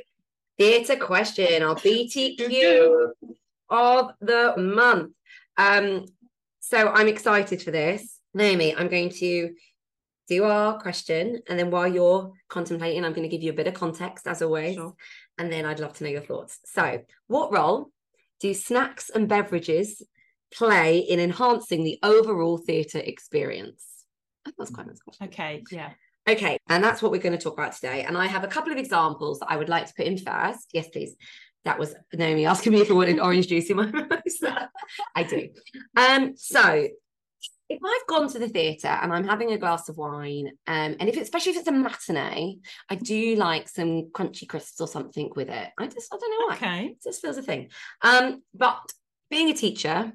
theatre 0.57 0.95
question, 0.95 1.63
our 1.63 1.75
BTQ 1.75 3.09
of 3.69 4.11
the 4.21 4.53
month. 4.57 5.13
Um, 5.57 6.05
so 6.59 6.89
I'm 6.89 7.07
excited 7.07 7.61
for 7.61 7.71
this. 7.71 8.19
Naomi, 8.33 8.75
I'm 8.75 8.87
going 8.87 9.09
to 9.09 9.53
do 10.27 10.43
our 10.43 10.79
question, 10.79 11.41
and 11.47 11.57
then 11.57 11.69
while 11.69 11.87
you're 11.87 12.33
contemplating, 12.49 13.05
I'm 13.05 13.13
going 13.13 13.29
to 13.29 13.33
give 13.33 13.43
you 13.43 13.51
a 13.51 13.55
bit 13.55 13.67
of 13.67 13.75
context 13.75 14.27
as 14.27 14.41
always, 14.41 14.75
Sure. 14.75 14.95
And 15.37 15.51
then 15.51 15.65
I'd 15.65 15.79
love 15.79 15.93
to 15.93 16.03
know 16.03 16.09
your 16.09 16.21
thoughts. 16.21 16.59
So, 16.65 17.01
what 17.27 17.51
role 17.51 17.91
do 18.39 18.53
snacks 18.53 19.09
and 19.09 19.27
beverages 19.27 20.01
play 20.53 20.99
in 20.99 21.19
enhancing 21.19 21.83
the 21.83 21.99
overall 22.03 22.57
theatre 22.57 22.99
experience? 22.99 23.85
That's 24.57 24.71
quite 24.71 24.85
a 24.85 24.89
nice 24.89 24.99
question. 24.99 25.27
Okay, 25.27 25.63
yeah. 25.71 25.91
Okay, 26.27 26.57
and 26.69 26.83
that's 26.83 27.01
what 27.01 27.11
we're 27.11 27.21
going 27.21 27.37
to 27.37 27.43
talk 27.43 27.53
about 27.53 27.73
today. 27.73 28.03
And 28.03 28.17
I 28.17 28.25
have 28.25 28.43
a 28.43 28.47
couple 28.47 28.71
of 28.71 28.79
examples 28.79 29.39
that 29.39 29.51
I 29.51 29.57
would 29.57 29.69
like 29.69 29.85
to 29.87 29.93
put 29.95 30.07
in 30.07 30.17
first. 30.17 30.69
Yes, 30.73 30.87
please. 30.89 31.15
That 31.65 31.79
was 31.79 31.95
Naomi 32.13 32.45
asking 32.45 32.73
me 32.73 32.81
if 32.81 32.91
I 32.91 32.93
wanted 32.93 33.19
orange 33.19 33.47
juice 33.47 33.69
in 33.69 33.77
my 33.77 33.85
mimosa. 33.91 34.69
I 35.15 35.23
do. 35.23 35.49
Um, 35.95 36.33
so 36.35 36.87
if 37.69 37.79
I've 37.83 38.07
gone 38.07 38.29
to 38.29 38.39
the 38.39 38.47
theatre 38.49 38.87
and 38.87 39.11
I'm 39.11 39.27
having 39.27 39.51
a 39.51 39.57
glass 39.57 39.89
of 39.89 39.97
wine, 39.97 40.51
um, 40.67 40.95
and 40.99 41.09
if 41.09 41.17
especially 41.17 41.53
if 41.53 41.59
it's 41.59 41.67
a 41.67 41.71
matinee, 41.71 42.59
I 42.89 42.95
do 42.95 43.35
like 43.35 43.67
some 43.67 44.09
crunchy 44.11 44.47
crisps 44.47 44.79
or 44.79 44.87
something 44.87 45.31
with 45.35 45.49
it. 45.49 45.69
I 45.77 45.87
just 45.87 46.13
I 46.13 46.17
don't 46.17 46.31
know 46.31 46.47
why. 46.47 46.55
Okay. 46.55 46.85
It 46.87 47.03
just 47.03 47.21
feels 47.21 47.37
a 47.37 47.41
thing. 47.41 47.69
Um, 48.01 48.43
but 48.53 48.81
being 49.29 49.49
a 49.49 49.53
teacher, 49.53 50.13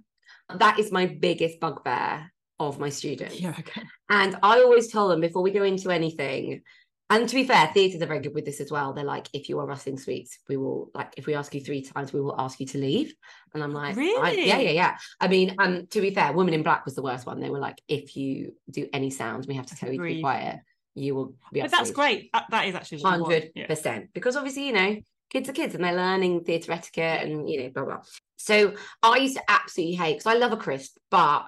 that 0.55 0.79
is 0.79 0.93
my 0.93 1.07
biggest 1.07 1.61
bugbear 1.61 2.33
of 2.61 2.79
my 2.79 2.91
students. 2.91 3.41
Yeah, 3.41 3.55
okay. 3.59 3.83
And 4.09 4.37
I 4.43 4.61
always 4.61 4.89
tell 4.89 5.09
them 5.09 5.21
before 5.21 5.43
we 5.43 5.51
go 5.51 5.63
into 5.63 5.91
anything, 5.91 6.63
and 7.11 7.29
to 7.29 7.35
be 7.35 7.45
fair, 7.45 7.69
theatres 7.75 8.01
are 8.01 8.07
very 8.07 8.21
good 8.21 8.35
with 8.35 8.45
this 8.45 8.61
as 8.61 8.71
well. 8.71 8.93
They're 8.93 9.05
like, 9.05 9.29
if 9.33 9.49
you 9.49 9.59
are 9.59 9.67
rustling 9.67 9.99
sweets, 9.99 10.39
we 10.49 10.57
will 10.57 10.91
like 10.95 11.13
if 11.17 11.27
we 11.27 11.35
ask 11.35 11.55
you 11.55 11.61
three 11.61 11.83
times, 11.83 12.13
we 12.13 12.21
will 12.21 12.41
ask 12.41 12.59
you 12.61 12.67
to 12.67 12.79
leave. 12.79 13.13
And 13.53 13.63
I'm 13.63 13.73
like, 13.73 13.97
Really? 13.97 14.47
yeah, 14.47 14.59
yeah, 14.59 14.71
yeah. 14.71 14.97
I 15.21 15.29
mean, 15.29 15.57
um, 15.59 15.87
to 15.89 16.01
be 16.01 16.15
fair, 16.15 16.33
Woman 16.33 16.55
in 16.55 16.63
Black 16.63 16.85
was 16.85 16.95
the 16.95 17.03
worst 17.03 17.27
one. 17.27 17.41
They 17.41 17.51
were 17.51 17.59
like, 17.59 17.81
if 17.89 18.17
you 18.17 18.55
do 18.71 18.89
any 18.93 19.11
sounds, 19.11 19.47
we 19.47 19.55
have 19.55 19.67
to 19.67 19.77
tell 19.77 19.91
you 19.93 19.99
to 19.99 20.05
be 20.05 20.21
quiet. 20.21 20.61
You 20.95 21.15
will 21.15 21.35
be. 21.53 21.61
But 21.61 21.71
that's 21.71 21.91
great. 21.91 22.31
That, 22.51 22.67
is 22.67 22.75
actually. 22.75 23.03
Hundred 23.03 23.51
Yeah. 23.55 23.67
percent. 23.67 24.11
Because 24.15 24.37
obviously, 24.37 24.67
you 24.67 24.73
know, 24.73 24.97
kids 25.31 25.49
are 25.49 25.53
kids 25.53 25.75
and 25.75 25.83
they're 25.85 25.95
learning 25.95 26.45
theatre 26.45 26.73
etiquette 26.73 27.23
and 27.23 27.49
you 27.49 27.63
know, 27.63 27.71
blah 27.71 27.85
blah. 27.85 28.01
So 28.37 28.75
I 29.03 29.19
used 29.19 29.37
to 29.37 29.43
absolutely 29.49 29.97
hate 29.97 30.15
because 30.19 30.27
I 30.27 30.39
love 30.39 30.53
a 30.53 30.57
crisp, 30.57 30.97
but 31.11 31.47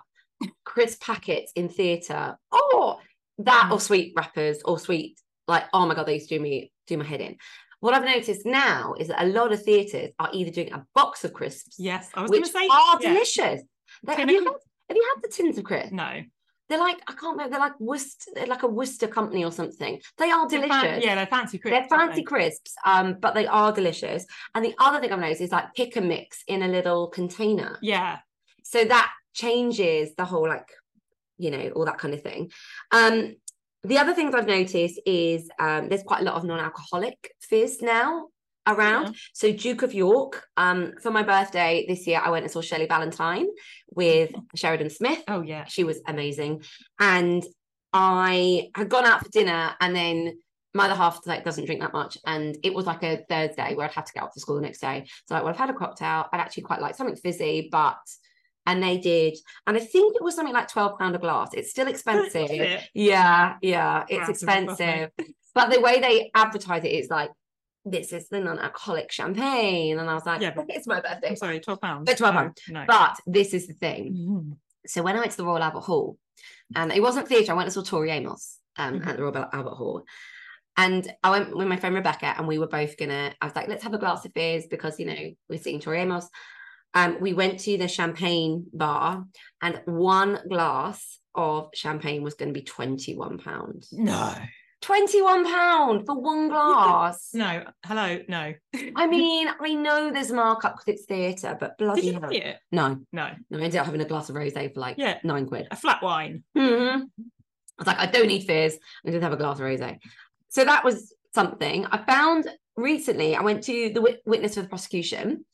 crisp 0.64 1.00
packets 1.02 1.52
in 1.54 1.68
theatre, 1.68 2.36
oh, 2.50 2.98
that 3.38 3.68
Mm. 3.70 3.72
or 3.74 3.80
sweet 3.80 4.12
wrappers 4.16 4.60
or 4.64 4.78
sweet, 4.78 5.18
like, 5.52 5.64
oh 5.72 5.86
my 5.86 5.94
god, 5.94 6.06
they 6.06 6.14
used 6.14 6.28
to 6.30 6.36
do 6.38 6.42
me 6.42 6.72
do 6.86 6.96
my 6.98 7.04
head 7.04 7.20
in. 7.20 7.36
What 7.80 7.94
I've 7.94 8.04
noticed 8.04 8.44
now 8.46 8.94
is 8.98 9.08
that 9.08 9.22
a 9.22 9.26
lot 9.26 9.52
of 9.52 9.62
theatres 9.62 10.10
are 10.18 10.30
either 10.32 10.50
doing 10.50 10.72
a 10.72 10.84
box 10.94 11.24
of 11.24 11.32
crisps, 11.32 11.76
Yes, 11.78 12.08
I 12.14 12.22
was 12.22 12.30
going 12.30 12.44
to 12.44 12.48
say 12.48 12.66
are 12.70 12.98
yeah. 13.00 13.12
delicious. 13.12 13.62
They- 14.04 14.14
have, 14.14 14.30
you 14.30 14.38
had, 14.44 14.52
have 14.88 14.96
you 14.96 15.12
had 15.14 15.22
the 15.22 15.28
tins 15.28 15.58
of 15.58 15.64
crisps? 15.64 15.92
No, 15.92 16.22
They're 16.68 16.78
like 16.78 17.00
I 17.08 17.12
can't 17.12 17.32
remember. 17.36 17.50
They're 17.50 17.66
like 17.68 17.78
Worcester, 17.80 18.30
they're 18.34 18.46
like 18.46 18.62
a 18.62 18.68
Worcester 18.68 19.08
company 19.08 19.44
or 19.44 19.52
something. 19.52 20.00
They 20.18 20.30
are 20.30 20.48
They're 20.48 20.60
delicious. 20.62 20.80
fan- 20.82 21.02
yeah, 21.02 21.14
they're 21.16 21.26
fancy 21.26 21.58
crisps. 21.58 21.88
They're 21.88 21.98
fancy 21.98 22.20
they? 22.20 22.22
crisps, 22.32 22.74
um, 22.86 23.16
but 23.20 23.34
they 23.34 23.46
are 23.46 23.72
delicious. 23.72 24.24
And 24.54 24.64
the 24.64 24.74
other 24.78 25.00
thing 25.00 25.12
I've 25.12 25.18
noticed 25.18 25.40
is 25.42 25.52
like 25.52 25.74
pick 25.74 25.96
and 25.96 26.08
mix 26.08 26.42
in 26.46 26.62
a 26.62 26.68
little 26.68 27.08
container. 27.08 27.78
Yeah, 27.82 28.18
So 28.62 28.84
that 28.84 29.10
changes 29.34 30.14
the 30.14 30.24
whole 30.24 30.48
like, 30.48 30.68
you 31.38 31.50
know, 31.50 31.70
all 31.74 31.84
that 31.86 31.98
kind 31.98 32.14
of 32.14 32.22
thing. 32.22 32.50
Um, 32.92 33.34
the 33.84 33.98
other 33.98 34.14
things 34.14 34.34
I've 34.34 34.46
noticed 34.46 35.00
is 35.06 35.48
um, 35.58 35.88
there's 35.88 36.02
quite 36.02 36.20
a 36.20 36.24
lot 36.24 36.34
of 36.34 36.44
non-alcoholic 36.44 37.34
fizz 37.40 37.82
now 37.82 38.28
around. 38.66 39.06
Yeah. 39.06 39.12
So 39.32 39.52
Duke 39.52 39.82
of 39.82 39.92
York, 39.92 40.44
um, 40.56 40.92
for 41.02 41.10
my 41.10 41.22
birthday 41.22 41.84
this 41.88 42.06
year, 42.06 42.20
I 42.22 42.30
went 42.30 42.44
and 42.44 42.52
saw 42.52 42.60
Shirley 42.60 42.86
Valentine 42.86 43.46
with 43.94 44.30
Sheridan 44.54 44.90
Smith 44.90 45.22
Oh 45.28 45.42
yeah. 45.42 45.64
she 45.64 45.84
was 45.84 46.00
amazing 46.06 46.62
and 46.98 47.42
i 47.92 48.70
had 48.74 48.88
gone 48.88 49.04
out 49.04 49.22
for 49.22 49.28
dinner 49.28 49.74
and 49.80 49.94
then 49.94 50.38
my 50.74 50.86
other 50.86 50.94
half 50.94 51.26
like 51.26 51.44
doesn't 51.44 51.66
drink 51.66 51.82
that 51.82 51.92
much 51.92 52.16
and 52.24 52.56
it 52.62 52.72
was 52.72 52.86
like 52.86 53.02
a 53.02 53.22
thursday 53.28 53.74
where 53.74 53.86
i'd 53.86 53.92
have 53.92 54.06
to 54.06 54.12
get 54.14 54.22
up 54.22 54.30
for 54.32 54.40
school 54.40 54.54
the 54.56 54.62
next 54.62 54.80
day 54.80 55.04
so 55.28 55.34
like 55.34 55.42
well 55.44 55.52
i've 55.52 55.58
had 55.58 55.68
a 55.68 55.74
cocktail 55.74 56.26
i'd 56.32 56.40
actually 56.40 56.62
quite 56.62 56.80
like 56.80 56.94
something 56.94 57.16
fizzy 57.16 57.68
but 57.70 57.98
and 58.66 58.82
they 58.82 58.98
did 58.98 59.36
and 59.66 59.76
i 59.76 59.80
think 59.80 60.14
it 60.16 60.22
was 60.22 60.34
something 60.36 60.54
like 60.54 60.68
12 60.68 60.98
pound 60.98 61.14
a 61.16 61.18
glass 61.18 61.50
it's 61.54 61.70
still 61.70 61.88
expensive 61.88 62.50
Yeah. 62.50 62.80
yeah 62.94 63.56
yeah 63.62 64.04
it's 64.08 64.26
That's 64.28 64.42
a 64.42 64.46
bit 64.46 64.66
buffet. 64.66 64.82
expensive 64.84 65.10
but 65.54 65.70
the 65.70 65.80
way 65.80 66.00
they 66.00 66.30
advertise 66.34 66.84
it 66.84 66.92
is 66.92 67.10
like 67.10 67.30
this 67.84 68.12
is 68.12 68.28
the 68.28 68.38
non-alcoholic 68.40 69.10
champagne 69.10 69.98
and 69.98 70.08
i 70.08 70.14
was 70.14 70.24
like 70.24 70.40
Yeah, 70.40 70.52
but- 70.54 70.66
it's 70.68 70.86
my 70.86 71.00
birthday 71.00 71.30
I'm 71.30 71.36
sorry, 71.36 71.58
twelve 71.60 71.80
pounds. 71.80 72.04
But 72.06 72.16
12 72.18 72.34
pounds. 72.34 72.60
No. 72.68 72.84
but 72.86 73.18
this 73.26 73.52
is 73.52 73.66
the 73.66 73.74
thing 73.74 74.14
Mhm. 74.14 74.56
so 74.86 75.02
when 75.02 75.16
I 75.16 75.18
went 75.20 75.32
to 75.32 75.36
the 75.36 75.44
Royal 75.44 75.62
Albert 75.62 75.80
Hall, 75.80 76.16
and 76.74 76.92
it 76.92 77.02
wasn't 77.02 77.28
theatre, 77.28 77.52
I 77.52 77.54
went 77.56 77.66
and 77.66 77.72
saw 77.74 77.82
Tori 77.82 78.10
Amos 78.10 78.58
um, 78.76 79.00
Mhm. 79.00 79.06
at 79.06 79.16
the 79.16 79.22
Royal 79.22 79.48
Albert 79.52 79.74
Hall. 79.74 80.04
And 80.76 81.12
I 81.22 81.30
went 81.30 81.54
with 81.56 81.68
my 81.68 81.76
friend 81.76 81.94
Rebecca, 81.94 82.34
and 82.36 82.48
we 82.48 82.58
were 82.58 82.66
both 82.66 82.96
gonna. 82.96 83.34
I 83.40 83.44
was 83.46 83.54
like, 83.54 83.68
let's 83.68 83.82
have 83.84 83.92
a 83.94 83.98
glass 83.98 84.24
of 84.24 84.32
beers 84.32 84.64
because 84.70 84.98
you 84.98 85.06
know 85.06 85.22
we're 85.48 85.58
seeing 85.60 85.80
Tori 85.80 86.00
Amos. 86.00 86.26
Um, 86.94 87.18
we 87.20 87.32
went 87.32 87.60
to 87.60 87.78
the 87.78 87.88
champagne 87.88 88.66
bar, 88.72 89.24
and 89.62 89.80
one 89.86 90.40
glass 90.48 91.18
of 91.34 91.70
champagne 91.74 92.22
was 92.22 92.34
going 92.34 92.52
to 92.52 92.58
be 92.58 92.64
twenty 92.64 93.14
one 93.16 93.38
pounds. 93.38 93.88
No. 93.92 94.34
Twenty 94.82 95.22
one 95.22 95.44
pound 95.44 96.06
for 96.06 96.20
one 96.20 96.48
glass. 96.48 97.30
No. 97.32 97.64
Hello. 97.86 98.18
No. 98.28 98.52
I 98.96 99.06
mean, 99.06 99.48
I 99.60 99.74
know 99.74 100.12
there's 100.12 100.32
markup 100.32 100.74
because 100.76 100.94
it's 100.98 101.06
theatre, 101.06 101.56
but 101.58 101.78
Did 101.78 101.84
bloody 101.84 102.02
you 102.08 102.12
hell. 102.20 102.30
it? 102.30 102.56
no, 102.72 102.98
No. 103.12 103.30
no, 103.48 103.58
I 103.58 103.62
ended 103.62 103.76
up 103.76 103.86
having 103.86 104.00
a 104.00 104.04
glass 104.04 104.28
of 104.28 104.34
rosé 104.36 104.74
for 104.74 104.80
like 104.80 104.96
Yeah. 104.98 105.18
nine 105.22 105.46
quid. 105.46 105.68
A 105.70 105.76
flat 105.76 106.02
wine. 106.02 106.42
Mhm. 106.56 107.02
I 107.18 107.22
was 107.78 107.86
like, 107.86 107.98
I 107.98 108.06
don't 108.06 108.26
need 108.26 108.42
fears. 108.44 108.74
I 109.06 109.10
just 109.12 109.22
have 109.22 109.32
a 109.32 109.36
glass 109.36 109.58
of 109.60 109.64
rosé. 109.64 109.98
So 110.48 110.64
that 110.64 110.84
was 110.84 111.14
something. 111.32 111.86
I 111.86 111.98
found 111.98 112.48
recently. 112.76 113.36
I 113.36 113.40
went 113.42 113.62
to 113.64 113.90
the 113.94 114.00
wit- 114.02 114.22
witness 114.26 114.56
for 114.56 114.62
the 114.62 114.68
prosecution 114.68 115.44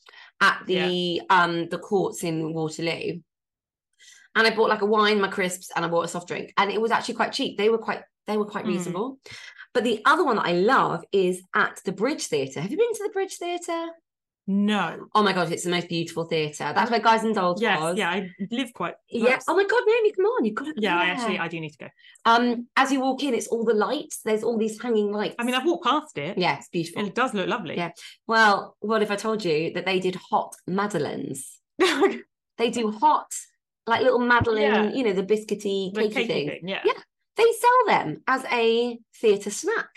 at 0.41 0.62
the 0.66 1.22
um 1.30 1.68
the 1.68 1.78
courts 1.78 2.24
in 2.24 2.53
Waterloo, 2.53 3.20
and 4.34 4.47
I 4.47 4.55
bought 4.55 4.68
like 4.68 4.82
a 4.82 4.86
wine, 4.86 5.20
my 5.20 5.28
crisps, 5.28 5.70
and 5.74 5.84
I 5.84 5.89
bought 5.89 6.05
a 6.05 6.09
soft 6.09 6.28
drink, 6.28 6.53
and 6.57 6.70
it 6.70 6.80
was 6.80 6.91
actually 6.91 7.14
quite 7.14 7.32
cheap. 7.32 7.59
They 7.59 7.68
were 7.68 7.78
quite 7.78 8.03
they 8.26 8.36
were 8.36 8.45
quite 8.45 8.64
Mm. 8.64 8.68
reasonable. 8.68 9.18
But 9.74 9.84
the 9.84 10.01
other 10.05 10.24
one 10.24 10.36
that 10.36 10.47
I 10.47 10.53
love 10.53 11.05
is 11.12 11.43
at 11.55 11.80
the 11.84 11.93
Bridge 11.93 12.26
Theatre. 12.26 12.61
Have 12.61 12.70
you 12.70 12.76
been 12.78 12.93
to 12.95 13.05
the 13.05 13.12
Bridge 13.12 13.36
Theatre? 13.36 13.86
No. 14.51 15.09
Oh 15.14 15.22
my 15.22 15.34
god, 15.34 15.53
it's 15.53 15.64
the 15.64 15.70
most 15.70 15.88
beautiful 15.90 16.24
theatre. 16.24 16.72
That's 16.74 16.90
where 16.90 17.01
Guys 17.01 17.22
and 17.22 17.34
Dolls 17.34 17.61
Yes. 17.61 17.78
was. 17.80 17.99
Yeah. 17.99 18.09
I 18.11 18.30
live 18.51 18.72
quite. 18.72 18.94
Yeah. 19.11 19.38
Oh 19.46 19.55
my 19.55 19.62
god, 19.64 19.82
Naomi, 19.86 20.12
come 20.12 20.24
on, 20.24 20.44
you've 20.46 20.55
got 20.55 20.64
to. 20.64 20.74
Yeah. 20.78 20.99
I 20.99 21.05
actually. 21.05 21.38
I 21.38 21.49
do 21.49 21.61
need 21.61 21.70
to 21.72 21.78
go. 21.78 21.88
Um, 22.24 22.66
as 22.74 22.90
you 22.90 23.01
walk 23.01 23.22
in, 23.22 23.34
it's 23.34 23.49
all 23.49 23.62
the 23.64 23.74
lights. 23.74 24.20
There's 24.24 24.42
all 24.42 24.57
these 24.57 24.80
hanging 24.80 25.12
lights. 25.12 25.36
I 25.38 25.44
mean, 25.44 25.55
I've 25.55 25.66
walked 25.66 25.84
past 25.84 26.16
it. 26.16 26.38
yeah, 26.38 26.57
it's 26.57 26.68
beautiful. 26.70 27.01
And 27.01 27.09
it 27.09 27.14
does 27.14 27.34
look 27.34 27.46
lovely. 27.46 27.76
Yeah. 27.76 27.90
Well, 28.26 28.76
what 28.80 29.03
if 29.03 29.11
I 29.11 29.16
told 29.16 29.44
you 29.44 29.70
that 29.74 29.84
they 29.84 30.01
did 30.01 30.14
hot 30.16 30.55
madeleines? 30.66 31.59
They 32.59 32.70
do 32.70 32.90
hot, 32.90 33.30
like 33.86 34.03
little 34.03 34.18
madeleine, 34.18 34.72
Yeah. 34.72 34.90
you 34.92 35.05
know, 35.05 35.12
the 35.12 35.22
biscuity, 35.22 35.92
cakey 35.94 36.09
cakey 36.12 36.26
thing. 36.26 36.49
thing. 36.49 36.61
Yeah. 36.68 36.80
Yeah. 36.84 36.92
They 37.36 37.44
sell 37.53 37.86
them 37.86 38.22
as 38.26 38.44
a 38.51 38.99
theatre 39.20 39.51
snack. 39.51 39.88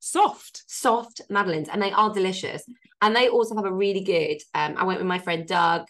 Soft. 0.00 0.64
Soft 0.66 1.20
madeleines, 1.30 1.68
and 1.68 1.80
they 1.80 1.92
are 1.92 2.12
delicious. 2.12 2.64
And 3.00 3.14
they 3.14 3.28
also 3.28 3.54
have 3.54 3.64
a 3.64 3.72
really 3.72 4.00
good. 4.00 4.38
Um, 4.54 4.74
I 4.76 4.84
went 4.84 4.98
with 4.98 5.06
my 5.06 5.18
friend 5.18 5.46
Doug, 5.46 5.86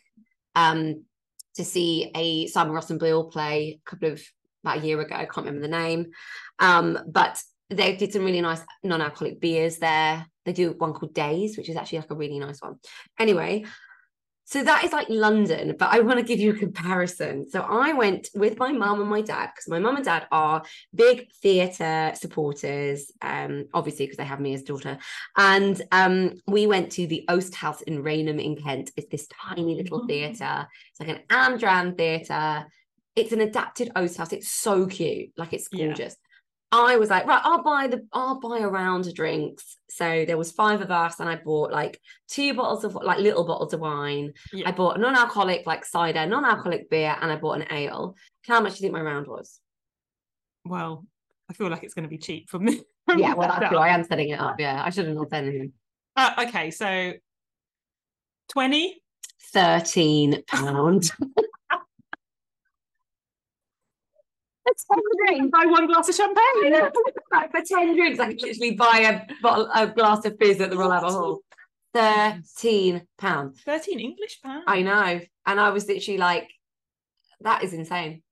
um, 0.54 1.04
to 1.54 1.64
see 1.64 2.11
a 2.14 2.46
Simon 2.46 2.72
Russell 2.72 2.98
Beale 2.98 3.24
play 3.24 3.80
a 3.84 3.90
couple 3.90 4.12
of 4.12 4.22
about 4.62 4.78
a 4.78 4.86
year 4.86 5.00
ago. 5.00 5.14
I 5.14 5.24
can't 5.24 5.46
remember 5.46 5.62
the 5.62 5.68
name, 5.68 6.06
um, 6.58 6.98
but 7.06 7.42
they 7.70 7.96
did 7.96 8.12
some 8.12 8.24
really 8.24 8.40
nice 8.40 8.61
non-alcoholic 8.82 9.40
beers 9.40 9.78
there. 9.78 10.26
They 10.44 10.52
do 10.52 10.72
one 10.72 10.92
called 10.92 11.14
Days, 11.14 11.56
which 11.56 11.68
is 11.68 11.76
actually 11.76 11.98
like 11.98 12.11
a 12.11 12.16
really 12.16 12.38
nice 12.38 12.61
one. 12.61 12.76
Anyway, 13.18 13.64
so 14.51 14.64
that 14.64 14.82
is 14.82 14.92
like 14.92 15.07
London, 15.09 15.76
but 15.78 15.90
I 15.92 16.01
want 16.01 16.18
to 16.18 16.24
give 16.24 16.40
you 16.40 16.51
a 16.53 16.57
comparison. 16.57 17.48
So 17.48 17.61
I 17.61 17.92
went 17.92 18.30
with 18.34 18.59
my 18.59 18.72
mum 18.72 19.01
and 19.01 19.09
my 19.09 19.20
dad 19.20 19.51
because 19.55 19.68
my 19.68 19.78
mum 19.78 19.94
and 19.94 20.05
dad 20.05 20.26
are 20.32 20.64
big 20.92 21.30
theatre 21.40 22.11
supporters, 22.16 23.12
um, 23.22 23.66
obviously 23.72 24.07
because 24.07 24.16
they 24.16 24.24
have 24.24 24.40
me 24.40 24.55
as 24.55 24.64
daughter. 24.64 24.98
And 25.36 25.80
um, 25.92 26.34
we 26.48 26.66
went 26.66 26.90
to 26.92 27.07
the 27.07 27.24
Oast 27.28 27.55
House 27.55 27.80
in 27.82 28.03
Rainham 28.03 28.40
in 28.40 28.57
Kent. 28.57 28.90
It's 28.96 29.09
this 29.09 29.28
tiny 29.28 29.76
little 29.76 30.01
Mhm. 30.01 30.09
theatre. 30.09 30.66
It's 30.90 30.98
like 30.98 31.11
an 31.11 31.22
Amdram 31.28 31.96
theatre. 31.96 32.66
It's 33.14 33.30
an 33.30 33.42
adapted 33.42 33.92
Oast 33.94 34.16
House. 34.16 34.32
It's 34.32 34.51
so 34.51 34.88
cute. 34.88 35.30
Like 35.36 35.53
it's 35.53 35.68
Yeah. 35.70 35.94
I 36.72 36.96
was 36.96 37.10
like, 37.10 37.26
right, 37.26 37.40
I'll 37.42 37.62
buy 37.62 37.88
the 37.88 38.06
I'll 38.12 38.38
buy 38.38 38.58
a 38.60 38.68
round 38.68 39.06
of 39.06 39.14
drinks. 39.14 39.76
So 39.88 40.24
there 40.24 40.36
was 40.38 40.52
five 40.52 40.80
of 40.80 40.90
us, 40.90 41.18
and 41.18 41.28
I 41.28 41.36
bought 41.36 41.72
like 41.72 42.00
two 42.28 42.54
bottles 42.54 42.84
of 42.84 42.94
like 42.94 43.18
little 43.18 43.44
bottles 43.44 43.74
of 43.74 43.80
wine. 43.80 44.34
Yeah. 44.52 44.68
I 44.68 44.72
bought 44.72 45.00
non-alcoholic 45.00 45.66
like 45.66 45.84
cider, 45.84 46.26
non-alcoholic 46.26 46.88
beer, 46.88 47.16
and 47.20 47.30
I 47.30 47.36
bought 47.36 47.60
an 47.60 47.66
ale. 47.72 48.14
How 48.46 48.60
much 48.60 48.74
do 48.74 48.76
you 48.76 48.82
think 48.82 48.92
my 48.92 49.00
round 49.00 49.26
was? 49.26 49.58
Well, 50.64 51.06
I 51.48 51.54
feel 51.54 51.68
like 51.68 51.82
it's 51.82 51.94
going 51.94 52.04
to 52.04 52.08
be 52.08 52.18
cheap 52.18 52.48
for 52.48 52.58
me. 52.58 52.82
Yeah, 53.16 53.34
well, 53.34 53.48
that's 53.48 53.68
true. 53.70 53.78
I 53.78 53.88
am 53.88 54.04
setting 54.04 54.28
it 54.28 54.38
up. 54.38 54.60
Yeah, 54.60 54.84
I 54.84 54.90
should 54.90 55.06
have 55.06 55.16
not 55.16 55.30
said 55.30 55.42
anything. 55.42 55.72
Uh, 56.14 56.44
okay, 56.46 56.70
so 56.70 57.14
twenty. 58.48 59.02
Thirteen 59.52 60.44
pounds. 60.46 61.10
That's 64.70 64.84
ten 64.84 65.00
drinks. 65.26 65.50
Buy 65.52 65.66
one 65.66 65.86
glass 65.86 66.08
of 66.08 66.14
champagne. 66.14 66.72
Like, 67.32 67.50
for 67.50 67.62
ten 67.66 67.94
drinks, 67.96 68.20
I 68.20 68.26
could 68.28 68.42
literally 68.42 68.74
buy 68.76 68.98
a 69.28 69.42
bottle, 69.42 69.68
a 69.74 69.86
glass 69.86 70.24
of 70.24 70.36
fizz 70.38 70.60
at 70.60 70.70
the 70.70 70.76
Royal 70.76 70.92
Albert 70.92 71.10
Hall. 71.10 71.40
Thirteen 71.92 73.06
pounds. 73.18 73.60
Thirteen 73.64 74.00
English 74.00 74.40
pounds. 74.42 74.64
I 74.66 74.82
know, 74.82 75.20
and 75.46 75.60
I 75.60 75.70
was 75.70 75.88
literally 75.88 76.18
like, 76.18 76.48
"That 77.40 77.64
is 77.64 77.72
insane." 77.72 78.22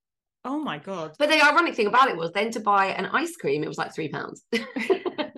Oh 0.45 0.61
my 0.61 0.78
god. 0.78 1.14
But 1.18 1.28
the 1.28 1.45
ironic 1.45 1.74
thing 1.74 1.89
about 1.89 2.09
it 2.09 2.16
was 2.16 2.32
then 2.32 2.51
to 2.53 2.61
buy 2.61 2.86
an 2.86 3.07
ice 3.07 3.36
cream, 3.36 3.64
it 3.64 3.68
was 3.68 3.78
like 3.78 3.95
three 3.95 4.09
pounds. 4.09 4.45
the 4.53 5.34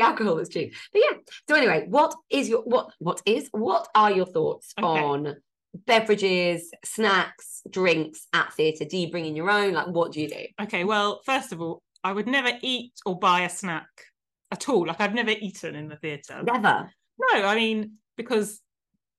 alcohol 0.00 0.36
was 0.36 0.48
cheap. 0.48 0.74
But 0.92 1.02
yeah. 1.04 1.16
So 1.48 1.56
anyway, 1.56 1.86
what 1.88 2.14
is 2.30 2.48
your 2.48 2.62
what 2.62 2.92
what 2.98 3.20
is 3.26 3.48
what 3.52 3.88
are 3.94 4.12
your 4.12 4.26
thoughts 4.26 4.72
Okay. 4.78 4.86
on 4.86 5.36
beverages, 5.74 6.70
snacks, 6.84 7.62
drinks 7.70 8.26
at 8.32 8.52
theatre? 8.52 8.84
Do 8.84 8.96
you 8.96 9.10
bring 9.10 9.26
in 9.26 9.36
your 9.36 9.50
own? 9.50 9.74
Like 9.74 9.88
what 9.88 10.12
do 10.12 10.20
you 10.20 10.28
do? 10.28 10.46
Okay, 10.62 10.84
well, 10.84 11.20
first 11.24 11.52
of 11.52 11.60
all, 11.60 11.82
I 12.04 12.12
would 12.12 12.26
never 12.26 12.50
eat 12.62 12.92
or 13.06 13.18
buy 13.18 13.42
a 13.42 13.50
snack 13.50 13.88
at 14.50 14.68
all. 14.68 14.86
Like 14.86 15.00
I've 15.00 15.14
never 15.14 15.30
eaten 15.30 15.74
in 15.74 15.88
the 15.88 15.96
theatre. 15.96 16.42
Never. 16.42 16.90
No, 17.18 17.46
I 17.46 17.54
mean 17.54 17.92
because 18.16 18.60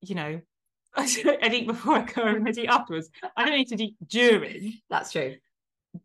you 0.01 0.15
know 0.15 0.41
I 0.95 1.11
don't 1.23 1.53
eat 1.53 1.67
before 1.67 1.95
I 1.95 2.01
go 2.03 2.21
and 2.21 2.47
I'd 2.47 2.57
eat 2.57 2.67
afterwards. 2.67 3.09
I 3.35 3.45
don't 3.45 3.57
need 3.57 3.67
to 3.69 3.83
eat 3.83 3.95
during. 4.07 4.79
That's 4.89 5.11
true. 5.11 5.35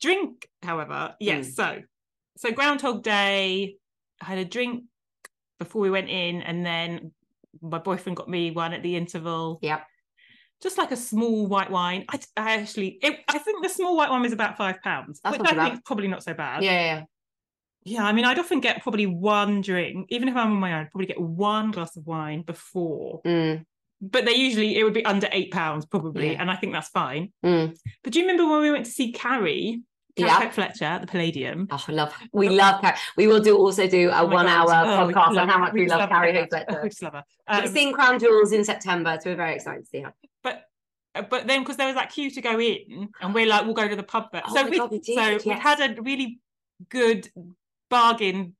Drink, 0.00 0.48
however, 0.62 1.14
yes. 1.20 1.48
Mm. 1.48 1.54
So, 1.54 1.82
so 2.38 2.52
Groundhog 2.52 3.02
Day, 3.02 3.76
I 4.20 4.24
had 4.24 4.38
a 4.38 4.44
drink 4.46 4.84
before 5.58 5.82
we 5.82 5.90
went 5.90 6.08
in, 6.08 6.40
and 6.40 6.64
then 6.64 7.12
my 7.60 7.78
boyfriend 7.78 8.16
got 8.16 8.30
me 8.30 8.50
one 8.50 8.72
at 8.72 8.82
the 8.82 8.96
interval. 8.96 9.58
Yep. 9.60 9.82
Just 10.62 10.76
like 10.78 10.90
a 10.90 10.96
small 10.96 11.46
white 11.46 11.70
wine. 11.70 12.04
I, 12.08 12.18
I 12.36 12.54
actually, 12.56 12.98
it, 13.02 13.20
I 13.28 13.38
think 13.38 13.62
the 13.62 13.68
small 13.68 13.96
white 13.96 14.10
one 14.10 14.22
was 14.22 14.32
about 14.32 14.56
five 14.56 14.82
pounds, 14.82 15.20
which 15.28 15.40
I 15.40 15.54
think 15.54 15.74
is 15.74 15.80
probably 15.84 16.08
not 16.08 16.22
so 16.24 16.34
bad. 16.34 16.64
Yeah, 16.64 16.72
yeah, 16.72 17.02
Yeah, 17.84 18.04
I 18.04 18.12
mean, 18.12 18.24
I'd 18.24 18.38
often 18.40 18.60
get 18.60 18.82
probably 18.82 19.06
one 19.06 19.60
drink, 19.60 20.06
even 20.10 20.28
if 20.28 20.34
I'm 20.36 20.50
on 20.52 20.58
my 20.58 20.72
own, 20.74 20.80
I'd 20.80 20.90
probably 20.90 21.06
get 21.06 21.20
one 21.20 21.70
glass 21.70 21.96
of 21.96 22.06
wine 22.06 22.42
before. 22.42 23.20
Mm, 23.24 23.64
But 24.00 24.24
they 24.24 24.34
usually 24.34 24.76
it 24.78 24.82
would 24.84 24.94
be 24.94 25.04
under 25.04 25.28
eight 25.30 25.52
pounds 25.52 25.86
probably, 25.86 26.32
Yeah. 26.32 26.40
and 26.40 26.50
I 26.50 26.56
think 26.56 26.72
that's 26.72 26.88
fine. 26.88 27.32
mm. 27.44 27.76
But 28.02 28.12
do 28.12 28.18
you 28.18 28.26
remember 28.26 28.50
when 28.50 28.62
we 28.62 28.70
went 28.72 28.86
to 28.86 28.90
see 28.90 29.12
Carrie, 29.12 29.82
Carrie 30.18 30.30
Yeah. 30.44 30.50
Fletcher 30.50 30.84
at 30.84 31.00
the 31.00 31.06
Palladium? 31.06 31.68
Oh, 31.70 31.84
love. 31.88 32.14
We 32.32 32.48
love. 32.50 32.80
Car- 32.80 32.96
we 33.16 33.26
will 33.26 33.40
do 33.40 33.56
also 33.56 33.86
do 33.88 34.10
a 34.10 34.22
Oh 34.22 34.26
my 34.28 34.34
one-hour 34.34 34.66
Oh, 34.70 35.08
podcast 35.12 35.40
on 35.40 35.48
how 35.48 35.58
much 35.58 35.72
we, 35.72 35.86
just 35.86 35.96
love 35.98 36.08
Carrie. 36.08 36.34
Hope 36.34 36.48
Fletcher. 36.50 36.66
Oh, 36.78 36.82
we 36.82 36.88
just 36.88 37.02
love 37.02 37.12
her. 37.14 37.24
Um, 37.46 37.66
seeing 37.66 37.92
Crown 37.92 38.18
Jewels 38.18 38.52
in 38.52 38.64
September, 38.64 39.18
so 39.22 39.30
we're 39.30 39.36
very 39.36 39.54
excited 39.54 39.80
to 39.84 39.86
see 39.86 40.00
her. 40.00 40.12
but 40.42 40.62
uh, 41.14 41.22
but 41.22 41.46
then 41.46 41.60
because 41.62 41.76
there 41.76 41.86
was 41.86 41.96
that 41.96 42.10
queue 42.10 42.30
to 42.30 42.40
go 42.42 42.60
in, 42.60 43.08
and 43.20 43.34
we're 43.34 43.46
like, 43.46 43.64
we'll 43.64 43.74
go 43.74 43.88
to 43.88 43.96
the 43.96 44.02
pub. 44.02 44.26
But 44.30 44.44
Oh 44.48 44.54
so 44.54 44.68
we 44.68 44.76
God, 44.78 44.90
we 44.90 44.98
did, 45.00 45.14
so 45.14 45.38
we 45.50 45.56
had 45.56 45.80
a 45.80 46.00
really 46.02 46.38
good 46.90 47.28
bargain 47.90 48.54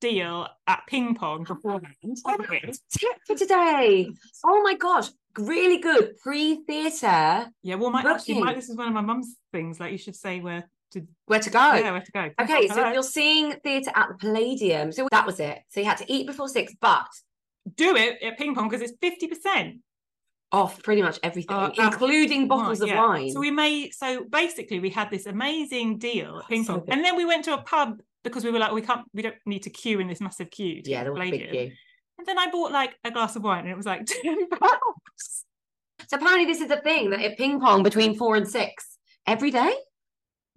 deal 0.00 0.46
at 0.66 0.82
ping 0.86 1.14
pong 1.14 1.44
beforehand. 1.44 1.94
Tip 2.90 3.10
for 3.26 3.34
today. 3.34 4.10
Oh 4.44 4.62
my 4.62 4.74
gosh, 4.74 5.08
really 5.38 5.78
good 5.78 6.18
pre-theatre. 6.22 7.50
Yeah, 7.62 7.76
well, 7.76 7.90
my 7.90 8.02
actually, 8.02 8.40
my, 8.42 8.52
this 8.52 8.68
is 8.68 8.76
one 8.76 8.88
of 8.88 8.94
my 8.94 9.00
mum's 9.00 9.36
things. 9.52 9.80
Like, 9.80 9.92
you 9.92 9.98
should 9.98 10.16
say 10.16 10.40
where 10.40 10.68
to 11.00 11.06
Where 11.26 11.40
to 11.40 11.50
go? 11.50 11.74
yeah, 11.74 11.92
where 11.92 12.00
to 12.00 12.12
go. 12.12 12.30
Okay, 12.40 12.68
so 12.68 12.86
if 12.88 12.94
you're 12.94 13.02
seeing 13.02 13.52
theatre 13.64 13.92
at 13.94 14.08
the 14.08 14.14
Palladium, 14.14 14.92
so 14.92 15.08
that 15.10 15.26
was 15.26 15.38
it. 15.40 15.58
So 15.68 15.80
you 15.80 15.86
had 15.86 15.98
to 15.98 16.12
eat 16.12 16.26
before 16.26 16.48
six, 16.48 16.74
but 16.80 17.06
do 17.76 17.96
it 17.96 18.22
at 18.22 18.38
ping 18.38 18.54
pong 18.54 18.68
because 18.68 18.82
it's 18.82 18.96
fifty 19.00 19.26
percent. 19.26 19.76
off 20.52 20.80
pretty 20.82 21.02
much 21.02 21.18
everything, 21.22 21.56
Uh, 21.56 21.70
uh, 21.78 21.84
including 21.86 22.46
bottles 22.48 22.80
of 22.80 22.88
yeah. 22.88 23.02
wine. 23.02 23.30
So 23.32 23.40
we 23.40 23.50
made 23.50 23.92
so 23.94 24.24
basically 24.30 24.78
we 24.80 24.90
had 24.90 25.10
this 25.10 25.26
amazing 25.26 25.98
deal 25.98 26.38
at 26.38 26.48
ping 26.48 26.64
So 26.64 26.74
pong, 26.74 26.84
good. 26.84 26.92
and 26.94 27.04
then 27.04 27.16
we 27.16 27.24
went 27.24 27.44
to 27.46 27.54
a 27.54 27.62
pub 27.62 28.00
because 28.24 28.44
we 28.44 28.50
were 28.50 28.58
like 28.60 28.72
we 28.72 28.82
can't 28.82 29.04
we 29.12 29.22
don't 29.22 29.34
need 29.46 29.62
to 29.64 29.70
queue 29.70 29.98
in 30.00 30.06
this 30.08 30.20
massive 30.20 30.50
queue. 30.50 30.82
To 30.82 30.90
yeah, 30.90 31.02
there 31.04 31.12
was 31.12 31.20
a 31.20 31.30
big 31.30 31.40
Palladium. 31.40 31.68
queue. 31.70 31.76
And 32.18 32.26
then 32.26 32.38
I 32.38 32.50
bought 32.50 32.72
like 32.72 32.94
a 33.04 33.10
glass 33.10 33.36
of 33.36 33.42
wine, 33.42 33.64
and 33.64 33.70
it 33.70 33.76
was 33.76 33.86
like 33.86 34.06
ten 34.22 34.48
pounds. 34.48 35.44
So 36.08 36.16
apparently 36.18 36.44
this 36.46 36.60
is 36.60 36.70
a 36.70 36.80
thing 36.80 37.10
that 37.10 37.20
at 37.20 37.36
ping 37.36 37.58
pong 37.60 37.82
between 37.82 38.14
four 38.16 38.36
and 38.36 38.48
six 38.48 38.96
every 39.26 39.50
day. 39.50 39.74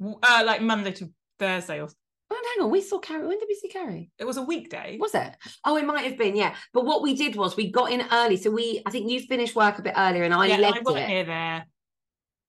Uh, 0.02 0.44
like 0.46 0.62
Monday 0.62 0.92
to 0.94 1.10
Thursday, 1.40 1.82
or 1.82 1.90
Oh, 2.32 2.54
hang 2.56 2.64
on, 2.66 2.70
we 2.72 2.82
saw 2.82 3.00
Carrie. 3.00 3.26
When 3.26 3.40
did 3.40 3.48
we 3.50 3.56
see 3.56 3.70
Carrie? 3.70 4.12
it 4.20 4.24
was 4.26 4.38
a 4.38 4.44
weekday. 4.44 4.98
Was 5.00 5.16
it? 5.16 5.36
Oh, 5.66 5.78
it 5.78 5.84
might 5.86 6.06
have 6.06 6.16
been, 6.16 6.36
yeah. 6.36 6.56
But 6.74 6.86
what 6.86 7.02
we 7.02 7.16
did 7.16 7.36
was 7.36 7.58
we 7.58 7.72
got 7.72 7.92
in 7.92 8.04
early. 8.12 8.38
So 8.38 8.52
we, 8.52 8.84
I 8.86 8.92
think 8.92 9.10
you 9.10 9.20
finished 9.22 9.56
work 9.56 9.80
a 9.80 9.82
bit 9.82 9.96
earlier 9.98 10.24
and 10.24 10.34
I 10.34 10.46
yeah, 10.46 10.58
led 10.58 10.78
I 10.78 10.82
wasn't 10.82 11.08
near 11.08 11.24
there. 11.24 11.66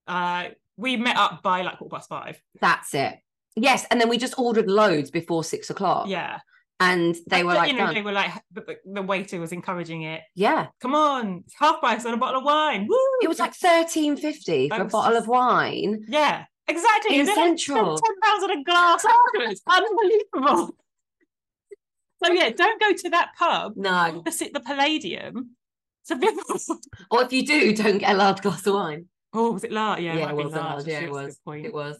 Uh, 0.07 0.49
we 0.77 0.99
met 0.99 1.17
up 1.17 1.43
by 1.43 1.63
like 1.63 1.79
quarter 1.79 1.97
past 1.97 2.11
five. 2.11 2.39
That's 2.61 2.93
it. 2.95 3.21
Yes. 3.57 3.87
And 3.91 3.99
then 3.99 4.11
we 4.11 4.19
just 4.19 4.39
ordered 4.39 4.69
loads 4.69 5.11
before 5.11 5.45
six 5.45 5.71
o'clock. 5.71 6.09
Yeah, 6.09 6.41
And 6.79 7.17
they 7.29 7.43
were 7.43 7.55
like, 7.55 7.73
you 7.73 7.79
know, 7.79 7.87
done. 7.87 7.95
they 7.95 8.03
were 8.03 8.13
like, 8.13 8.33
the, 8.53 9.01
waiter 9.03 9.41
was 9.41 9.53
encouraging 9.53 10.03
it. 10.03 10.21
yeah. 10.35 10.67
Come 10.83 10.95
on, 10.95 11.45
it's 11.47 11.55
half 11.59 11.81
price 11.81 12.05
on 12.05 12.13
a 12.13 12.19
bottle 12.19 12.41
of 12.41 12.45
wine. 12.45 12.87
Woo! 12.87 12.97
It 13.23 13.29
was 13.29 13.39
like 13.39 13.55
thirteen 13.55 14.17
fifty 14.17 14.69
for 14.69 14.83
a 14.83 14.85
bottle 14.85 15.17
of 15.17 15.27
wine. 15.27 16.05
Yeah, 16.09 16.45
exactly. 16.71 17.15
In 17.17 17.21
And 17.21 17.29
then 17.29 17.59
Central. 17.59 17.99
ten 17.99 18.15
pounds 18.23 18.45
on 18.45 18.51
a 18.51 18.63
glass 18.65 19.05
afterwards. 19.05 19.63
Unbelievable. 19.67 20.75
So 22.23 22.33
yeah, 22.33 22.51
don't 22.51 22.81
go 22.81 22.93
to 22.93 23.11
that 23.11 23.31
pub 23.39 23.75
No. 23.77 23.91
opposite 23.91 24.53
the 24.53 24.61
Palladium. 24.61 25.51
So 26.03 26.19
people, 26.19 26.43
Or 27.11 27.23
if 27.23 27.33
you 27.33 27.47
do, 27.47 27.75
don't 27.75 27.99
get 27.99 28.15
a 28.15 28.19
large 28.19 28.41
glass 28.43 28.67
of 28.67 28.75
wine. 28.75 29.07
oh, 29.33 29.53
was 29.53 29.65
it 29.65 29.73
large? 29.73 30.01
Yeah, 30.01 30.17
Yeah, 30.17 30.31
it 30.31 30.37
was 30.37 30.53
a 30.53 30.57
large, 30.59 30.87
yeah, 30.87 31.01
it 31.01 31.11
was. 31.11 31.39
It 31.47 31.73
was. 31.73 31.97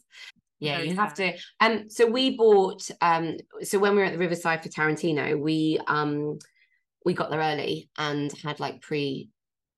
Yeah, 0.59 0.77
Very 0.77 0.89
you 0.91 0.97
have 0.97 1.17
sad. 1.17 1.39
to. 1.61 1.67
Um, 1.67 1.91
so 1.91 2.07
we 2.07 2.37
bought. 2.37 2.91
Um, 3.01 3.39
so 3.63 3.79
when 3.79 3.93
we 3.93 3.99
were 3.99 4.05
at 4.05 4.13
the 4.13 4.19
Riverside 4.19 4.63
for 4.63 4.69
Tarantino, 4.69 5.39
we 5.41 5.79
um, 5.87 6.39
we 7.07 7.15
got 7.15 7.31
there 7.31 7.41
early 7.41 7.89
and 7.97 8.31
had 8.43 8.61
like 8.61 8.83
pre 8.83 9.31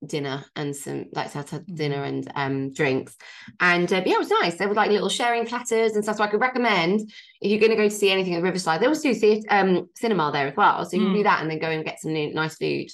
dinner 0.07 0.44
and 0.57 0.74
some 0.74 1.07
like 1.12 1.30
had 1.32 1.64
dinner 1.74 2.03
and 2.05 2.30
um 2.34 2.72
drinks 2.72 3.16
and 3.61 3.92
uh, 3.92 4.03
yeah 4.05 4.14
it 4.14 4.18
was 4.18 4.30
nice 4.30 4.57
there 4.57 4.68
were 4.68 4.74
like 4.74 4.90
little 4.90 5.09
sharing 5.09 5.46
platters 5.46 5.92
and 5.94 6.03
stuff 6.03 6.16
so 6.16 6.24
I 6.24 6.26
could 6.26 6.40
recommend 6.40 7.00
if 7.40 7.50
you're 7.50 7.61
going 7.61 7.70
to 7.70 7.76
go 7.76 7.88
to 7.88 7.94
see 7.94 8.11
anything 8.11 8.34
at 8.34 8.42
Riverside 8.42 8.80
there 8.82 8.88
was 8.88 9.00
do 9.03 9.14
theatre, 9.14 9.46
um 9.50 9.88
cinema 9.96 10.30
there 10.32 10.48
as 10.48 10.57
well 10.57 10.84
so 10.84 10.96
you 10.96 11.05
can 11.05 11.12
do 11.14 11.20
Mm. 11.20 11.24
that 11.24 11.40
and 11.42 11.50
then 11.50 11.59
go 11.59 11.70
and 11.70 11.84
get 11.84 12.00
some 12.00 12.12
new, 12.12 12.32
nice 12.34 12.57
food 12.57 12.88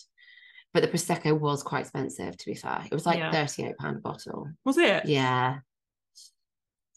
but 0.75 0.81
the 0.83 0.89
prosecco 0.89 1.39
was 1.39 1.63
quite 1.63 1.81
expensive 1.81 2.37
to 2.37 2.47
be 2.47 2.55
fair 2.55 2.83
it 2.85 2.95
was 2.95 3.07
like 3.07 3.19
Yeah. 3.19 3.31
38 3.33 3.77
pound 3.79 3.97
a 3.97 4.01
bottle 4.01 4.49
Was 4.65 4.77
it? 4.77 5.07
yeah 5.07 5.59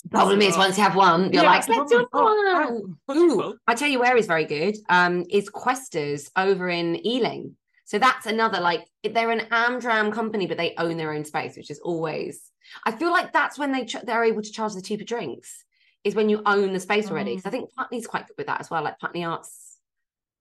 That's 0.10 0.24
problem 0.26 0.42
is 0.42 0.58
once 0.58 0.78
you 0.78 0.84
have 0.84 0.96
one 0.96 1.32
you're 1.32 1.44
Yeah, 1.44 1.50
like 1.52 1.70
let's 1.70 1.92
do. 1.92 2.08
Oh, 2.12 2.88
Ooh, 3.12 3.44
oh, 3.44 3.56
I 3.68 3.76
tell 3.76 3.88
you 3.90 4.00
where 4.00 4.18
is 4.18 4.26
very 4.28 4.46
good. 4.46 4.76
Um, 4.90 5.26
is 5.30 5.50
Questors 5.50 6.30
over 6.36 6.70
in 6.70 7.06
Ealing. 7.06 7.56
So 7.92 8.00
that's 8.00 8.26
another 8.26 8.62
like 8.62 8.88
they're 9.04 9.32
an 9.32 9.48
Amdram 9.52 10.14
company, 10.14 10.48
but 10.48 10.56
they 10.56 10.74
own 10.78 10.96
their 10.96 11.12
own 11.12 11.26
space, 11.26 11.58
which 11.58 11.70
is 11.70 11.82
always. 11.82 12.42
I 12.86 12.94
feel 12.94 13.12
like 13.12 13.34
that's 13.34 13.60
when 13.60 13.74
they 13.74 13.84
ch- 13.84 13.98
they're 14.06 14.24
able 14.24 14.42
to 14.42 14.50
charge 14.52 14.76
the 14.76 14.82
cheaper 14.82 15.04
drinks. 15.04 15.66
Is 16.06 16.16
when 16.16 16.30
you 16.30 16.42
own 16.46 16.72
the 16.72 16.80
space 16.80 17.12
already. 17.12 17.32
Mm. 17.34 17.36
Because 17.36 17.48
I 17.48 17.52
think 17.52 17.70
Putney's 17.78 18.08
quite 18.08 18.28
good 18.28 18.38
with 18.38 18.48
that 18.48 18.62
as 18.62 18.70
well, 18.72 18.82
like 18.82 18.98
Putney 18.98 19.26
Arts 19.26 19.78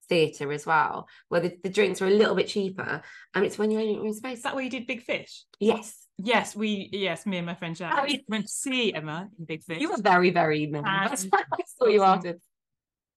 Theatre 0.09 0.53
as 0.53 0.65
well, 0.65 1.09
where 1.29 1.41
the, 1.41 1.57
the 1.65 1.69
drinks 1.71 2.01
are 2.01 2.07
a 2.07 2.11
little 2.11 2.37
bit 2.37 2.47
cheaper, 2.47 3.03
and 3.35 3.45
it's 3.45 3.59
when 3.59 3.73
you 3.73 3.81
own 3.81 3.89
your 3.95 4.05
own 4.07 4.15
space. 4.15 4.39
Is 4.39 4.43
that 4.45 4.55
where 4.55 4.63
you 4.63 4.71
did 4.71 4.87
Big 4.87 5.03
Fish? 5.03 5.43
Yes, 5.59 6.07
Yes, 6.23 6.55
we 6.55 6.89
yes, 6.93 7.27
me 7.27 7.39
and 7.39 7.47
my 7.47 7.55
friend 7.57 7.75
Jack 7.75 7.95
Oh, 7.99 8.05
yeah. 8.07 8.19
went 8.29 8.47
to 8.47 8.53
see 8.53 8.95
Emma 8.95 9.29
in 9.39 9.45
Big 9.45 9.65
Fish. 9.65 9.81
you 9.81 9.91
were 9.91 10.01
very 10.01 10.31
very 10.31 10.67
memorable. 10.69 10.89
And- 11.01 11.11
That's 11.11 11.25
why 11.31 11.43
I 11.53 11.59
saw 11.67 11.89
you 11.89 12.05
after. 12.05 12.39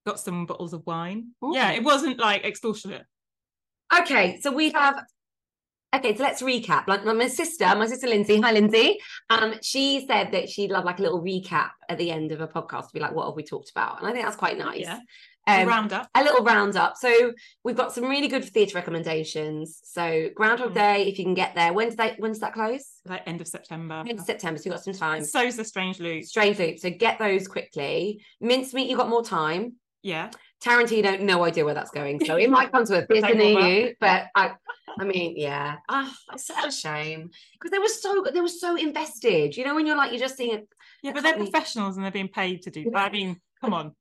got 0.07 0.19
some 0.19 0.47
bottles 0.47 0.73
of 0.73 0.87
wine. 0.87 1.33
Ooh. 1.45 1.51
Yeah, 1.53 1.69
it 1.73 1.83
wasn't 1.83 2.17
like 2.19 2.43
extortionate. 2.45 3.05
Okay, 4.01 4.39
so 4.41 4.51
we 4.51 4.71
have. 4.71 5.03
Okay, 5.95 6.15
so 6.15 6.23
let's 6.23 6.41
recap. 6.41 6.87
Like 6.87 7.05
my 7.05 7.27
sister, 7.27 7.65
my 7.75 7.85
sister 7.85 8.07
Lindsay. 8.07 8.41
Hi, 8.41 8.51
Lindsay. 8.51 8.97
Um, 9.29 9.53
she 9.61 10.05
said 10.07 10.31
that 10.31 10.49
she'd 10.49 10.71
love 10.71 10.85
like 10.85 10.97
a 10.97 11.03
little 11.03 11.21
recap 11.21 11.69
at 11.87 11.99
the 11.99 12.09
end 12.09 12.31
of 12.31 12.41
a 12.41 12.47
podcast 12.47 12.87
to 12.87 12.93
be 12.93 12.99
like, 12.99 13.13
what 13.13 13.27
have 13.27 13.35
we 13.35 13.43
talked 13.43 13.69
about? 13.69 13.99
And 13.99 14.07
I 14.07 14.11
think 14.11 14.25
that's 14.25 14.35
quite 14.37 14.57
nice. 14.57 14.81
Yeah. 14.81 14.99
Um, 15.45 15.67
round 15.67 15.91
up. 15.93 16.07
a 16.15 16.23
little 16.23 16.43
roundup. 16.43 16.95
So 16.97 17.33
we've 17.65 17.75
got 17.75 17.91
some 17.93 18.05
really 18.05 18.29
good 18.29 18.45
theatre 18.45 18.75
recommendations. 18.75 19.81
So 19.83 20.29
Groundhog 20.33 20.71
Mm. 20.71 20.75
Day, 20.75 21.03
if 21.03 21.19
you 21.19 21.25
can 21.25 21.33
get 21.33 21.53
there. 21.53 21.73
When's 21.73 21.95
that? 21.97 22.15
When's 22.17 22.39
that 22.39 22.53
close? 22.53 22.85
Like 23.05 23.21
end 23.27 23.41
of 23.41 23.47
September. 23.47 24.03
End 24.07 24.17
of 24.17 24.25
September. 24.25 24.57
So 24.57 24.63
you've 24.69 24.75
got 24.75 24.83
some 24.83 24.93
time. 24.93 25.23
So's 25.23 25.57
the 25.57 25.65
Strange 25.65 25.99
Loop. 25.99 26.23
Strange 26.23 26.57
Loop. 26.57 26.79
So 26.79 26.89
get 26.89 27.19
those 27.19 27.47
quickly. 27.47 28.23
Mincemeat, 28.41 28.89
you've 28.89 28.97
got 28.97 29.09
more 29.09 29.23
time. 29.23 29.73
Yeah. 30.01 30.31
Tarantino, 30.63 31.19
no 31.19 31.43
idea 31.43 31.65
where 31.65 31.73
that's 31.73 31.91
going. 31.91 32.23
So 32.25 32.37
it 32.37 32.49
might 32.49 32.71
come 32.71 32.85
to 32.85 33.05
a 33.09 33.33
near 33.33 33.57
over. 33.57 33.67
you, 33.67 33.95
but 33.99 34.27
I, 34.35 34.53
I 34.97 35.03
mean, 35.03 35.35
yeah, 35.35 35.77
ah, 35.89 36.13
it's 36.31 36.47
such 36.47 36.65
a 36.65 36.71
shame 36.71 37.29
because 37.53 37.71
they 37.71 37.79
were 37.79 37.87
so 37.87 38.25
they 38.33 38.41
were 38.41 38.47
so 38.47 38.75
invested. 38.75 39.57
You 39.57 39.65
know, 39.65 39.75
when 39.75 39.85
you're 39.85 39.97
like 39.97 40.11
you're 40.11 40.19
just 40.19 40.37
seeing 40.37 40.53
it. 40.55 40.67
Yeah, 41.01 41.11
but 41.11 41.23
they're 41.23 41.35
professionals 41.35 41.97
and 41.97 42.05
they're 42.05 42.11
being 42.11 42.29
paid 42.29 42.61
to 42.63 42.71
do. 42.71 42.89
But 42.91 42.99
I 42.99 43.09
mean, 43.11 43.41
come 43.61 43.73
on. 43.73 43.93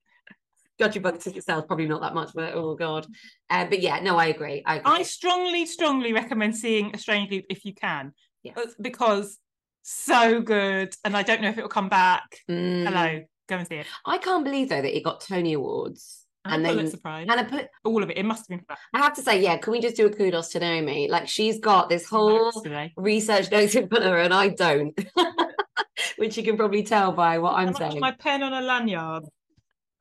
Judging 0.78 1.02
by 1.02 1.10
the 1.10 1.18
ticket 1.18 1.44
sales, 1.44 1.64
probably 1.66 1.86
not 1.86 2.00
that 2.00 2.14
much, 2.14 2.30
but 2.34 2.54
oh 2.54 2.74
god. 2.76 3.06
Uh, 3.50 3.64
but 3.66 3.80
yeah, 3.80 4.00
no, 4.00 4.16
I 4.16 4.26
agree. 4.26 4.62
I 4.64 4.76
agree. 4.76 4.92
I 4.92 5.02
strongly, 5.02 5.66
strongly 5.66 6.12
recommend 6.12 6.56
seeing 6.56 6.94
a 6.94 6.98
strange 6.98 7.30
loop 7.30 7.44
if 7.50 7.64
you 7.64 7.74
can. 7.74 8.12
Yes. 8.42 8.56
Uh, 8.56 8.66
Because 8.80 9.38
so 9.82 10.40
good. 10.40 10.94
And 11.04 11.16
I 11.16 11.22
don't 11.22 11.42
know 11.42 11.48
if 11.48 11.58
it 11.58 11.62
will 11.62 11.68
come 11.68 11.88
back. 11.88 12.38
Mm. 12.48 12.86
Hello. 12.86 13.20
Go 13.48 13.58
and 13.58 13.66
see 13.68 13.76
it. 13.76 13.86
I 14.06 14.18
can't 14.18 14.44
believe 14.44 14.68
though 14.68 14.80
that 14.80 14.96
it 14.96 15.02
got 15.04 15.20
Tony 15.20 15.54
Awards. 15.54 16.21
And, 16.44 16.54
And 16.54 16.64
then 16.64 16.76
then- 16.76 16.90
surprise. 16.90 17.26
And 17.30 17.40
I 17.40 17.44
put, 17.44 17.68
All 17.84 18.02
of 18.02 18.10
it. 18.10 18.18
It 18.18 18.24
must 18.24 18.42
have 18.42 18.48
been 18.48 18.66
for 18.66 18.76
I 18.94 18.98
have 18.98 19.14
to 19.14 19.22
say, 19.22 19.40
yeah, 19.40 19.56
can 19.58 19.70
we 19.72 19.80
just 19.80 19.96
do 19.96 20.06
a 20.06 20.10
kudos 20.10 20.48
to 20.50 20.58
Naomi? 20.60 21.08
Like 21.08 21.28
she's 21.28 21.60
got 21.60 21.88
this 21.88 22.06
whole 22.08 22.50
research 22.96 23.50
notes 23.50 23.74
in 23.76 23.88
front 23.88 24.04
of 24.04 24.10
her, 24.10 24.18
and 24.18 24.34
I 24.34 24.48
don't, 24.48 24.98
which 26.16 26.36
you 26.36 26.42
can 26.42 26.56
probably 26.56 26.82
tell 26.82 27.12
by 27.12 27.38
what 27.38 27.54
I'm 27.54 27.66
much 27.66 27.76
saying. 27.78 28.00
My 28.00 28.12
pen 28.12 28.42
on 28.42 28.52
a 28.52 28.60
lanyard. 28.60 29.24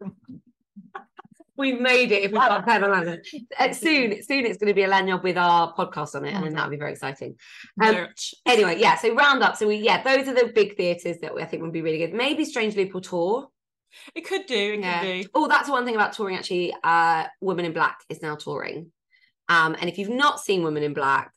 We've 1.58 1.80
made 1.80 2.12
it. 2.12 2.24
If 2.24 2.34
I 2.34 2.48
got 2.48 2.66
pen 2.66 2.84
on 2.84 2.90
a 2.90 2.94
lanyard. 2.94 3.26
Uh, 3.60 3.72
soon, 3.72 4.24
soon 4.24 4.46
it's 4.48 4.58
going 4.58 4.70
to 4.70 4.74
be 4.74 4.84
a 4.84 4.88
lanyard 4.88 5.22
with 5.22 5.38
our 5.38 5.76
podcast 5.76 6.16
on 6.16 6.26
it, 6.26 6.34
and 6.34 6.44
then 6.44 6.54
that'll 6.54 6.72
be 6.72 6.78
very 6.78 6.94
exciting. 6.94 7.36
Um, 7.80 8.08
Anyway, 8.48 8.80
yeah. 8.80 8.96
So 8.96 9.14
round 9.14 9.44
up. 9.44 9.58
So 9.58 9.68
we, 9.68 9.76
yeah, 9.76 10.02
those 10.02 10.28
are 10.28 10.34
the 10.34 10.52
big 10.56 10.76
theatres 10.76 11.20
that 11.20 11.36
we, 11.36 11.44
I 11.44 11.46
think 11.46 11.62
would 11.62 11.72
be 11.72 11.84
really 11.84 12.00
good. 12.00 12.14
Maybe 12.16 12.46
Strange 12.46 12.76
Loop 12.76 13.00
tour. 13.04 13.50
It 14.16 14.22
could 14.22 14.46
do. 14.46 14.74
It 14.74 14.80
Yeah. 14.80 15.00
could 15.00 15.24
do. 15.24 15.30
Oh, 15.34 15.48
that's 15.48 15.70
one 15.70 15.86
thing 15.86 15.96
about 15.96 16.14
touring. 16.14 16.38
Actually, 16.38 16.74
uh, 16.84 17.26
Women 17.42 17.66
in 17.66 17.74
Black 17.74 18.04
is 18.10 18.22
now 18.22 18.36
touring. 18.36 18.92
Um, 19.50 19.76
and 19.80 19.90
if 19.90 19.98
you've 19.98 20.10
not 20.10 20.40
seen 20.40 20.64
Women 20.64 20.84
in 20.84 20.94
Black, 20.94 21.32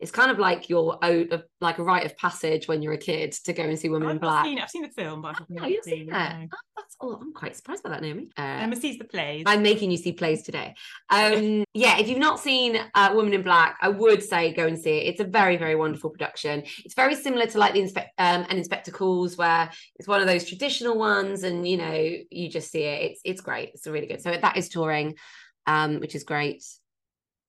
It's 0.00 0.10
kind 0.10 0.30
of 0.30 0.38
like 0.38 0.68
your 0.68 0.98
own, 1.04 1.28
like 1.60 1.78
a 1.78 1.82
rite 1.82 2.06
of 2.06 2.16
passage 2.16 2.66
when 2.68 2.80
you're 2.82 2.94
a 2.94 2.98
kid 2.98 3.32
to 3.44 3.52
go 3.52 3.62
and 3.64 3.78
see 3.78 3.88
Women 3.90 4.08
I've 4.08 4.14
in 4.14 4.18
Black. 4.20 4.44
seen. 4.46 4.58
I've 4.58 4.70
seen 4.70 4.82
the 4.82 4.88
film, 4.88 5.20
but 5.22 5.36
I've 5.36 5.42
Oh, 5.42 5.46
not 5.50 5.70
you've 5.70 5.84
seen 5.84 6.08
it. 6.08 6.12
that? 6.12 6.36
Oh, 6.42 6.56
that's 6.76 6.96
oh, 7.02 7.18
I'm 7.20 7.32
quite 7.34 7.54
surprised 7.54 7.82
by 7.82 7.90
that, 7.90 8.00
Naomi. 8.02 8.30
Uh, 8.38 8.42
Emma 8.42 8.76
sees 8.76 8.96
the 8.98 9.04
plays. 9.04 9.44
I'm 9.46 9.62
making 9.62 9.90
you 9.90 9.96
see 9.98 10.12
plays 10.12 10.42
today. 10.42 10.74
Um, 11.10 11.64
yeah, 11.74 11.98
if 11.98 12.08
you've 12.08 12.18
not 12.18 12.40
seen 12.40 12.78
uh, 12.94 13.12
Woman 13.14 13.34
in 13.34 13.42
Black, 13.42 13.76
I 13.82 13.88
would 13.88 14.22
say 14.22 14.52
go 14.54 14.66
and 14.66 14.78
see 14.78 14.98
it. 14.98 15.08
It's 15.08 15.20
a 15.20 15.24
very, 15.24 15.56
very 15.58 15.76
wonderful 15.76 16.10
production. 16.10 16.62
It's 16.84 16.94
very 16.94 17.14
similar 17.14 17.46
to 17.46 17.58
like 17.58 17.74
the 17.74 17.80
Inspe- 17.82 18.08
um, 18.18 18.46
and 18.48 18.52
Inspector 18.58 18.90
Calls, 18.92 19.36
where 19.36 19.70
it's 19.96 20.08
one 20.08 20.20
of 20.22 20.26
those 20.26 20.44
traditional 20.46 20.98
ones, 20.98 21.42
and 21.42 21.68
you 21.68 21.76
know, 21.76 22.16
you 22.30 22.48
just 22.48 22.70
see 22.70 22.84
it. 22.84 23.10
It's 23.10 23.20
it's 23.24 23.40
great. 23.42 23.70
It's 23.74 23.86
really 23.86 24.06
good. 24.06 24.22
So 24.22 24.30
that 24.30 24.56
is 24.56 24.68
touring, 24.70 25.16
um, 25.66 26.00
which 26.00 26.14
is 26.14 26.24
great. 26.24 26.64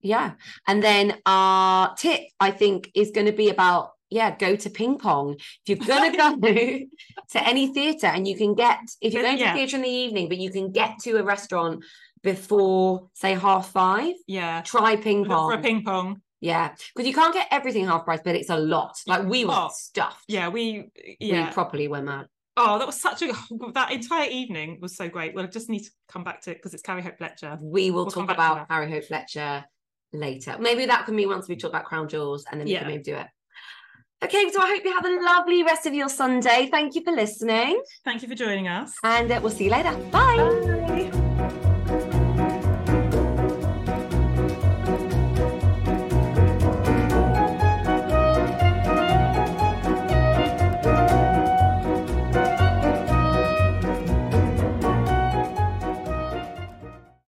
Yeah, 0.02 0.34
and 0.68 0.84
then 0.84 1.18
our 1.26 1.96
tip 1.96 2.22
I 2.40 2.52
think 2.52 2.92
is 2.96 3.12
going 3.12 3.28
to 3.28 3.34
be 3.34 3.50
about 3.50 3.92
yeah, 4.10 4.36
go 4.36 4.56
to 4.58 4.70
ping 4.70 4.98
pong. 4.98 5.38
If 5.66 5.80
you're 5.80 5.88
gonna 5.88 6.16
go 6.38 6.54
to 6.54 7.48
any 7.48 7.74
theatre 7.74 8.08
and 8.08 8.28
you 8.28 8.36
can 8.36 8.56
get 8.56 8.80
if 9.00 9.14
you're 9.14 9.24
going 9.24 9.38
to 9.38 9.42
yeah. 9.44 9.54
theatre 9.54 9.78
in 9.78 9.84
the 9.84 9.90
evening, 9.90 10.28
but 10.28 10.38
you 10.38 10.52
can 10.52 10.72
get 10.72 11.00
to 11.04 11.18
a 11.18 11.24
restaurant 11.24 11.84
before 12.24 13.10
say 13.14 13.34
half 13.34 13.72
five, 13.72 14.14
yeah. 14.28 14.62
try 14.62 14.96
ping 14.96 15.26
pong. 15.26 15.52
For 15.52 15.58
a 15.58 15.62
ping 15.62 15.84
pong. 15.84 16.22
Yeah, 16.42 16.74
because 16.96 17.08
you 17.08 17.14
can't 17.14 17.34
get 17.34 17.48
everything 17.52 17.86
half 17.86 18.04
price, 18.04 18.20
but 18.24 18.36
it's 18.36 18.50
a 18.50 18.58
lot. 18.58 18.98
Like 19.08 19.24
we 19.26 19.46
were 19.46 19.54
Oh, 19.56 19.70
stuffed. 19.72 20.26
Yeah, 20.28 20.50
we 20.50 20.90
yeah. 21.20 21.48
we 21.48 21.54
properly 21.54 21.88
went 21.88 22.06
mad. 22.06 22.26
oh, 22.58 22.80
that 22.80 22.86
was 22.88 23.00
such 23.00 23.22
a 23.22 23.32
that 23.74 23.92
entire 23.92 24.30
evening 24.30 24.80
was 24.82 24.96
so 24.96 25.08
great. 25.08 25.34
Well, 25.36 25.46
I 25.46 25.48
just 25.48 25.70
need 25.70 25.84
to 25.84 25.92
come 26.10 26.24
back 26.24 26.42
to 26.42 26.52
it 26.52 26.56
because 26.56 26.74
it's 26.74 26.84
Carrie 26.84 27.02
Hope 27.04 27.18
Fletcher. 27.18 27.58
We 27.62 27.92
will 27.92 28.04
We'll 28.06 28.12
talk 28.12 28.30
about. 28.32 28.68
Carrie 28.68 28.90
Hope 28.92 29.06
Fletcher 29.06 29.64
later. 30.14 30.56
Maybe 30.60 30.86
that 30.86 31.06
can 31.06 31.16
be 31.16 31.26
once 31.26 31.48
we 31.48 31.56
talk 31.56 31.70
about 31.72 31.86
Crown 31.86 32.08
Jewels, 32.08 32.46
and 32.52 32.60
then 32.60 32.66
we 32.68 32.74
Yeah. 32.74 32.80
can 32.80 32.88
maybe 32.90 33.04
do 33.04 33.16
it. 33.16 33.28
Okay, 34.24 34.52
so 34.52 34.62
I 34.62 34.68
hope 34.70 34.84
you 34.86 34.94
have 34.94 35.06
a 35.06 35.24
lovely 35.24 35.64
rest 35.64 35.86
of 35.88 35.94
your 35.96 36.10
Sunday. 36.10 36.70
Thank 36.72 36.94
you 36.96 37.04
for 37.04 37.12
listening, 37.12 37.82
Thank 38.06 38.22
you 38.22 38.28
for 38.28 38.36
joining 38.36 38.68
us. 38.68 38.94
and 39.04 39.32
uh, 39.32 39.40
we'll 39.42 39.52
see 39.52 39.66
you 39.66 39.72
later. 39.72 39.94
Bye. 40.12 40.38
Bye. 40.38 41.71